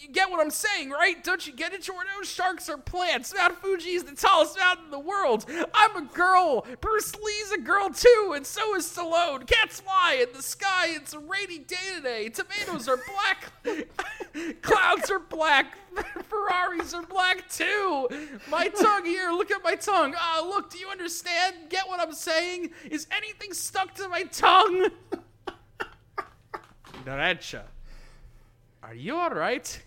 You 0.00 0.08
get 0.10 0.30
what 0.30 0.40
I'm 0.40 0.50
saying, 0.50 0.90
right? 0.90 1.22
Don't 1.24 1.44
you 1.46 1.52
get 1.52 1.72
it, 1.72 1.82
Giorno? 1.82 2.22
Sharks 2.22 2.68
are 2.68 2.78
plants. 2.78 3.34
Mount 3.36 3.58
Fuji 3.58 3.90
is 3.90 4.04
the 4.04 4.14
tallest 4.14 4.56
mountain 4.56 4.84
in 4.86 4.90
the 4.92 4.98
world. 4.98 5.44
I'm 5.74 5.96
a 5.96 6.02
girl. 6.02 6.64
Bruce 6.80 7.14
Lee's 7.16 7.50
a 7.52 7.58
girl 7.58 7.90
too, 7.90 8.32
and 8.36 8.46
so 8.46 8.76
is 8.76 8.86
Stallone. 8.86 9.46
Cats 9.46 9.80
fly 9.80 10.24
in 10.26 10.32
the 10.32 10.42
sky. 10.42 10.88
It's 10.90 11.14
a 11.14 11.18
rainy 11.18 11.58
day 11.58 11.76
today. 11.96 12.28
Tomatoes 12.28 12.88
are 12.88 12.98
black. 13.12 13.52
Clouds 14.62 15.10
are 15.10 15.18
black. 15.18 15.76
Ferraris 16.28 16.94
are 16.94 17.02
black 17.04 17.48
too. 17.50 18.08
My 18.48 18.68
tongue 18.68 19.04
here. 19.04 19.32
Look 19.32 19.50
at 19.50 19.64
my 19.64 19.74
tongue. 19.74 20.14
Ah, 20.16 20.44
look. 20.46 20.70
Do 20.70 20.78
you 20.78 20.88
understand? 20.88 21.56
Get 21.70 21.88
what 21.88 21.98
I'm 21.98 22.12
saying? 22.12 22.70
Is 22.88 23.08
anything 23.10 23.52
stuck 23.52 23.94
to 23.94 24.08
my 24.08 24.22
tongue? 24.24 24.90
Narancia. 27.04 27.62
Are 28.82 28.94
you 28.94 29.16
alright? 29.16 29.82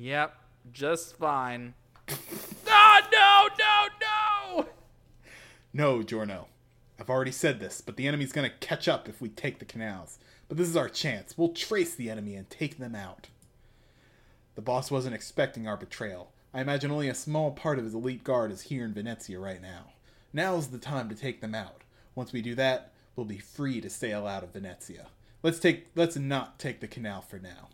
Yep, 0.00 0.34
just 0.72 1.16
fine. 1.16 1.74
Ah, 2.72 3.06
no, 3.12 3.48
no, 3.58 4.62
no! 4.62 4.68
No, 5.72 6.02
Giorno. 6.04 6.46
I've 6.98 7.10
already 7.10 7.32
said 7.32 7.58
this, 7.58 7.80
but 7.80 7.96
the 7.96 8.06
enemy's 8.06 8.32
gonna 8.32 8.48
catch 8.48 8.86
up 8.86 9.08
if 9.08 9.20
we 9.20 9.28
take 9.28 9.58
the 9.58 9.64
canals. 9.64 10.18
But 10.48 10.56
this 10.56 10.68
is 10.68 10.76
our 10.76 10.88
chance. 10.88 11.36
We'll 11.36 11.50
trace 11.50 11.94
the 11.94 12.08
enemy 12.08 12.36
and 12.36 12.48
take 12.48 12.78
them 12.78 12.94
out. 12.94 13.26
The 14.54 14.62
boss 14.62 14.90
wasn't 14.90 15.16
expecting 15.16 15.66
our 15.66 15.76
betrayal. 15.76 16.32
I 16.54 16.60
imagine 16.60 16.90
only 16.90 17.08
a 17.08 17.14
small 17.14 17.50
part 17.50 17.78
of 17.78 17.84
his 17.84 17.94
elite 17.94 18.24
guard 18.24 18.52
is 18.52 18.62
here 18.62 18.84
in 18.84 18.94
Venezia 18.94 19.38
right 19.38 19.60
now. 19.60 19.92
Now's 20.32 20.68
the 20.68 20.78
time 20.78 21.08
to 21.08 21.14
take 21.14 21.40
them 21.40 21.54
out. 21.54 21.82
Once 22.14 22.32
we 22.32 22.40
do 22.40 22.54
that, 22.54 22.92
we'll 23.16 23.26
be 23.26 23.38
free 23.38 23.80
to 23.80 23.90
sail 23.90 24.26
out 24.26 24.44
of 24.44 24.52
Venezia. 24.52 25.08
Let's 25.42 25.58
take 25.58 25.88
let's 25.94 26.16
not 26.16 26.58
take 26.58 26.80
the 26.80 26.88
canal 26.88 27.20
for 27.20 27.38
now. 27.38 27.68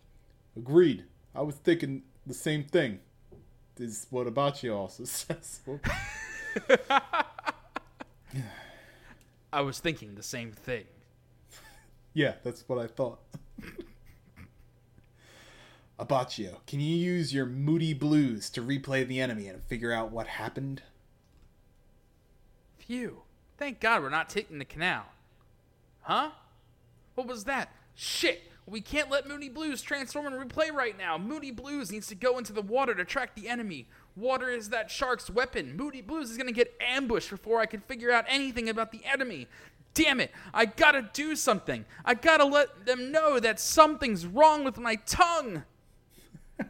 Agreed. 0.56 1.04
I 1.34 1.42
was 1.42 1.56
thinking 1.56 2.02
the 2.26 2.34
same 2.34 2.64
thing. 2.64 3.00
Is 3.78 4.06
what 4.10 4.26
Abbacchio 4.26 4.74
also 4.74 5.04
says. 5.06 5.60
I 9.52 9.60
was 9.60 9.78
thinking 9.78 10.14
the 10.14 10.22
same 10.22 10.52
thing. 10.52 10.84
Yeah, 12.14 12.34
that's 12.42 12.66
what 12.66 12.78
I 12.78 12.86
thought. 12.86 13.18
Abbacchio, 16.00 16.56
can 16.66 16.80
you 16.80 16.96
use 16.96 17.32
your 17.32 17.46
Moody 17.46 17.94
Blues 17.94 18.50
to 18.50 18.62
replay 18.62 19.06
the 19.06 19.20
enemy 19.20 19.48
and 19.48 19.62
figure 19.62 19.92
out 19.92 20.10
what 20.10 20.26
happened? 20.26 20.82
Phew. 22.78 23.22
Thank 23.58 23.80
God 23.80 24.02
we're 24.02 24.10
not 24.10 24.28
taking 24.28 24.58
the 24.58 24.64
canal. 24.64 25.04
Huh? 26.02 26.30
What 27.14 27.26
was 27.26 27.44
that? 27.44 27.70
Shit! 27.94 28.42
We 28.68 28.80
can't 28.80 29.10
let 29.10 29.28
Moody 29.28 29.48
Blues 29.48 29.80
transform 29.80 30.26
and 30.26 30.34
replay 30.34 30.72
right 30.72 30.98
now. 30.98 31.16
Moody 31.16 31.52
Blues 31.52 31.92
needs 31.92 32.08
to 32.08 32.16
go 32.16 32.36
into 32.36 32.52
the 32.52 32.62
water 32.62 32.96
to 32.96 33.04
track 33.04 33.36
the 33.36 33.48
enemy. 33.48 33.86
Water 34.16 34.48
is 34.50 34.70
that 34.70 34.90
shark's 34.90 35.30
weapon. 35.30 35.76
Moody 35.76 36.00
Blues 36.00 36.30
is 36.30 36.36
gonna 36.36 36.50
get 36.50 36.74
ambushed 36.80 37.30
before 37.30 37.60
I 37.60 37.66
can 37.66 37.80
figure 37.80 38.10
out 38.10 38.24
anything 38.28 38.68
about 38.68 38.90
the 38.90 39.04
enemy. 39.04 39.46
Damn 39.94 40.18
it! 40.18 40.32
I 40.52 40.66
gotta 40.66 41.08
do 41.12 41.36
something. 41.36 41.84
I 42.04 42.14
gotta 42.14 42.44
let 42.44 42.86
them 42.86 43.12
know 43.12 43.38
that 43.38 43.60
something's 43.60 44.26
wrong 44.26 44.64
with 44.64 44.78
my 44.78 44.96
tongue. 44.96 45.62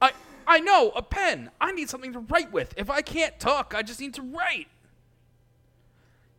I 0.00 0.12
I 0.46 0.60
know 0.60 0.90
a 0.96 1.02
pen. 1.02 1.50
I 1.60 1.72
need 1.72 1.90
something 1.90 2.14
to 2.14 2.20
write 2.20 2.50
with. 2.50 2.72
If 2.78 2.88
I 2.88 3.02
can't 3.02 3.38
talk, 3.38 3.74
I 3.76 3.82
just 3.82 4.00
need 4.00 4.14
to 4.14 4.22
write. 4.22 4.68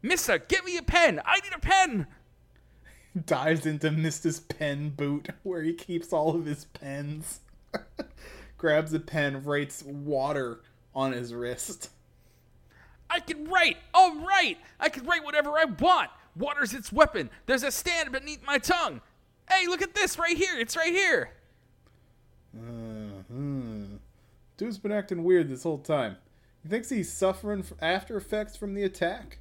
Mista, 0.01 0.41
get 0.47 0.65
me 0.65 0.75
a 0.77 0.83
pen. 0.83 1.21
I 1.23 1.39
need 1.39 1.53
a 1.55 1.59
pen. 1.59 2.07
Dives 3.25 3.65
into 3.65 3.91
Mista's 3.91 4.41
pen 4.41 4.89
boot 4.89 5.29
where 5.43 5.61
he 5.61 5.73
keeps 5.73 6.11
all 6.11 6.35
of 6.35 6.45
his 6.45 6.65
pens. 6.65 7.39
Grabs 8.57 8.93
a 8.93 8.99
pen, 8.99 9.43
writes 9.43 9.83
water 9.83 10.61
on 10.93 11.13
his 11.13 11.33
wrist. 11.33 11.89
I 13.09 13.19
can 13.19 13.45
write. 13.45 13.77
All 13.93 14.15
right. 14.15 14.57
I 14.79 14.89
can 14.89 15.05
write 15.05 15.23
whatever 15.23 15.51
I 15.51 15.65
want. 15.65 16.09
Water's 16.35 16.73
its 16.73 16.91
weapon. 16.91 17.29
There's 17.45 17.63
a 17.63 17.71
stand 17.71 18.11
beneath 18.11 18.45
my 18.45 18.57
tongue. 18.57 19.01
Hey, 19.49 19.67
look 19.67 19.81
at 19.81 19.93
this 19.93 20.19
right 20.19 20.35
here. 20.35 20.57
It's 20.57 20.75
right 20.75 20.91
here. 20.91 21.29
Uh-huh. 22.57 23.97
Dude's 24.57 24.77
been 24.77 24.91
acting 24.91 25.23
weird 25.23 25.49
this 25.49 25.63
whole 25.63 25.77
time. 25.77 26.17
He 26.63 26.69
thinks 26.69 26.89
he's 26.89 27.11
suffering 27.11 27.63
after 27.81 28.17
effects 28.17 28.55
from 28.55 28.73
the 28.73 28.83
attack? 28.83 29.37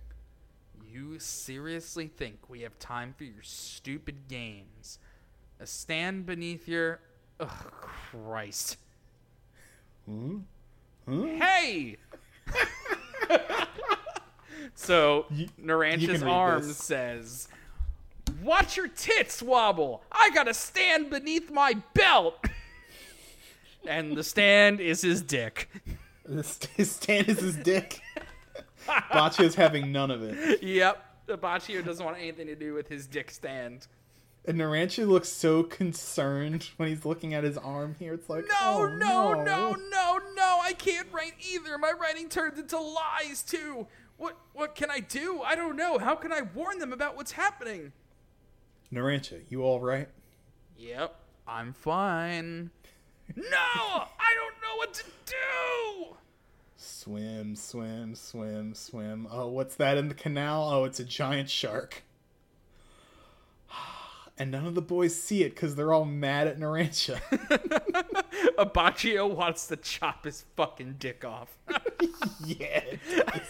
You 0.95 1.19
seriously 1.19 2.07
think 2.07 2.49
we 2.49 2.61
have 2.61 2.79
time 2.79 3.15
for 3.19 3.25
your 3.25 3.43
stupid 3.43 4.29
games? 4.29 5.01
A 5.59 5.67
stand 5.67 6.25
beneath 6.25 6.69
your. 6.69 7.01
Ugh, 7.41 7.49
Christ. 7.51 8.77
Huh? 10.09 10.37
Huh? 11.09 11.23
Hey! 11.25 11.97
so, 14.77 15.27
You- 15.31 15.49
you 15.59 15.65
Narancia's 15.67 16.07
can 16.21 16.25
read 16.27 16.31
arm 16.31 16.63
this. 16.69 16.77
says, 16.77 17.49
Watch 18.41 18.77
your 18.77 18.87
tits 18.87 19.43
wobble! 19.43 20.05
I 20.13 20.31
gotta 20.31 20.55
stand 20.55 21.11
beneath 21.11 21.51
my 21.51 21.75
belt! 21.95 22.37
and 23.85 24.17
the 24.17 24.23
stand 24.23 24.79
is 24.81 25.03
his 25.03 25.23
dick. 25.23 25.69
His 26.77 26.91
stand 26.93 27.29
is 27.29 27.41
his 27.41 27.57
dick. 27.57 28.01
Baccia's 28.87 29.55
having 29.55 29.93
none 29.93 30.11
of 30.11 30.23
it. 30.23 30.63
Yep. 30.63 31.05
Baccio 31.29 31.85
doesn't 31.85 32.05
want 32.05 32.19
anything 32.19 32.47
to 32.49 32.55
do 32.55 32.75
with 32.75 32.89
his 32.89 33.07
dick 33.07 33.31
stand. 33.31 33.87
And 34.47 34.59
Narancia 34.59 35.09
looks 35.09 35.31
so 35.31 35.63
concerned 35.63 36.69
when 36.77 36.91
he's 36.91 37.07
looking 37.07 37.33
at 37.33 37.45
his 37.45 37.57
arm 37.57 37.97
here. 37.99 38.13
It's 38.13 38.29
like, 38.29 38.45
No, 38.47 38.55
oh, 38.63 38.97
no, 38.99 39.33
no, 39.33 39.73
no, 39.73 40.21
no! 40.35 40.59
I 40.63 40.75
can't 40.75 41.09
write 41.13 41.33
either. 41.51 41.79
My 41.79 41.93
writing 41.99 42.29
turns 42.29 42.59
into 42.59 42.79
lies 42.79 43.43
too. 43.43 43.87
What 44.19 44.37
what 44.53 44.75
can 44.75 44.91
I 44.91 45.01
do? 45.01 45.41
I 45.41 45.55
don't 45.55 45.77
know. 45.77 45.99
How 45.99 46.15
can 46.15 46.31
I 46.31 46.43
warn 46.43 46.79
them 46.79 46.93
about 46.93 47.17
what's 47.17 47.33
happening? 47.33 47.93
Narancia, 48.93 49.41
you 49.49 49.63
all 49.63 49.81
right? 49.81 50.09
Yep, 50.77 51.17
I'm 51.49 51.73
fine. 51.73 52.71
No, 53.35 53.45
I 53.55 54.35
don't 54.35 54.61
know 54.61 54.77
what 54.77 54.93
to 54.95 55.05
do. 55.25 55.35
Swim, 56.77 57.57
swim, 57.57 58.15
swim, 58.15 58.75
swim. 58.75 59.27
Oh, 59.31 59.49
what's 59.49 59.77
that 59.77 59.97
in 59.97 60.09
the 60.09 60.15
canal? 60.15 60.69
Oh, 60.71 60.85
it's 60.85 61.01
a 61.01 61.05
giant 61.05 61.51
shark. 61.51 62.03
And 64.37 64.51
none 64.51 64.67
of 64.67 64.75
the 64.75 64.83
boys 64.83 65.15
see 65.15 65.45
it 65.45 65.51
because 65.51 65.77
they're 65.77 65.93
all 65.93 66.05
mad 66.05 66.49
at 66.49 66.59
Narancia. 66.59 67.21
Abbacchio 68.59 69.33
wants 69.33 69.69
to 69.69 69.77
chop 69.77 70.25
his 70.25 70.45
fucking 70.57 70.97
dick 70.99 71.25
off. 71.25 71.57
yeah. 72.45 72.83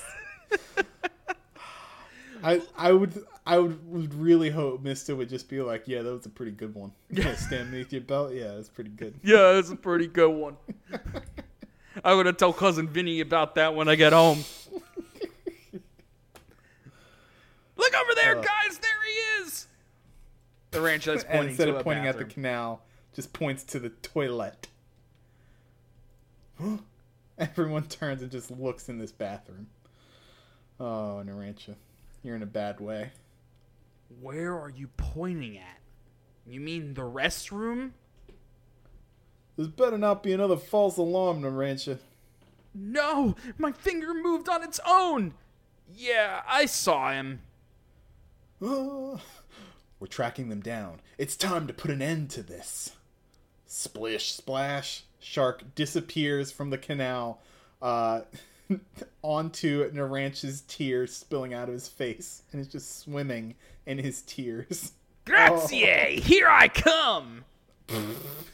I 2.45 2.61
I 2.77 2.93
would 2.93 3.25
I 3.47 3.59
would, 3.59 3.91
would 3.91 4.13
really 4.13 4.51
hope 4.51 4.83
Mista 4.83 5.17
would 5.17 5.31
just 5.31 5.49
be 5.49 5.63
like, 5.63 5.89
yeah, 5.89 6.03
that 6.03 6.13
was 6.13 6.27
a 6.27 6.29
pretty 6.29 6.53
good 6.53 6.75
one. 6.75 6.93
Yeah, 7.11 7.35
stand 7.35 7.71
beneath 7.71 7.91
your 7.91 8.03
belt. 8.03 8.35
Yeah, 8.35 8.57
that's 8.57 8.69
pretty 8.69 8.91
good. 8.91 9.15
yeah, 9.23 9.53
that's 9.53 9.71
a 9.71 9.77
pretty 9.77 10.07
good 10.07 10.33
one. 10.33 10.59
I'm 12.05 12.17
gonna 12.19 12.33
tell 12.35 12.53
cousin 12.53 12.87
Vinny 12.89 13.21
about 13.21 13.55
that 13.57 13.75
when 13.75 13.89
I 13.89 13.95
get 13.95 14.13
home. 14.13 14.45
Look 17.77 17.93
over 17.95 18.15
there, 18.15 18.39
Uh. 18.39 18.43
guys! 18.43 18.79
There 18.79 18.91
he 19.07 19.43
is. 19.45 19.67
The 20.71 20.81
ranch 20.81 21.09
is 21.09 21.25
pointing 21.29 21.49
instead 21.51 21.67
to 21.67 21.75
of 21.75 21.81
a 21.81 21.85
pointing 21.85 22.07
at 22.07 22.19
the 22.19 22.25
canal, 22.25 22.83
just 23.15 23.33
points 23.33 23.65
to 23.65 23.79
the 23.81 23.89
toilet. 23.91 24.69
Everyone 27.39 27.85
turns 27.85 28.23
and 28.23 28.31
just 28.31 28.51
looks 28.51 28.89
in 28.89 28.99
this 28.99 29.11
bathroom. 29.13 29.67
Oh, 30.79 31.23
Narancia, 31.25 31.75
you're 32.23 32.37
in 32.37 32.43
a 32.43 32.47
bad 32.47 32.81
way. 32.81 33.11
Where 34.21 34.53
are 34.59 34.71
you 34.71 34.89
pointing 34.97 35.57
at? 35.59 35.81
You 36.47 36.61
mean 36.61 36.95
the 36.95 37.03
restroom? 37.03 37.91
There's 39.57 39.69
better 39.69 39.99
not 39.99 40.23
be 40.23 40.33
another 40.33 40.57
false 40.57 40.97
alarm, 40.97 41.43
Narancia. 41.43 41.99
No, 42.75 43.37
my 43.57 43.71
finger 43.73 44.13
moved 44.13 44.49
on 44.49 44.65
its 44.65 44.81
own. 44.87 45.35
Yeah, 45.95 46.43
I 46.49 46.67
saw 46.67 47.13
him. 47.13 47.41
We're 48.61 49.19
tracking 50.09 50.49
them 50.49 50.61
down. 50.61 51.01
It's 51.19 51.37
time 51.37 51.67
to 51.67 51.73
put 51.73 51.91
an 51.91 52.03
end 52.03 52.31
to 52.31 52.43
this. 52.43 52.93
Splish, 53.67 54.33
splash. 54.33 55.05
Shark 55.21 55.75
disappears 55.75 56.51
from 56.51 56.71
the 56.71 56.79
canal 56.79 57.41
uh, 57.81 58.23
onto 59.23 59.91
Narancia's 59.93 60.63
tears 60.63 61.15
spilling 61.15 61.55
out 61.55 61.69
of 61.69 61.75
his 61.75 61.89
face 61.89 62.43
and 62.53 62.61
is 62.61 62.69
just 62.69 63.01
swimming 63.01 63.55
in 63.87 63.99
his 63.99 64.23
tears. 64.23 64.93
Grazie! 65.25 66.21
Here 66.21 66.49
I 66.49 66.69
come. 66.69 67.45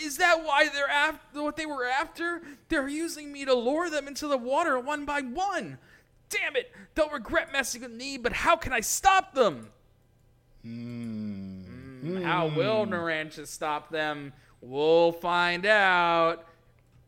Is 0.00 0.16
that 0.18 0.42
why 0.44 0.68
they're 0.68 0.88
after 0.88 1.42
what 1.42 1.56
they 1.56 1.66
were 1.66 1.84
after? 1.86 2.42
They're 2.68 2.88
using 2.88 3.30
me 3.32 3.44
to 3.44 3.54
lure 3.54 3.90
them 3.90 4.08
into 4.08 4.26
the 4.26 4.38
water 4.38 4.78
one 4.78 5.04
by 5.04 5.20
one. 5.20 5.78
Damn 6.30 6.56
it! 6.56 6.72
They'll 6.94 7.10
regret 7.10 7.52
messing 7.52 7.82
with 7.82 7.90
me, 7.92 8.16
but 8.16 8.32
how 8.32 8.56
can 8.56 8.72
I 8.72 8.80
stop 8.80 9.34
them? 9.34 9.68
Mm. 10.64 12.22
How 12.22 12.48
will 12.48 12.86
Narancia 12.86 13.46
stop 13.46 13.90
them? 13.90 14.32
We'll 14.60 15.12
find 15.12 15.66
out 15.66 16.44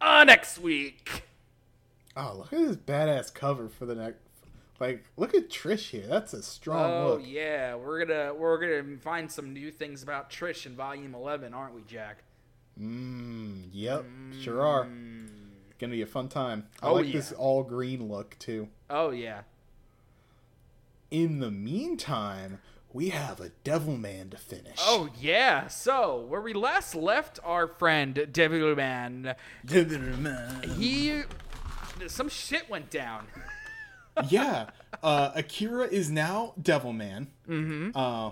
uh, 0.01 0.25
next 0.25 0.59
week. 0.59 1.23
Oh, 2.17 2.35
look 2.39 2.53
at 2.53 2.59
this 2.61 2.77
badass 2.77 3.33
cover 3.33 3.69
for 3.69 3.87
the 3.87 3.95
next. 3.95 4.19
Like, 4.81 5.05
look 5.17 5.35
at 5.35 5.49
Trish 5.49 5.91
here. 5.91 6.05
That's 6.07 6.33
a 6.35 6.43
strong 6.43 6.91
look 7.05 7.13
Oh 7.13 7.15
look. 7.21 7.23
yeah, 7.27 7.77
we're 7.77 8.05
gonna 8.05 8.35
we're 8.35 8.59
gonna 8.59 8.99
find 8.99 9.31
some 9.31 9.53
new 9.53 9.71
things 9.71 10.03
about 10.03 10.31
Trish 10.31 10.67
in 10.67 10.75
Volume 10.75 11.15
Eleven, 11.15 11.55
aren't 11.55 11.75
we, 11.75 11.83
Jack? 11.83 12.24
Mmm. 12.81 13.69
Yep. 13.73 14.05
Sure 14.41 14.63
are. 14.63 14.85
Gonna 15.79 15.93
be 15.93 16.03
a 16.03 16.07
fun 16.07 16.29
time. 16.29 16.67
I 16.83 16.89
Oh, 16.89 16.95
like 16.95 17.07
yeah. 17.07 17.13
this 17.13 17.33
all 17.33 17.63
green 17.63 18.09
look 18.09 18.37
too. 18.39 18.69
Oh 18.89 19.11
yeah. 19.11 19.43
In 21.11 21.39
the 21.41 21.51
meantime, 21.51 22.61
we 22.93 23.11
have 23.11 23.41
a 23.41 23.51
Devilman 23.65 24.31
to 24.31 24.37
finish. 24.37 24.79
Oh 24.81 25.09
yeah. 25.21 25.67
So 25.69 26.21
where 26.29 26.41
we 26.41 26.53
last 26.53 26.95
left 26.95 27.39
our 27.45 27.67
friend 27.67 28.15
Devilman, 28.33 29.35
Devilman. 29.67 30.77
he 30.77 31.23
some 32.09 32.29
shit 32.29 32.69
went 32.71 32.91
down. 32.91 33.27
yeah. 34.29 34.71
Uh, 35.03 35.33
Akira 35.35 35.87
is 35.87 36.11
now 36.11 36.55
Devilman. 36.61 37.27
Mm-hmm. 37.49 37.91
Uh, 37.97 38.31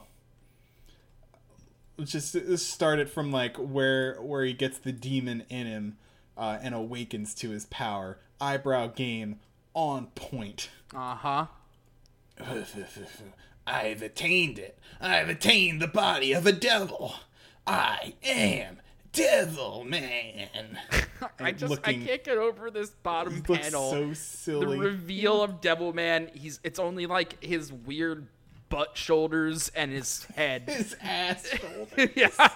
just 2.05 2.33
this 2.33 2.67
started 2.67 3.09
from 3.11 3.31
like 3.33 3.57
where 3.57 4.15
where 4.21 4.45
he 4.45 4.53
gets 4.53 4.79
the 4.79 4.93
demon 4.93 5.45
in 5.49 5.67
him 5.67 5.97
uh, 6.37 6.59
and 6.63 6.75
awakens 6.75 7.35
to 7.37 7.51
his 7.51 7.67
power. 7.67 8.19
Eyebrow 8.41 8.89
game 8.89 9.39
on 9.75 10.07
point. 10.15 10.69
Uh 10.95 11.15
huh. 11.15 11.47
I've 13.67 14.03
attained 14.03 14.59
it. 14.59 14.79
I've 15.01 15.29
attained 15.29 15.81
the 15.81 15.87
body 15.89 16.33
of 16.33 16.47
a 16.47 16.53
devil. 16.53 17.15
I 17.67 18.15
am 18.25 18.79
Devil 19.13 19.85
Man. 19.85 20.79
I 21.39 21.53
just 21.53 21.71
looking- 21.71 22.03
I 22.03 22.07
can't 22.07 22.25
get 22.25 22.39
over 22.39 22.71
this 22.71 22.91
bottom 22.91 23.43
panel. 23.43 24.15
so 24.15 24.59
the 24.61 24.67
reveal 24.67 25.43
of 25.43 25.61
Devil 25.61 25.93
Man, 25.93 26.31
he's 26.35 26.59
it's 26.65 26.79
only 26.81 27.07
like 27.07 27.43
his 27.45 27.73
weird 27.73 28.27
butt 28.73 28.97
shoulders 28.97 29.71
and 29.75 29.93
his 29.93 30.25
head. 30.35 30.63
His 30.67 30.97
ass 31.03 31.47
shoulder. 31.47 32.11
yeah. 32.17 32.49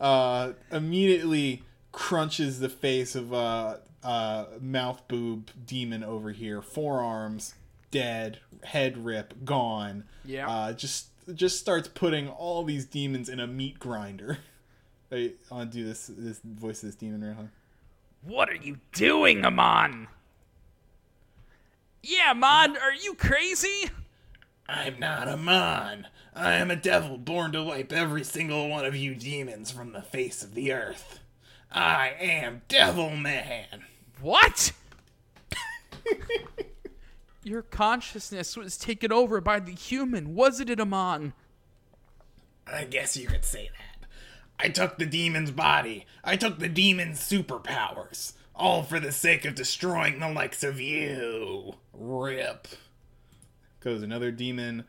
uh, 0.00 0.52
immediately 0.72 1.62
crunches 1.92 2.58
the 2.58 2.70
face 2.70 3.14
of 3.14 3.34
uh, 3.34 3.76
uh, 4.02 4.46
mouth 4.58 5.06
boob 5.08 5.50
demon 5.66 6.02
over 6.02 6.30
here. 6.30 6.62
Forearms 6.62 7.54
dead, 7.90 8.38
head 8.64 9.04
rip 9.04 9.44
gone. 9.44 10.04
Yeah. 10.24 10.48
Uh, 10.48 10.72
just 10.72 11.08
just 11.34 11.60
starts 11.60 11.86
putting 11.86 12.28
all 12.28 12.64
these 12.64 12.86
demons 12.86 13.28
in 13.28 13.40
a 13.40 13.46
meat 13.46 13.78
grinder. 13.78 14.38
I 15.12 15.32
want 15.50 15.70
to 15.70 15.78
do 15.78 15.84
this 15.84 16.10
this 16.16 16.40
voice 16.42 16.82
of 16.82 16.88
this 16.88 16.96
demon 16.96 17.22
right 17.22 17.36
here. 17.36 17.50
What 18.22 18.48
are 18.48 18.54
you 18.54 18.78
doing, 18.92 19.44
Amon? 19.44 20.08
Yeah, 22.02 22.30
Amon, 22.30 22.78
are 22.78 22.94
you 22.94 23.14
crazy? 23.14 23.90
I'm 24.72 25.00
not 25.00 25.26
a 25.26 25.36
man. 25.36 26.06
I 26.32 26.52
am 26.54 26.70
a 26.70 26.76
devil 26.76 27.18
born 27.18 27.50
to 27.52 27.64
wipe 27.64 27.92
every 27.92 28.22
single 28.22 28.68
one 28.68 28.84
of 28.84 28.94
you 28.94 29.16
demons 29.16 29.72
from 29.72 29.92
the 29.92 30.00
face 30.00 30.44
of 30.44 30.54
the 30.54 30.72
earth. 30.72 31.18
I 31.72 32.12
am 32.20 32.62
Devil 32.68 33.16
Man. 33.16 33.84
What? 34.20 34.70
Your 37.42 37.62
consciousness 37.62 38.56
was 38.56 38.78
taken 38.78 39.12
over 39.12 39.40
by 39.40 39.58
the 39.58 39.72
human, 39.72 40.36
wasn't 40.36 40.70
it, 40.70 40.80
Amon? 40.80 41.32
I 42.64 42.84
guess 42.84 43.16
you 43.16 43.26
could 43.26 43.44
say 43.44 43.70
that. 43.76 44.06
I 44.60 44.68
took 44.68 44.98
the 44.98 45.06
demon's 45.06 45.50
body. 45.50 46.06
I 46.22 46.36
took 46.36 46.60
the 46.60 46.68
demon's 46.68 47.18
superpowers. 47.18 48.34
All 48.54 48.84
for 48.84 49.00
the 49.00 49.10
sake 49.10 49.44
of 49.44 49.56
destroying 49.56 50.20
the 50.20 50.28
likes 50.28 50.62
of 50.62 50.80
you. 50.80 51.74
Rip. 51.92 52.68
Goes 53.80 54.02
another 54.02 54.30
demon, 54.30 54.84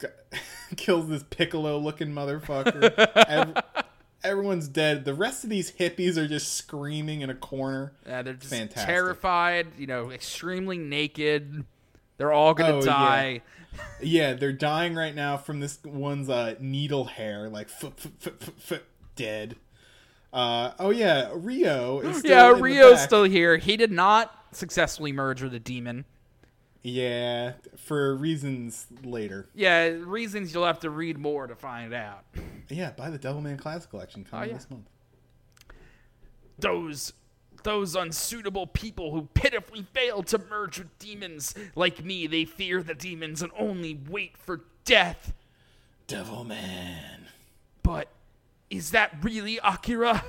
g- 0.00 0.06
kills 0.76 1.08
this 1.08 1.22
piccolo 1.22 1.78
looking 1.78 2.08
motherfucker. 2.08 2.92
Ev- 3.28 3.56
everyone's 4.22 4.68
dead. 4.68 5.04
The 5.04 5.14
rest 5.14 5.44
of 5.44 5.50
these 5.50 5.72
hippies 5.72 6.16
are 6.16 6.28
just 6.28 6.54
screaming 6.54 7.22
in 7.22 7.30
a 7.30 7.34
corner. 7.34 7.92
Yeah, 8.06 8.22
they're 8.22 8.34
just 8.34 8.50
Fantastic. 8.52 8.86
terrified, 8.86 9.68
you 9.78 9.86
know, 9.86 10.10
extremely 10.10 10.76
naked. 10.78 11.64
They're 12.18 12.32
all 12.32 12.54
gonna 12.54 12.76
Oh, 12.76 12.82
die. 12.82 13.42
Yeah, 14.00 14.34
they're 14.34 14.52
dying 14.52 14.94
right 14.94 15.12
now 15.16 15.36
from 15.36 15.58
this 15.58 15.78
one's 15.84 16.28
uh, 16.30 16.54
needle 16.60 17.06
hair, 17.06 17.48
like 17.48 17.68
foot, 17.68 17.98
foot, 17.98 18.40
foot, 18.60 18.84
dead. 19.16 19.56
Uh, 20.32 20.70
oh 20.78 20.90
yeah, 20.90 21.30
Ryo 21.34 21.98
is 21.98 22.18
still 22.20 22.30
Yeah, 22.30 22.60
Ryo's 22.60 22.98
back. 22.98 23.06
still 23.08 23.24
here. 23.24 23.56
He 23.56 23.76
did 23.76 23.90
not 23.90 24.32
successfully 24.52 25.10
merge 25.10 25.42
with 25.42 25.54
a 25.54 25.58
demon. 25.58 26.04
Yeah, 26.86 27.54
for 27.78 28.14
reasons 28.14 28.86
later. 29.02 29.48
Yeah, 29.54 29.86
reasons 29.86 30.52
you'll 30.52 30.66
have 30.66 30.80
to 30.80 30.90
read 30.90 31.16
more 31.18 31.46
to 31.46 31.56
find 31.56 31.94
out. 31.94 32.24
Yeah, 32.68 32.90
buy 32.90 33.08
the 33.08 33.18
Devilman 33.18 33.58
Classic 33.58 33.88
Collection 33.88 34.22
coming 34.22 34.44
Oh, 34.44 34.52
yeah. 34.52 34.58
this 34.58 34.70
month. 34.70 34.86
Those 36.58 37.14
those 37.62 37.96
unsuitable 37.96 38.66
people 38.66 39.10
who 39.12 39.22
pitifully 39.32 39.86
fail 39.94 40.22
to 40.24 40.38
merge 40.50 40.78
with 40.78 40.98
demons. 40.98 41.54
Like 41.74 42.04
me, 42.04 42.26
they 42.26 42.44
fear 42.44 42.82
the 42.82 42.94
demons 42.94 43.40
and 43.40 43.50
only 43.58 43.98
wait 44.08 44.36
for 44.36 44.60
death. 44.84 45.32
Devilman. 46.06 47.22
But 47.82 48.08
is 48.68 48.90
that 48.90 49.16
really 49.24 49.58
Akira? 49.64 50.22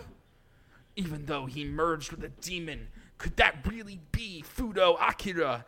Even 0.96 1.26
though 1.26 1.46
he 1.46 1.66
merged 1.66 2.12
with 2.12 2.24
a 2.24 2.30
demon, 2.30 2.88
could 3.18 3.36
that 3.36 3.68
really 3.70 4.00
be 4.14 4.42
Fudo 4.58 4.96
Akira? 5.02 5.66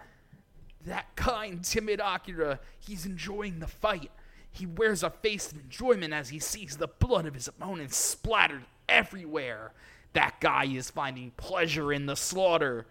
That 0.88 1.18
kind, 1.18 1.64
timid 1.64 2.00
Akira, 2.02 2.62
he's 2.80 3.06
enjoying 3.06 3.60
the 3.60 3.68
fight. 3.68 4.10
He 4.50 4.66
wears 4.66 5.04
a 5.04 5.10
face 5.10 5.52
of 5.52 5.60
enjoyment 5.60 6.14
as 6.14 6.30
he 6.30 6.40
sees 6.40 6.78
the 6.78 6.88
blood 6.88 7.26
of 7.26 7.34
his 7.34 7.50
opponent 7.50 7.94
splattered 7.94 8.64
everywhere. 8.88 9.74
That 10.14 10.40
guy 10.40 10.66
is 10.66 10.90
finding 10.90 11.32
pleasure 11.32 11.92
in 11.92 12.06
the 12.06 12.16
slaughter. 12.16 12.86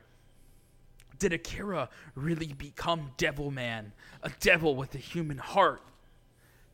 Did 1.18 1.32
Akira 1.32 1.88
really 2.14 2.52
become 2.52 3.12
Devil 3.16 3.50
Man? 3.50 3.92
A 4.22 4.30
devil 4.40 4.76
with 4.76 4.94
a 4.94 4.98
human 4.98 5.38
heart? 5.38 5.80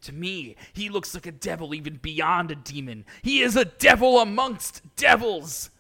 To 0.03 0.12
me, 0.12 0.57
he 0.73 0.89
looks 0.89 1.14
like 1.14 1.27
a 1.27 1.33
devil 1.33 1.73
even 1.73 2.01
beyond 2.03 2.51
a 2.51 2.57
demon. 2.57 3.05
He 3.23 3.43
is 3.43 3.55
a 3.55 3.64
devil 3.64 4.18
amongst 4.18 4.83
devils. 4.97 5.70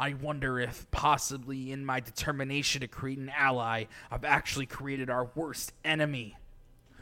I 0.00 0.14
wonder 0.14 0.58
if, 0.58 0.90
possibly 0.90 1.70
in 1.70 1.84
my 1.84 2.00
determination 2.00 2.80
to 2.80 2.88
create 2.88 3.18
an 3.18 3.30
ally, 3.36 3.84
I've 4.10 4.24
actually 4.24 4.64
created 4.64 5.10
our 5.10 5.28
worst 5.34 5.74
enemy. 5.84 6.38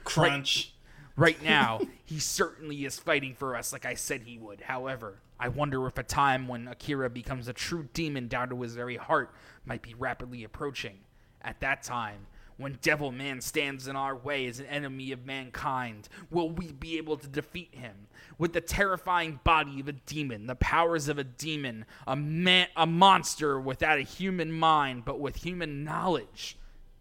Crunch. 0.03 0.75
Right 1.15 1.41
now, 1.41 1.81
he 2.05 2.19
certainly 2.19 2.85
is 2.85 2.99
fighting 2.99 3.37
for 3.37 3.55
us 3.55 3.73
like 3.73 3.87
I 3.87 3.95
said 3.95 4.23
he 4.23 4.37
would. 4.37 4.63
However, 4.63 5.21
I 5.39 5.49
wonder 5.49 5.87
if 5.87 5.97
a 5.97 6.03
time 6.03 6.49
when 6.49 6.67
Akira 6.67 7.09
becomes 7.09 7.47
a 7.47 7.53
true 7.53 7.89
demon 7.93 8.27
down 8.27 8.49
to 8.49 8.61
his 8.63 8.75
very 8.75 8.97
heart 8.97 9.33
might 9.65 9.83
be 9.83 9.95
rapidly 9.95 10.43
approaching. 10.43 10.99
At 11.41 11.61
that 11.61 11.85
time, 11.85 12.27
when 12.59 12.79
Devil 12.83 13.13
Man 13.13 13.41
stands 13.41 13.89
in 13.89 13.97
our 13.97 14.15
way 14.15 14.47
as 14.47 14.61
an 14.61 14.67
enemy 14.67 15.13
of 15.13 15.25
mankind, 15.25 16.09
will 16.31 16.51
we 16.51 16.73
be 16.73 16.99
able 16.99 17.17
to 17.17 17.27
defeat 17.27 17.75
him? 17.75 18.09
With 18.37 18.53
the 18.53 18.61
terrifying 18.61 19.41
body 19.45 19.81
of 19.81 19.89
a 19.89 19.93
demon, 19.93 20.47
the 20.47 20.55
powers 20.57 21.09
of 21.09 21.19
a 21.19 21.25
demon, 21.25 21.87
a 22.07 22.17
man, 22.17 22.69
a 22.77 22.87
monster 22.87 23.59
without 23.59 23.99
a 23.99 24.03
human 24.03 24.53
mind 24.53 25.05
but 25.05 25.21
with 25.21 25.37
human 25.37 25.85
knowledge, 25.85 26.57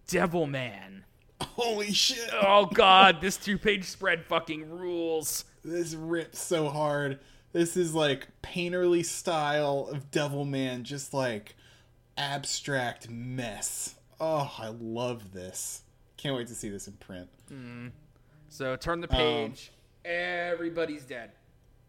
Devil 0.08 0.48
Man. 0.48 1.04
Holy 1.42 1.92
shit. 1.92 2.30
Oh 2.34 2.68
god, 2.68 3.22
this 3.22 3.38
two-page 3.38 3.84
spread 3.84 4.24
fucking 4.26 4.70
rules. 4.70 5.46
This 5.64 5.94
rips 5.94 6.40
so 6.40 6.70
hard. 6.70 7.20
This 7.52 7.76
is 7.76 7.94
like 7.94 8.28
painterly 8.42 9.04
style 9.04 9.90
of 9.92 10.12
Devilman, 10.12 10.84
just 10.84 11.14
like 11.14 11.56
abstract 12.18 13.10
mess. 13.10 13.96
Oh, 14.20 14.52
I 14.58 14.70
love 14.80 15.34
this. 15.34 15.84
Can't 16.18 16.36
wait 16.36 16.48
to 16.48 16.56
see 16.56 16.70
this 16.70 16.88
in 16.88 16.94
print. 16.94 17.30
So 18.50 18.76
turn 18.76 19.02
the 19.02 19.08
page. 19.08 19.72
Everybody's 20.04 21.04
dead. 21.04 21.32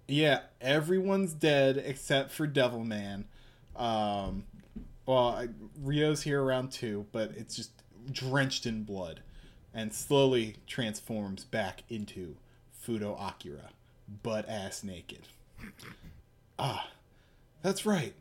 Yeah, 0.07 0.41
everyone's 0.61 1.33
dead 1.33 1.77
except 1.85 2.31
for 2.31 2.47
Devilman. 2.47 3.25
Um, 3.77 4.45
well, 5.07 5.29
I, 5.29 5.49
Ryo's 5.81 6.23
here 6.23 6.43
around 6.43 6.73
two, 6.73 7.07
but 7.13 7.33
it's 7.37 7.55
just 7.55 7.71
drenched 8.11 8.67
in 8.67 8.85
blood 8.85 9.21
and 9.73 9.93
slowly 9.93 10.57
transforms 10.67 11.45
back 11.45 11.83
into 11.89 12.37
Fudo 12.85 13.17
Akira, 13.21 13.71
butt 14.23 14.49
ass 14.49 14.83
naked. 14.83 15.29
Ah, 16.59 16.89
that's 17.63 17.87
right. 17.87 18.15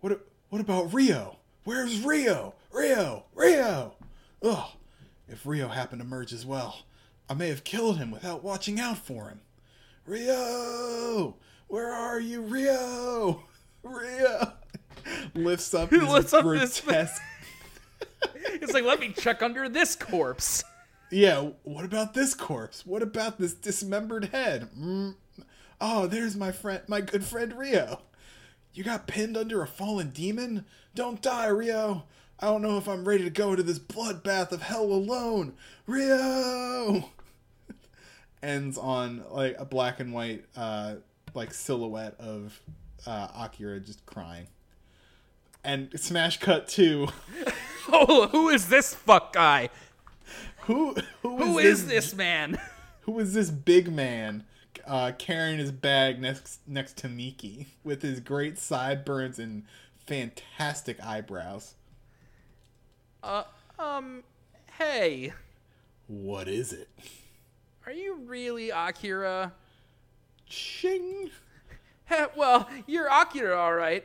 What 0.00 0.26
what 0.50 0.60
about 0.60 0.92
Ryo? 0.92 1.36
Where's 1.70 2.00
Ryo? 2.00 2.54
Ryo, 2.72 3.26
Ryo. 3.32 3.94
Ugh. 4.42 4.70
If 5.28 5.46
Ryo 5.46 5.68
happened 5.68 6.02
to 6.02 6.04
merge 6.04 6.32
as 6.32 6.44
well, 6.44 6.80
I 7.28 7.34
may 7.34 7.48
have 7.48 7.62
killed 7.62 7.98
him 7.98 8.10
without 8.10 8.42
watching 8.42 8.80
out 8.80 8.98
for 8.98 9.28
him. 9.28 9.42
Ryo, 10.04 11.36
where 11.68 11.92
are 11.92 12.18
you, 12.18 12.42
Ryo? 12.42 13.44
Ryo 13.84 14.52
lifts 15.36 15.72
up 15.72 15.90
his 15.90 16.02
lifts 16.02 16.32
up 16.32 16.42
grotesque. 16.42 17.22
It's 18.34 18.72
like, 18.72 18.82
let 18.82 18.98
me 18.98 19.12
check 19.12 19.40
under 19.40 19.68
this 19.68 19.94
corpse. 19.94 20.64
Yeah, 21.12 21.50
what 21.62 21.84
about 21.84 22.14
this 22.14 22.34
corpse? 22.34 22.84
What 22.84 23.02
about 23.02 23.38
this 23.38 23.54
dismembered 23.54 24.24
head? 24.24 24.68
Mm. 24.76 25.14
Oh, 25.80 26.08
there's 26.08 26.34
my 26.34 26.50
friend, 26.50 26.82
my 26.88 27.00
good 27.00 27.22
friend 27.22 27.56
Ryo. 27.56 28.00
You 28.72 28.84
got 28.84 29.06
pinned 29.06 29.36
under 29.36 29.62
a 29.62 29.66
fallen 29.66 30.10
demon? 30.10 30.64
Don't 30.94 31.20
die, 31.20 31.48
Ryo. 31.48 32.04
I 32.38 32.46
don't 32.46 32.62
know 32.62 32.78
if 32.78 32.88
I'm 32.88 33.06
ready 33.06 33.24
to 33.24 33.30
go 33.30 33.54
to 33.54 33.62
this 33.62 33.78
bloodbath 33.78 34.52
of 34.52 34.62
hell 34.62 34.84
alone. 34.84 35.54
Ryo 35.86 37.04
ends 38.42 38.78
on 38.78 39.24
like 39.30 39.56
a 39.58 39.64
black 39.64 40.00
and 40.00 40.12
white 40.12 40.44
uh 40.56 40.96
like 41.34 41.52
silhouette 41.52 42.14
of 42.18 42.58
uh 43.06 43.28
Akira 43.36 43.80
just 43.80 44.06
crying. 44.06 44.46
And 45.62 45.90
smash 46.00 46.38
cut 46.38 46.66
to 46.68 47.08
Oh, 47.92 48.28
who 48.28 48.48
is 48.48 48.68
this 48.68 48.94
fuck 48.94 49.32
guy? 49.32 49.68
who 50.62 50.94
who 51.22 51.36
Who 51.36 51.58
is 51.58 51.80
is 51.82 51.86
this 51.88 52.14
man? 52.14 52.58
Who 53.02 53.18
is 53.18 53.34
this 53.34 53.50
big 53.50 53.90
man 53.92 54.44
uh, 54.86 55.12
carrying 55.18 55.58
his 55.58 55.72
bag 55.72 56.20
next 56.20 56.60
next 56.66 56.96
to 56.98 57.08
Miki 57.08 57.68
with 57.84 58.02
his 58.02 58.20
great 58.20 58.58
sideburns 58.58 59.38
and 59.38 59.64
fantastic 60.06 61.02
eyebrows? 61.04 61.74
Uh, 63.22 63.44
um, 63.78 64.22
hey, 64.78 65.32
What 66.06 66.48
is 66.48 66.72
it? 66.72 66.88
are 67.86 67.92
you 67.92 68.14
really 68.26 68.70
Akira? 68.70 69.52
Ching! 70.46 71.30
well, 72.36 72.68
you're 72.86 73.08
Akira, 73.08 73.56
all 73.58 73.74
right. 73.74 74.04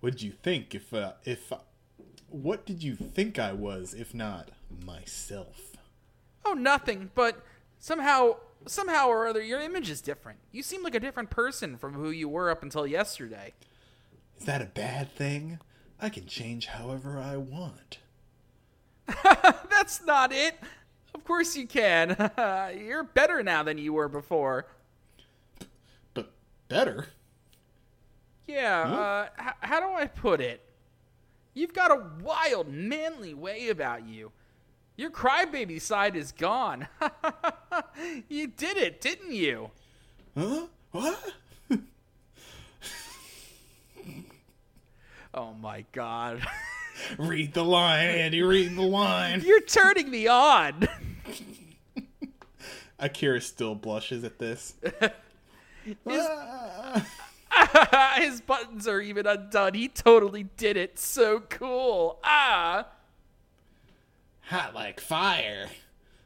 What'd 0.00 0.22
you 0.22 0.32
think 0.32 0.74
if 0.74 0.92
uh, 0.92 1.12
if 1.24 1.52
uh, 1.52 1.58
what 2.28 2.66
did 2.66 2.82
you 2.82 2.96
think 2.96 3.38
I 3.38 3.52
was 3.52 3.94
if 3.94 4.14
not 4.14 4.50
myself? 4.84 5.76
Oh, 6.44 6.54
nothing. 6.54 7.10
But 7.14 7.44
somehow, 7.78 8.36
somehow 8.66 9.08
or 9.08 9.26
other, 9.26 9.42
your 9.42 9.60
image 9.60 9.90
is 9.90 10.00
different. 10.00 10.38
You 10.50 10.62
seem 10.62 10.82
like 10.82 10.94
a 10.94 11.00
different 11.00 11.30
person 11.30 11.76
from 11.76 11.94
who 11.94 12.10
you 12.10 12.28
were 12.28 12.50
up 12.50 12.62
until 12.62 12.86
yesterday. 12.86 13.54
Is 14.38 14.44
that 14.46 14.62
a 14.62 14.66
bad 14.66 15.14
thing? 15.14 15.58
I 16.00 16.08
can 16.08 16.26
change 16.26 16.66
however 16.66 17.18
I 17.18 17.36
want. 17.36 17.98
That's 19.70 20.04
not 20.04 20.32
it. 20.32 20.58
Of 21.14 21.24
course 21.24 21.56
you 21.56 21.66
can. 21.66 22.16
You're 22.76 23.04
better 23.04 23.42
now 23.42 23.62
than 23.62 23.78
you 23.78 23.92
were 23.92 24.08
before. 24.08 24.66
But 26.14 26.32
better? 26.68 27.06
Yeah, 28.46 28.82
uh, 28.82 29.28
h- 29.40 29.54
how 29.60 29.80
do 29.80 29.94
I 29.94 30.06
put 30.06 30.40
it? 30.40 30.60
You've 31.54 31.74
got 31.74 31.90
a 31.90 32.02
wild, 32.22 32.68
manly 32.68 33.34
way 33.34 33.68
about 33.68 34.06
you. 34.06 34.32
Your 34.96 35.10
crybaby 35.10 35.80
side 35.80 36.16
is 36.16 36.32
gone. 36.32 36.86
you 38.28 38.46
did 38.48 38.76
it, 38.76 39.00
didn't 39.00 39.32
you? 39.32 39.70
Huh? 40.36 40.66
What? 40.90 41.18
Oh 45.34 45.54
my 45.54 45.86
god. 45.92 46.46
read 47.18 47.54
the 47.54 47.64
line, 47.64 48.06
Andy, 48.06 48.42
read 48.42 48.76
the 48.76 48.82
line. 48.82 49.40
You're 49.40 49.62
turning 49.62 50.10
me 50.10 50.28
on. 50.28 50.86
Akira 52.98 53.40
still 53.40 53.74
blushes 53.74 54.24
at 54.24 54.38
this. 54.38 54.74
His, 56.06 56.28
his 58.16 58.40
buttons 58.42 58.86
are 58.86 59.00
even 59.00 59.26
undone. 59.26 59.72
He 59.72 59.88
totally 59.88 60.42
did 60.58 60.76
it. 60.76 60.98
So 60.98 61.40
cool. 61.40 62.18
Ah. 62.22 62.88
Hot 64.52 64.74
like 64.74 65.00
fire. 65.00 65.70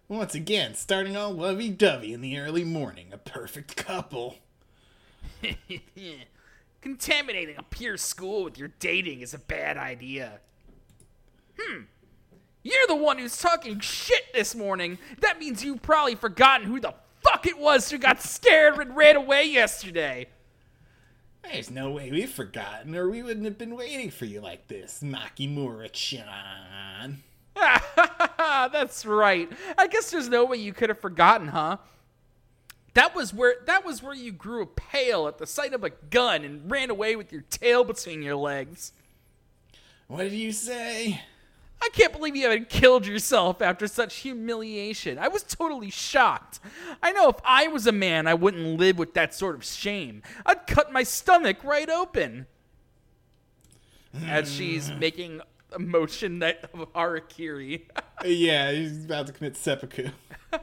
Once 0.08 0.34
again, 0.34 0.74
starting 0.74 1.16
all 1.16 1.30
lovey 1.30 1.70
dovey 1.70 2.12
in 2.12 2.22
the 2.22 2.40
early 2.40 2.64
morning. 2.64 3.10
A 3.12 3.18
perfect 3.18 3.76
couple. 3.76 4.38
Contaminating 6.80 7.54
a 7.56 7.62
pure 7.62 7.96
school 7.96 8.42
with 8.42 8.58
your 8.58 8.72
dating 8.80 9.20
is 9.20 9.32
a 9.32 9.38
bad 9.38 9.76
idea. 9.76 10.40
Hmm. 11.56 11.82
You're 12.64 12.88
the 12.88 12.96
one 12.96 13.18
who's 13.18 13.38
talking 13.38 13.78
shit 13.78 14.24
this 14.34 14.56
morning. 14.56 14.98
That 15.20 15.38
means 15.38 15.62
you've 15.62 15.82
probably 15.82 16.16
forgotten 16.16 16.66
who 16.66 16.80
the 16.80 16.94
fuck 17.22 17.46
it 17.46 17.60
was 17.60 17.92
who 17.92 17.98
got 17.98 18.20
scared 18.20 18.76
and 18.78 18.96
ran 18.96 19.14
away 19.14 19.44
yesterday. 19.44 20.26
There's 21.44 21.70
no 21.70 21.92
way 21.92 22.10
we've 22.10 22.28
forgotten, 22.28 22.96
or 22.96 23.08
we 23.08 23.22
wouldn't 23.22 23.44
have 23.44 23.56
been 23.56 23.76
waiting 23.76 24.10
for 24.10 24.24
you 24.24 24.40
like 24.40 24.66
this, 24.66 25.00
Makimura-chan. 25.00 27.22
That's 28.72 29.06
right. 29.06 29.50
I 29.76 29.86
guess 29.86 30.10
there's 30.10 30.28
no 30.28 30.44
way 30.44 30.58
you 30.58 30.72
could 30.72 30.88
have 30.88 31.00
forgotten, 31.00 31.48
huh? 31.48 31.78
That 32.94 33.14
was 33.14 33.34
where 33.34 33.56
that 33.66 33.84
was 33.84 34.02
where 34.02 34.14
you 34.14 34.32
grew 34.32 34.64
pale 34.64 35.28
at 35.28 35.36
the 35.36 35.46
sight 35.46 35.74
of 35.74 35.84
a 35.84 35.90
gun 35.90 36.44
and 36.44 36.70
ran 36.70 36.88
away 36.88 37.14
with 37.14 37.30
your 37.30 37.42
tail 37.42 37.84
between 37.84 38.22
your 38.22 38.36
legs. 38.36 38.92
What 40.06 40.22
did 40.22 40.32
you 40.32 40.52
say? 40.52 41.20
I 41.82 41.90
can't 41.92 42.12
believe 42.12 42.34
you 42.34 42.44
haven't 42.44 42.70
killed 42.70 43.06
yourself 43.06 43.60
after 43.60 43.86
such 43.86 44.16
humiliation. 44.16 45.18
I 45.18 45.28
was 45.28 45.42
totally 45.42 45.90
shocked. 45.90 46.58
I 47.02 47.12
know 47.12 47.28
if 47.28 47.36
I 47.44 47.68
was 47.68 47.86
a 47.86 47.92
man, 47.92 48.26
I 48.26 48.34
wouldn't 48.34 48.78
live 48.78 48.98
with 48.98 49.12
that 49.14 49.34
sort 49.34 49.56
of 49.56 49.64
shame. 49.64 50.22
I'd 50.46 50.66
cut 50.66 50.90
my 50.90 51.02
stomach 51.02 51.62
right 51.62 51.90
open. 51.90 52.46
As 54.26 54.50
she's 54.50 54.88
hmm. 54.88 54.98
making 54.98 55.40
a 55.40 55.55
motion 55.78 56.40
that 56.40 56.70
of 56.72 56.92
harakiri. 56.92 57.82
Yeah, 58.24 58.72
he's 58.72 59.04
about 59.04 59.26
to 59.26 59.34
commit 59.34 59.58
seppuku. 59.58 60.08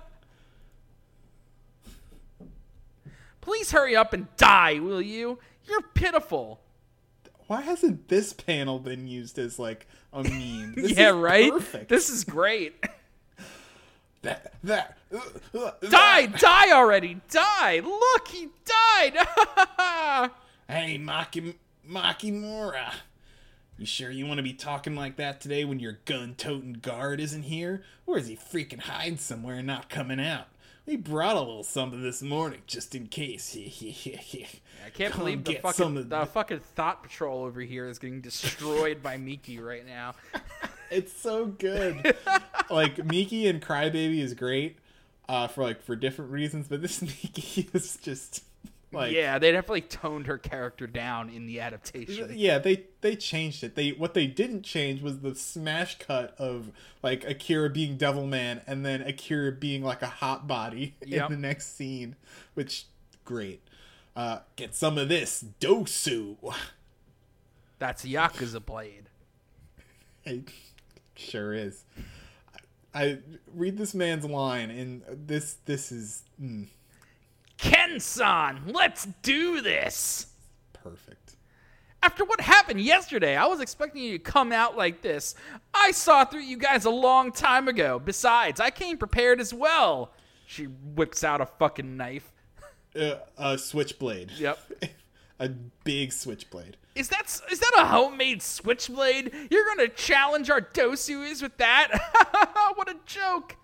Please 3.42 3.72
hurry 3.72 3.96
up 3.96 4.12
and 4.12 4.26
die, 4.38 4.80
will 4.80 5.04
you? 5.04 5.38
You're 5.66 5.84
pitiful. 5.94 6.62
Why 7.46 7.62
hasn't 7.62 8.08
this 8.08 8.34
panel 8.34 8.80
been 8.80 9.08
used 9.08 9.38
as 9.38 9.60
like 9.60 9.86
a 10.12 10.24
meme? 10.24 10.74
This 10.78 10.94
yeah, 10.94 11.10
is 11.10 11.16
right? 11.16 11.52
Perfect. 11.52 11.90
This 11.90 12.10
is 12.10 12.24
great. 12.24 12.84
that 14.24 14.54
that 14.64 14.98
uh, 15.14 15.20
uh, 15.58 15.72
die, 15.90 16.26
that. 16.26 16.40
die 16.40 16.72
already. 16.72 17.22
Die. 17.30 17.82
Look, 17.82 18.28
he 18.30 18.48
died. 18.66 19.28
Hey, 20.68 20.98
Maki 20.98 21.54
Makimura. 21.88 22.94
You 23.78 23.86
sure 23.86 24.12
you 24.12 24.26
want 24.28 24.38
to 24.38 24.44
be 24.44 24.54
talking 24.54 24.96
like 24.96 25.16
that 25.18 25.42
today 25.42 25.66
when 25.66 25.80
your 25.80 26.00
gun-toting 26.06 26.74
guard 26.74 27.20
isn't 27.20 27.44
here? 27.44 27.84
Or 28.06 28.18
is 28.18 28.28
he 28.28 28.36
freaking 28.36 28.82
hiding 28.82 29.18
somewhere 29.18 29.56
and 29.56 29.68
not 29.68 29.90
coming 29.90 30.20
out? 30.20 30.48
We 30.86 30.98
brought 30.98 31.38
a 31.38 31.40
little 31.40 31.64
something 31.64 32.04
this 32.04 32.22
morning 32.22 32.62
just 32.68 32.94
in 32.94 33.08
case. 33.08 33.56
I 33.58 34.90
can't 34.94 35.14
Come 35.14 35.20
believe 35.22 35.44
the 35.44 35.56
fucking 35.56 35.96
the 35.96 36.04
the- 36.04 36.26
fucking 36.26 36.60
thought 36.60 37.04
patrol 37.04 37.46
over 37.46 37.62
here 37.62 37.88
is 37.88 38.00
getting 38.00 38.22
destroyed 38.22 39.02
by 39.02 39.18
Miki 39.18 39.60
right 39.60 39.86
now. 39.86 40.16
It's 40.92 41.12
so 41.12 41.48
good. 41.48 42.16
like 42.70 43.04
Miki 43.04 43.48
and 43.48 43.60
Crybaby 43.60 44.20
is 44.20 44.36
great 44.36 44.78
uh, 45.28 45.48
for 45.48 45.64
like 45.64 45.82
for 45.82 45.96
different 45.96 46.30
reasons, 46.30 46.68
but 46.68 46.84
this 46.84 47.02
Miki 47.02 47.68
is 47.74 47.98
just 47.98 48.44
like 48.94 49.12
yeah, 49.14 49.40
they 49.40 49.52
definitely 49.52 49.82
toned 49.82 50.28
her 50.28 50.38
character 50.38 50.88
down 50.88 51.30
in 51.30 51.46
the 51.46 51.60
adaptation. 51.60 52.32
Yeah, 52.36 52.60
they 52.60 52.86
they 53.02 53.16
changed 53.16 53.64
it. 53.64 53.76
They 53.76 53.90
what 53.92 54.14
they 54.14 54.28
didn't 54.28 54.64
change 54.64 55.02
was 55.02 55.20
the 55.20 55.36
smash 55.36 55.98
cut 56.00 56.36
of 56.38 56.72
like 57.02 57.24
Akira 57.28 57.70
being 57.70 57.98
Devil 57.98 58.28
Man 58.28 58.62
and 58.68 58.86
then 58.86 59.02
Akira 59.02 59.52
being 59.52 59.84
like 59.84 60.02
a 60.02 60.08
hot 60.08 60.48
body 60.48 60.96
Yep. 61.06 61.30
in 61.30 61.42
the 61.42 61.48
next 61.48 61.76
scene, 61.76 62.16
which 62.54 62.86
great. 63.26 63.62
Uh, 64.16 64.40
get 64.56 64.76
some 64.76 64.98
of 64.98 65.10
this 65.10 65.44
dosu. 65.60 66.38
That's 67.80 68.06
Yakuza 68.06 68.64
Blade. 68.64 69.10
It 70.26 70.50
sure 71.16 71.54
is. 71.54 71.84
I, 72.94 73.04
I 73.04 73.18
read 73.54 73.78
this 73.78 73.94
man's 73.94 74.24
line, 74.24 74.70
and 74.70 75.02
this 75.28 75.58
this 75.66 75.92
is 75.92 76.24
mm, 76.42 76.68
Ken-san, 77.58 78.62
let's 78.68 79.06
do 79.22 79.62
this. 79.62 80.28
perfect. 80.74 81.36
After 82.02 82.26
what 82.26 82.42
happened 82.42 82.82
yesterday, 82.82 83.38
I 83.38 83.46
was 83.46 83.62
expecting 83.62 84.04
you 84.04 84.18
to 84.18 84.20
come 84.24 84.52
out 84.52 84.76
like 84.76 85.02
this. 85.02 85.36
I 85.74 85.92
saw 85.92 86.26
through 86.26 86.42
you 86.42 86.58
guys 86.58 86.84
a 86.84 86.90
long 86.90 87.32
time 87.32 87.70
ago. 87.70 87.98
Besides, 87.98 88.60
I 88.60 88.72
came 88.72 88.98
prepared 88.98 89.40
as 89.40 89.54
well. 89.54 90.12
She 90.46 90.66
whips 90.66 91.24
out 91.24 91.40
a 91.42 91.46
fucking 91.46 91.98
knife. 91.98 92.30
Uh, 92.96 93.16
a 93.40 93.58
switchblade. 93.58 94.30
Yep. 94.38 94.60
a 95.40 95.50
big 95.84 96.14
switchblade. 96.14 96.78
Is 96.94 97.10
that 97.10 97.24
is 97.52 97.60
that 97.60 97.72
a 97.76 97.86
homemade 97.86 98.44
switchblade? 98.44 99.32
You're 99.50 99.66
gonna 99.66 99.88
challenge 99.88 100.52
our 100.52 100.62
dosuis 100.62 101.42
with 101.42 101.58
that? 101.58 101.88
what 102.76 102.88
a 102.88 102.96
joke! 103.08 103.56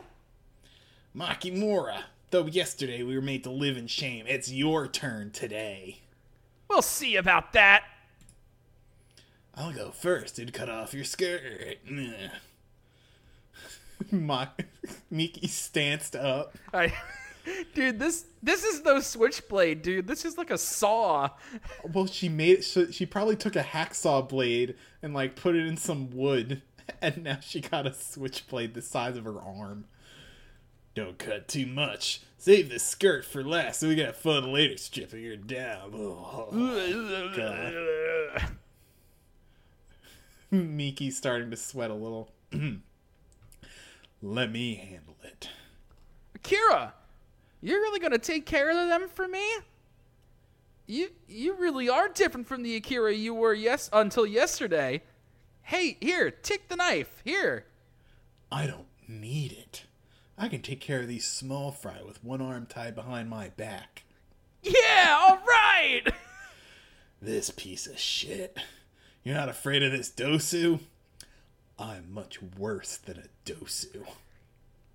Makimura, 1.16 2.06
though 2.32 2.46
yesterday 2.46 3.04
we 3.04 3.16
were 3.16 3.22
made 3.22 3.44
to 3.44 3.50
live 3.50 3.78
in 3.78 3.88
shame, 3.88 4.26
it's 4.28 4.52
your 4.52 4.88
turn 4.88 5.32
today. 5.32 6.00
We'll 6.70 6.82
see 6.82 7.16
about 7.16 7.54
that. 7.54 7.84
I'll 9.56 9.74
go 9.74 9.92
first 9.92 10.40
and 10.40 10.54
cut 10.54 10.70
off 10.70 10.94
your 10.94 11.04
skirt. 11.04 11.80
Mock 14.12 14.62
Miki 15.12 15.48
stanced 15.48 16.16
up. 16.16 16.58
I, 16.74 16.94
dude, 17.74 18.00
this 18.00 18.26
this 18.42 18.64
is 18.64 18.84
no 18.84 19.00
switchblade, 19.02 19.82
dude. 19.82 20.08
This 20.08 20.24
is 20.26 20.38
like 20.38 20.52
a 20.52 20.58
saw. 20.58 21.30
Well, 21.92 22.06
she 22.06 22.30
made 22.30 22.60
it. 22.60 22.64
So 22.64 22.90
she 22.92 23.06
probably 23.06 23.36
took 23.36 23.56
a 23.56 23.64
hacksaw 23.64 24.28
blade 24.30 24.76
and 25.02 25.14
like 25.14 25.36
put 25.36 25.56
it 25.56 25.66
in 25.66 25.78
some 25.78 26.10
wood, 26.12 26.62
and 27.02 27.24
now 27.24 27.40
she 27.42 27.62
got 27.62 27.86
a 27.86 27.94
switchblade 27.94 28.74
the 28.74 28.82
size 28.82 29.18
of 29.18 29.26
her 29.26 29.42
arm. 29.42 29.86
Don't 31.00 31.18
cut 31.18 31.48
too 31.48 31.66
much. 31.66 32.20
Save 32.38 32.70
the 32.70 32.78
skirt 32.78 33.24
for 33.24 33.42
last, 33.42 33.80
so 33.80 33.88
we 33.88 33.96
got 33.96 34.18
fun 34.18 34.52
later 34.52 34.76
stripping 34.76 35.24
her 35.24 35.38
down. 35.38 35.94
Oh, 35.96 36.50
Miki's 40.52 41.16
starting 41.16 41.52
to 41.52 41.56
sweat 41.56 41.90
a 41.90 41.94
little. 41.94 42.34
Let 44.22 44.52
me 44.52 44.76
handle 44.76 45.16
it. 45.24 45.48
Akira, 46.36 46.96
you're 47.62 47.80
really 47.80 48.02
gonna 48.02 48.18
take 48.18 48.46
care 48.46 48.70
of 48.70 48.90
them 48.90 49.08
for 49.08 49.26
me? 49.26 49.48
You 50.86 51.12
you 51.30 51.56
really 51.56 51.88
are 51.88 52.10
different 52.10 52.46
from 52.46 52.64
the 52.64 52.76
Akira 52.76 53.14
you 53.14 53.34
were 53.34 53.54
yes 53.54 53.90
until 53.94 54.26
yesterday. 54.26 55.02
Hey, 55.62 55.96
here, 56.02 56.30
take 56.30 56.68
the 56.68 56.76
knife. 56.76 57.22
Here. 57.24 57.68
I 58.52 58.68
don't 58.68 58.88
need 59.08 59.54
it. 59.54 59.86
I 60.42 60.48
can 60.48 60.62
take 60.62 60.80
care 60.80 61.02
of 61.02 61.10
these 61.10 61.28
small 61.28 61.70
fry 61.70 61.98
with 62.06 62.24
one 62.24 62.42
arm 62.42 62.66
tied 62.66 62.96
behind 62.96 63.30
my 63.30 63.50
back. 63.50 64.04
Yeah, 64.64 65.18
all 65.20 65.40
right. 65.46 66.04
this 67.22 67.50
piece 67.50 67.88
of 67.88 68.00
shit. 68.00 68.58
You're 69.22 69.36
not 69.36 69.50
afraid 69.50 69.84
of 69.84 69.92
this 69.92 70.10
Dosu? 70.10 70.80
I'm 71.78 72.14
much 72.14 72.42
worse 72.58 72.96
than 72.96 73.18
a 73.18 73.50
Dosu. 73.50 74.06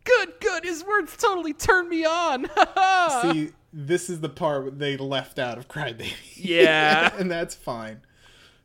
Good, 0.05 0.35
good. 0.41 0.65
His 0.65 0.83
words 0.83 1.15
totally 1.15 1.53
turned 1.53 1.91
me 1.91 2.07
on. 2.07 2.47
See, 3.23 3.53
this 3.71 4.09
is 4.09 4.21
the 4.21 4.31
part 4.31 4.79
they 4.79 4.97
left 4.97 5.39
out 5.39 5.59
of 5.59 5.69
Crybaby. 5.69 6.13
Yeah. 6.37 7.15
and 7.19 7.31
that's 7.31 7.55
fine. 7.55 8.01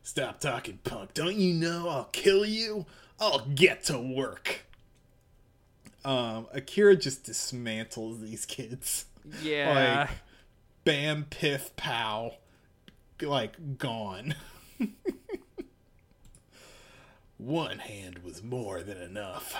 Stop 0.02 0.40
talking, 0.40 0.78
punk. 0.82 1.12
Don't 1.12 1.36
you 1.36 1.52
know 1.52 1.90
I'll 1.90 2.08
kill 2.12 2.46
you? 2.46 2.86
I'll 3.18 3.46
get 3.54 3.84
to 3.84 3.98
work. 3.98 4.64
Um, 6.04 6.46
Akira 6.52 6.96
just 6.96 7.24
dismantles 7.24 8.20
these 8.20 8.46
kids. 8.46 9.06
yeah. 9.42 10.06
Like, 10.08 10.10
bam, 10.84 11.26
piff, 11.28 11.74
pow. 11.76 12.34
Like, 13.20 13.78
gone. 13.78 14.34
One 17.38 17.78
hand 17.78 18.20
was 18.24 18.42
more 18.42 18.82
than 18.82 18.98
enough. 18.98 19.56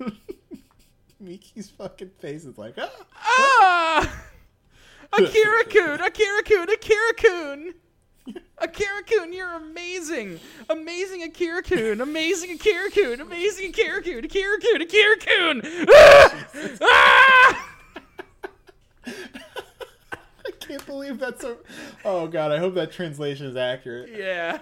Miki's 1.20 1.70
fucking 1.70 2.10
face 2.18 2.44
is 2.44 2.58
like, 2.58 2.74
ah! 2.78 2.90
ah! 3.22 4.24
Akira 5.12 5.64
Kun, 5.64 6.00
Akira 6.00 6.42
Kun, 6.42 7.74
Akira 8.58 9.02
Kun. 9.06 9.32
You're 9.32 9.54
amazing. 9.54 10.40
Amazing 10.70 11.22
Akira 11.22 11.62
Kun, 11.62 12.00
amazing 12.00 12.52
Akira 12.52 12.90
Kun, 12.90 13.20
amazing 13.20 13.70
Akira 13.70 14.02
Kun, 14.02 14.24
Akira 14.24 14.58
Kun, 14.60 14.82
Akira 14.82 15.16
Kun. 15.18 15.62
Ah! 15.92 16.46
Ah! 16.82 17.70
I 19.06 20.50
can't 20.60 20.84
believe 20.86 21.18
that's 21.18 21.44
a. 21.44 21.56
Oh 22.04 22.26
god, 22.26 22.52
I 22.52 22.58
hope 22.58 22.74
that 22.74 22.92
translation 22.92 23.46
is 23.46 23.56
accurate. 23.56 24.10
Yeah. 24.16 24.58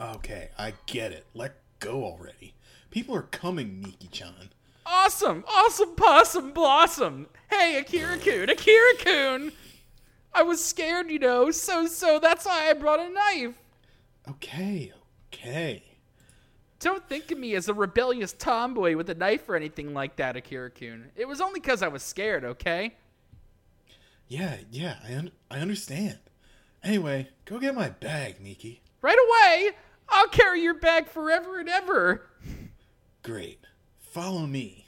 Okay, 0.00 0.50
I 0.56 0.74
get 0.86 1.10
it. 1.12 1.26
Let 1.34 1.56
go 1.80 2.04
already. 2.04 2.54
People 2.90 3.16
are 3.16 3.22
coming, 3.22 3.80
Miki-chan. 3.80 4.50
Awesome, 4.86 5.44
awesome 5.48 5.96
possum 5.96 6.52
blossom. 6.52 7.26
Hey, 7.50 7.78
Akira 7.78 8.16
Kun, 8.18 8.48
Akira 8.48 8.94
Kun. 8.98 9.52
I 10.32 10.42
was 10.42 10.64
scared, 10.64 11.10
you 11.10 11.18
know, 11.18 11.50
so 11.50 11.86
so 11.86 12.18
that's 12.18 12.46
why 12.46 12.68
I 12.68 12.72
brought 12.74 13.00
a 13.00 13.08
knife. 13.10 13.54
Okay, 14.28 14.92
okay. 15.32 15.82
Don't 16.80 17.08
think 17.08 17.30
of 17.32 17.38
me 17.38 17.54
as 17.54 17.68
a 17.68 17.74
rebellious 17.74 18.32
tomboy 18.34 18.94
with 18.96 19.10
a 19.10 19.14
knife 19.14 19.48
or 19.48 19.56
anything 19.56 19.94
like 19.94 20.16
that, 20.16 20.36
Akira 20.36 20.70
Kun. 20.70 21.10
It 21.16 21.26
was 21.26 21.40
only 21.40 21.58
because 21.60 21.82
I 21.82 21.88
was 21.88 22.02
scared, 22.04 22.44
okay? 22.44 22.94
Yeah, 24.28 24.58
yeah, 24.70 24.96
I 25.08 25.14
un- 25.14 25.32
I 25.50 25.58
understand. 25.58 26.18
Anyway, 26.84 27.28
go 27.46 27.58
get 27.58 27.74
my 27.74 27.88
bag, 27.88 28.40
Miki. 28.40 28.82
Right 29.02 29.18
away! 29.18 29.70
I'll 30.08 30.28
carry 30.28 30.62
your 30.62 30.74
bag 30.74 31.08
forever 31.08 31.58
and 31.58 31.68
ever. 31.68 32.26
Great. 33.22 33.60
Follow 33.98 34.46
me. 34.46 34.86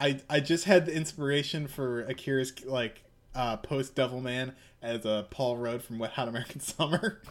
I 0.00 0.20
I 0.28 0.40
just 0.40 0.64
had 0.64 0.86
the 0.86 0.94
inspiration 0.94 1.68
for 1.68 2.02
Akira's 2.02 2.64
like 2.64 3.02
uh, 3.38 3.56
post 3.56 3.94
Devilman 3.94 4.52
as 4.82 5.06
a 5.06 5.26
Paul 5.30 5.56
Rudd 5.56 5.82
from 5.82 5.98
Wet 5.98 6.10
Hot 6.10 6.28
American 6.28 6.60
Summer. 6.60 7.22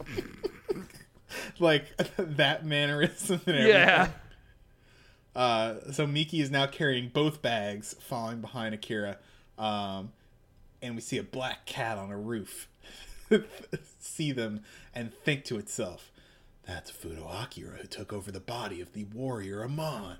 like 1.58 1.84
that 2.16 2.64
mannerism 2.64 3.40
and 3.46 3.56
everything. 3.56 3.70
Yeah. 3.70 4.08
Uh, 5.36 5.92
so 5.92 6.06
Miki 6.06 6.40
is 6.40 6.50
now 6.50 6.66
carrying 6.66 7.10
both 7.10 7.42
bags, 7.42 7.94
following 8.00 8.40
behind 8.40 8.74
Akira. 8.74 9.18
Um, 9.58 10.12
and 10.80 10.94
we 10.94 11.02
see 11.02 11.18
a 11.18 11.22
black 11.22 11.66
cat 11.66 11.98
on 11.98 12.10
a 12.10 12.18
roof. 12.18 12.68
see 14.00 14.32
them 14.32 14.62
and 14.94 15.12
think 15.12 15.44
to 15.44 15.58
itself, 15.58 16.10
that's 16.64 16.90
Fudo 16.90 17.28
Akira 17.30 17.76
who 17.76 17.86
took 17.86 18.12
over 18.12 18.32
the 18.32 18.40
body 18.40 18.80
of 18.80 18.94
the 18.94 19.04
warrior 19.04 19.62
Amon. 19.62 20.16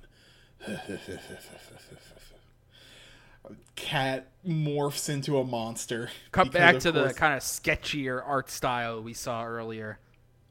Cat 3.77 4.29
morphs 4.47 5.09
into 5.09 5.39
a 5.39 5.45
monster. 5.45 6.11
Cut 6.33 6.53
back 6.53 6.79
to 6.81 6.93
the 6.93 7.13
kind 7.15 7.35
of 7.35 7.41
sketchier 7.43 8.23
art 8.27 8.51
style 8.51 9.03
we 9.03 9.15
saw 9.15 9.45
earlier. 9.45 9.99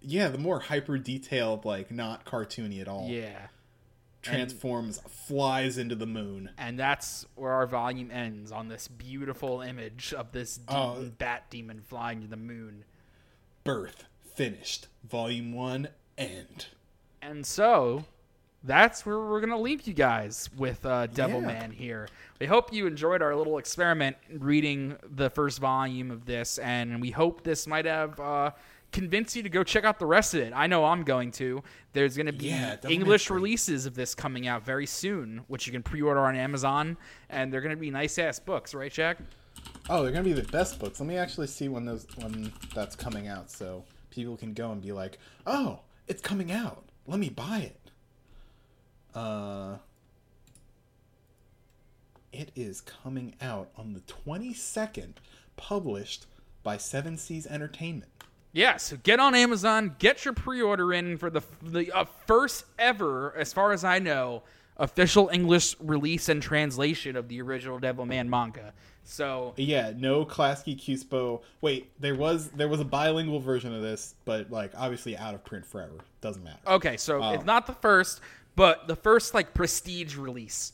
yeah, 0.02 0.30
the 0.30 0.38
more 0.38 0.60
hyper 0.62 0.98
detailed, 0.98 1.66
like 1.66 1.92
not 1.92 2.26
cartoony 2.26 2.82
at 2.82 2.88
all. 2.88 3.08
Yeah. 3.10 3.48
Transforms, 4.22 5.00
flies 5.28 5.78
into 5.78 5.96
the 5.96 6.06
moon. 6.08 6.50
And 6.58 6.78
that's 6.78 7.26
where 7.36 7.52
our 7.54 7.68
volume 7.68 8.12
ends 8.12 8.52
on 8.52 8.68
this 8.68 8.88
beautiful 8.88 9.62
image 9.62 10.14
of 10.14 10.32
this 10.32 10.60
Oh. 10.68 10.96
demon, 10.96 11.10
bat 11.18 11.50
demon 11.50 11.82
flying 11.82 12.22
to 12.22 12.28
the 12.28 12.36
moon. 12.38 12.84
Birth 13.64 14.06
finished. 14.36 14.88
Volume 15.08 15.54
one 15.54 15.90
end. 16.18 16.68
And 17.22 17.46
so 17.46 18.06
that's 18.64 19.06
where 19.06 19.20
we're 19.20 19.40
going 19.40 19.52
to 19.52 19.58
leave 19.58 19.88
you 19.88 19.94
guys 19.94 20.50
with 20.58 20.86
uh, 20.86 21.08
Devil 21.08 21.42
Yeah. 21.42 21.48
Man 21.48 21.72
here. 21.72 22.08
We 22.40 22.46
hope 22.46 22.74
you 22.74 22.88
enjoyed 22.88 23.22
our 23.22 23.36
little 23.36 23.58
experiment 23.58 24.18
reading 24.32 24.98
the 25.16 25.30
first 25.30 25.60
volume 25.60 26.12
of 26.12 26.26
this, 26.26 26.58
and 26.58 27.02
we 27.02 27.12
hope 27.12 27.44
this 27.44 27.68
might 27.68 27.86
have 27.86 28.20
uh, 28.20 28.52
convinced 28.92 29.36
you 29.36 29.44
to 29.44 29.50
go 29.50 29.64
check 29.64 29.84
out 29.84 30.00
the 30.00 30.06
rest 30.06 30.34
of 30.34 30.42
it. 30.42 30.54
I 30.56 30.68
know 30.68 30.86
I'm 30.86 31.04
going 31.04 31.32
to. 31.34 31.64
There's 31.94 32.16
going 32.16 32.26
to 32.28 32.34
be 32.34 32.48
Yeah, 32.48 32.78
English 32.90 33.30
releases 33.30 33.86
of 33.86 33.96
this 33.96 34.14
coming 34.16 34.48
out 34.48 34.64
very 34.66 34.86
soon, 34.86 35.44
which 35.48 35.66
you 35.68 35.74
can 35.74 35.84
pre 35.84 36.02
order 36.02 36.22
on 36.22 36.36
Amazon, 36.36 36.98
and 37.30 37.52
they're 37.52 37.62
going 37.62 37.76
to 37.76 37.80
be 37.80 37.92
nice 37.92 38.18
ass 38.20 38.40
books, 38.40 38.74
right, 38.74 38.92
Jack? 38.92 39.18
Oh, 39.90 40.04
they're 40.04 40.12
gonna 40.12 40.24
be 40.24 40.34
the 40.34 40.44
best 40.52 40.80
books. 40.80 41.00
Let 41.00 41.08
me 41.08 41.18
actually 41.18 41.48
see 41.48 41.68
when 41.68 41.86
those 41.86 42.06
when 42.18 42.52
that's 42.76 42.96
coming 42.96 43.28
out, 43.28 43.50
so 43.50 43.84
people 44.12 44.38
can 44.38 44.54
go 44.54 44.72
and 44.72 44.82
be 44.82 44.92
like, 44.92 45.18
"Oh, 45.46 45.80
it's 46.08 46.22
coming 46.22 46.52
out. 46.52 46.84
Let 47.08 47.20
me 47.20 47.30
buy 47.30 47.60
it." 47.60 47.87
Uh, 49.18 49.78
it 52.32 52.52
is 52.56 52.82
coming 52.82 53.34
out 53.42 53.70
on 53.76 53.94
the 53.94 54.02
twenty 54.02 54.54
second, 54.54 55.20
published 55.56 56.28
by 56.62 56.78
Seven 56.78 57.18
Seas 57.18 57.48
Entertainment. 57.48 58.12
Yeah, 58.54 58.78
so 58.78 58.98
get 59.02 59.20
on 59.20 59.34
Amazon, 59.34 59.96
get 59.98 60.24
your 60.24 60.36
pre-order 60.36 60.94
in 60.94 61.18
for 61.18 61.32
the 61.32 61.42
the 61.64 61.92
uh, 61.92 62.06
first 62.28 62.66
ever, 62.78 63.34
as 63.36 63.52
far 63.54 63.72
as 63.72 63.84
I 63.84 63.98
know, 63.98 64.44
official 64.78 65.30
English 65.34 65.76
release 65.80 66.30
and 66.30 66.40
translation 66.42 67.16
of 67.16 67.28
the 67.28 67.42
original 67.42 67.80
Devilman 67.80 68.28
manga. 68.28 68.72
So 69.04 69.54
Yeah, 69.58 69.94
no 69.96 70.26
Klasky 70.26 70.78
Cuspo. 70.78 71.42
Wait, 71.62 71.90
there 72.00 72.14
was 72.16 72.50
there 72.50 72.68
was 72.68 72.82
a 72.82 72.86
bilingual 72.86 73.40
version 73.40 73.74
of 73.74 73.82
this, 73.82 74.14
but 74.26 74.52
like 74.52 74.74
obviously 74.78 75.18
out 75.18 75.34
of 75.34 75.44
print 75.44 75.66
forever. 75.66 75.94
Doesn't 76.22 76.44
matter. 76.44 76.60
okay, 76.68 76.98
so 76.98 77.24
Oh. 77.24 77.34
it's 77.34 77.46
not 77.46 77.66
the 77.68 77.74
first, 77.74 78.20
but 78.58 78.88
the 78.90 78.96
first 78.98 79.34
like 79.34 79.54
prestige 79.54 80.18
release. 80.18 80.74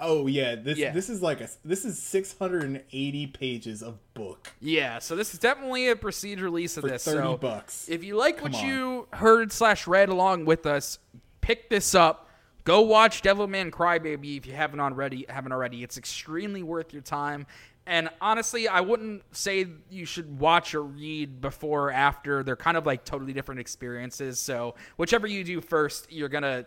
Oh 0.00 0.26
yeah, 0.26 0.54
this 0.54 0.78
Yeah. 0.78 0.92
this 0.92 1.10
is 1.10 1.20
like 1.20 1.40
a 1.40 1.48
this 1.64 1.84
is 1.84 2.00
680 2.02 3.26
pages 3.28 3.82
of 3.82 3.98
book 4.14 4.52
Yeah, 4.60 4.98
so 4.98 5.14
this 5.14 5.34
is 5.34 5.40
definitely 5.40 5.88
a 5.88 5.96
prestige 5.96 6.40
release 6.40 6.76
of 6.76 6.82
for 6.82 6.88
this. 6.88 7.04
30 7.04 7.18
so 7.18 7.36
bucks. 7.36 7.88
If 7.88 8.02
you 8.02 8.16
like 8.16 8.42
what 8.42 8.54
on. 8.54 8.66
you 8.66 9.08
heard 9.12 9.52
slash 9.52 9.86
read 9.86 10.08
along 10.08 10.46
with 10.46 10.64
us, 10.66 10.98
pick 11.42 11.68
this 11.68 11.94
up. 11.94 12.28
Go 12.64 12.80
watch 12.80 13.20
Devilman 13.22 13.70
Crybaby 13.70 14.38
if 14.38 14.46
you 14.46 14.54
haven't 14.54 14.80
already. 14.80 15.26
Haven't 15.28 15.52
already. 15.52 15.82
It's 15.82 15.98
extremely 15.98 16.62
worth 16.62 16.92
your 16.92 17.02
time. 17.02 17.46
And 17.86 18.08
honestly, 18.20 18.66
I 18.66 18.80
wouldn't 18.80 19.22
say 19.36 19.66
you 19.90 20.06
should 20.06 20.38
watch 20.38 20.74
or 20.74 20.82
read 20.82 21.42
before 21.42 21.88
or 21.88 21.92
after. 21.92 22.42
They're 22.42 22.56
kind 22.56 22.78
of 22.78 22.86
like 22.86 23.04
totally 23.04 23.34
different 23.34 23.60
experiences. 23.60 24.38
So 24.38 24.74
whichever 24.96 25.26
you 25.26 25.44
do 25.44 25.60
first, 25.60 26.10
you're 26.10 26.30
gonna. 26.30 26.64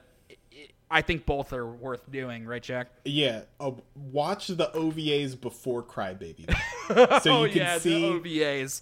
I 0.90 1.02
think 1.02 1.26
both 1.26 1.52
are 1.52 1.68
worth 1.68 2.10
doing, 2.12 2.46
right, 2.46 2.64
Jack? 2.64 2.88
yeah, 3.04 3.42
uh, 3.60 3.72
watch 3.96 4.48
the 4.48 4.72
OVAs 4.74 5.40
before 5.40 5.84
Crybaby, 5.84 6.50
so 7.22 7.44
you 7.44 7.52
can 7.52 7.62
Oh, 7.62 7.66
yeah, 7.66 7.78
see 7.78 8.02
the 8.02 8.20
OVAs. 8.22 8.82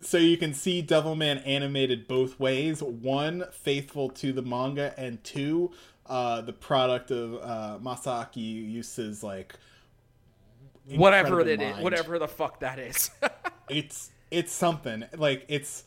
so 0.00 0.16
you 0.16 0.38
can 0.38 0.54
see 0.54 0.82
Devilman 0.82 1.42
animated 1.46 2.08
both 2.08 2.40
ways. 2.40 2.82
One 2.82 3.44
faithful 3.52 4.08
to 4.10 4.32
the 4.32 4.40
manga, 4.42 4.94
and 4.96 5.22
two 5.24 5.72
uh, 6.06 6.40
the 6.40 6.52
product 6.54 7.10
of 7.10 7.34
uh, 7.34 7.78
Masaaki 7.82 8.74
Yuasa's 8.74 9.22
like 9.22 9.54
Whatever 10.88 11.40
it 11.42 11.48
is, 11.48 11.58
mind. 11.58 11.84
whatever 11.84 12.18
the 12.18 12.28
fuck 12.28 12.60
that 12.60 12.78
is. 12.78 13.10
it's 13.68 14.10
it's 14.30 14.52
something 14.52 15.04
like 15.16 15.44
it's 15.48 15.84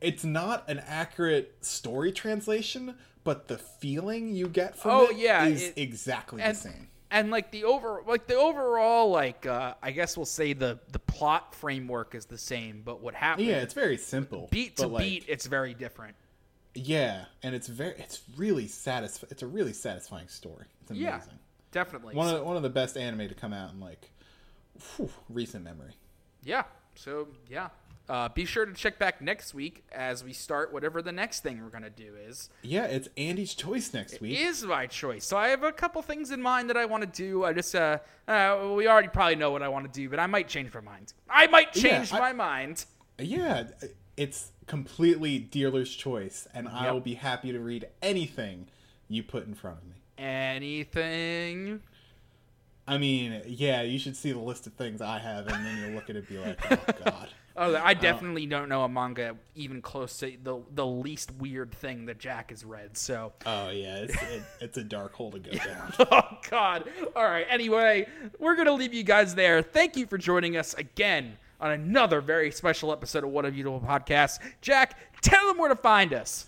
it's 0.00 0.24
not 0.24 0.68
an 0.68 0.80
accurate 0.86 1.54
story 1.60 2.10
translation 2.10 2.96
but 3.24 3.48
the 3.48 3.58
feeling 3.58 4.34
you 4.34 4.48
get 4.48 4.76
from 4.76 4.90
Oh, 4.92 5.06
it 5.08 5.16
yeah, 5.16 5.44
is 5.46 5.62
it- 5.62 5.74
exactly 5.78 6.42
and, 6.42 6.56
the 6.56 6.60
same. 6.60 6.88
and 7.10 7.30
like 7.30 7.50
the 7.50 7.64
over 7.64 8.02
like 8.06 8.26
the 8.26 8.36
overall 8.36 9.10
like 9.10 9.44
uh 9.46 9.74
i 9.82 9.90
guess 9.90 10.16
we'll 10.16 10.26
say 10.26 10.52
the 10.52 10.78
the 10.92 10.98
plot 10.98 11.54
framework 11.54 12.14
is 12.14 12.24
the 12.26 12.38
same 12.38 12.82
but 12.84 13.00
what 13.00 13.14
happens 13.14 13.46
yeah 13.48 13.56
it's 13.56 13.74
very 13.74 13.96
simple 13.98 14.48
beat 14.50 14.76
to 14.76 14.86
like, 14.86 15.04
beat 15.04 15.24
it's 15.28 15.46
very 15.46 15.74
different. 15.74 16.16
Yeah 16.74 17.26
and 17.42 17.54
it's 17.54 17.68
very 17.68 17.94
it's 17.98 18.22
really 18.36 18.66
satisfying 18.66 19.30
it's 19.30 19.42
a 19.42 19.46
really 19.46 19.74
satisfying 19.74 20.28
story. 20.28 20.64
It's 20.82 20.90
amazing. 20.90 21.06
yeah 21.06 21.20
definitely. 21.70 22.14
One 22.14 22.28
of 22.28 22.34
the, 22.38 22.42
one 22.44 22.56
of 22.56 22.62
the 22.62 22.70
best 22.70 22.96
anime 22.96 23.28
to 23.28 23.34
come 23.34 23.52
out 23.52 23.72
in 23.72 23.80
like 23.80 24.10
whew, 24.96 25.10
recent 25.28 25.64
memory. 25.64 25.92
Yeah 26.42 26.64
So 26.94 27.28
yeah. 27.48 27.68
Uh, 28.08 28.28
be 28.28 28.44
sure 28.44 28.66
to 28.66 28.72
check 28.74 28.98
back 28.98 29.20
next 29.22 29.54
week 29.54 29.84
as 29.92 30.24
we 30.24 30.32
start 30.32 30.72
whatever 30.72 31.00
the 31.00 31.12
next 31.12 31.40
thing 31.42 31.62
we're 31.62 31.70
gonna 31.70 31.88
do 31.88 32.14
is. 32.16 32.50
Yeah, 32.62 32.84
it's 32.84 33.08
Andy's 33.16 33.54
choice 33.54 33.94
next 33.94 34.20
week. 34.20 34.38
Is 34.38 34.64
my 34.64 34.86
choice. 34.86 35.24
So 35.24 35.36
I 35.36 35.48
have 35.48 35.62
a 35.62 35.72
couple 35.72 36.02
things 36.02 36.30
in 36.30 36.42
mind 36.42 36.68
that 36.68 36.76
I 36.76 36.84
want 36.84 37.02
to 37.04 37.08
do. 37.08 37.44
I 37.44 37.52
just 37.52 37.74
uh, 37.74 37.98
uh 38.26 38.72
we 38.76 38.88
already 38.88 39.08
probably 39.08 39.36
know 39.36 39.50
what 39.52 39.62
I 39.62 39.68
want 39.68 39.86
to 39.86 40.00
do, 40.00 40.08
but 40.08 40.18
I 40.18 40.26
might 40.26 40.48
change 40.48 40.74
my 40.74 40.80
mind. 40.80 41.12
I 41.30 41.46
might 41.46 41.74
Yeah, 41.76 41.82
change 41.98 42.12
I- 42.12 42.18
my 42.18 42.32
mind. 42.32 42.84
Yeah, 43.18 43.64
it's 44.16 44.50
completely 44.66 45.38
dealer's 45.38 45.94
choice, 45.94 46.48
and 46.52 46.68
I 46.68 46.90
will 46.90 47.00
be 47.00 47.14
happy 47.14 47.52
to 47.52 47.60
read 47.60 47.86
anything 48.02 48.66
you 49.08 49.22
put 49.22 49.46
in 49.46 49.54
front 49.54 49.78
of 49.78 49.84
me. 49.84 49.94
Anything? 50.18 51.80
I 52.86 52.98
mean, 52.98 53.42
yeah, 53.46 53.82
you 53.82 53.98
should 53.98 54.16
see 54.16 54.32
the 54.32 54.40
list 54.40 54.66
of 54.66 54.72
things 54.72 55.00
I 55.00 55.18
have, 55.18 55.46
and 55.46 55.64
then 55.64 55.78
you'll 55.78 55.94
look 55.94 56.10
at 56.10 56.16
it 56.16 56.26
and 56.26 56.28
be 56.28 56.38
like, 56.38 56.58
oh, 56.72 56.92
God. 57.04 57.28
Oh, 57.56 57.74
I 57.74 57.92
uh, 57.92 57.94
definitely 57.94 58.46
don't 58.46 58.68
know 58.68 58.82
a 58.82 58.88
manga 58.88 59.36
even 59.54 59.82
close 59.82 60.18
to 60.18 60.32
the 60.42 60.60
the 60.74 60.86
least 60.86 61.32
weird 61.32 61.72
thing 61.72 62.06
that 62.06 62.18
Jack 62.18 62.50
has 62.50 62.64
read. 62.64 62.96
So, 62.96 63.32
Oh, 63.44 63.70
yeah, 63.70 63.96
it's, 63.96 64.14
it, 64.14 64.42
it's 64.60 64.78
a 64.78 64.84
dark 64.84 65.12
hole 65.14 65.30
to 65.32 65.38
go 65.38 65.50
down. 65.52 65.92
oh 65.98 66.38
God. 66.50 66.88
All 67.14 67.24
right. 67.24 67.46
Anyway, 67.48 68.06
we're 68.38 68.56
gonna 68.56 68.72
leave 68.72 68.94
you 68.94 69.02
guys 69.02 69.34
there. 69.34 69.62
Thank 69.62 69.96
you 69.96 70.06
for 70.06 70.18
joining 70.18 70.56
us 70.56 70.74
again 70.74 71.36
on 71.60 71.70
another 71.70 72.20
very 72.20 72.50
special 72.50 72.92
episode 72.92 73.24
of 73.24 73.30
What 73.30 73.44
a 73.44 73.50
Beautiful 73.50 73.80
Podcast. 73.80 74.40
Jack, 74.60 74.98
tell 75.22 75.46
them 75.46 75.58
where 75.58 75.68
to 75.68 75.76
find 75.76 76.12
us. 76.12 76.46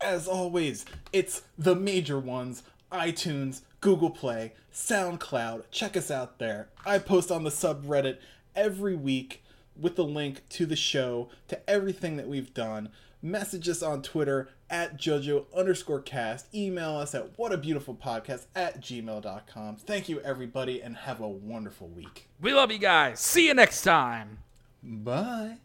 As 0.00 0.26
always, 0.26 0.84
it's 1.12 1.42
the 1.58 1.76
major 1.76 2.18
ones 2.18 2.62
iTunes, 2.90 3.62
Google 3.80 4.10
Play, 4.10 4.52
SoundCloud. 4.72 5.64
Check 5.70 5.96
us 5.96 6.10
out 6.10 6.38
there. 6.38 6.68
I 6.86 6.98
post 6.98 7.30
on 7.30 7.42
the 7.44 7.50
subreddit 7.50 8.18
every 8.54 8.94
week 8.94 9.43
with 9.78 9.96
the 9.96 10.04
link 10.04 10.48
to 10.50 10.66
the 10.66 10.76
show, 10.76 11.28
to 11.48 11.70
everything 11.70 12.16
that 12.16 12.28
we've 12.28 12.54
done. 12.54 12.90
Message 13.22 13.68
us 13.70 13.82
on 13.82 14.02
Twitter 14.02 14.50
at 14.68 14.98
JoJo 14.98 15.46
underscore 15.56 16.02
cast. 16.02 16.54
Email 16.54 16.96
us 16.96 17.14
at 17.14 17.36
whatabeautifulpodcast 17.38 18.46
at 18.54 18.80
gmail.com. 18.82 19.76
Thank 19.76 20.08
you, 20.10 20.20
everybody, 20.20 20.82
and 20.82 20.96
have 20.96 21.20
a 21.20 21.28
wonderful 21.28 21.88
week. 21.88 22.28
We 22.40 22.52
love 22.52 22.70
you 22.70 22.78
guys. 22.78 23.20
See 23.20 23.46
you 23.46 23.54
next 23.54 23.82
time. 23.82 24.38
Bye. 24.82 25.56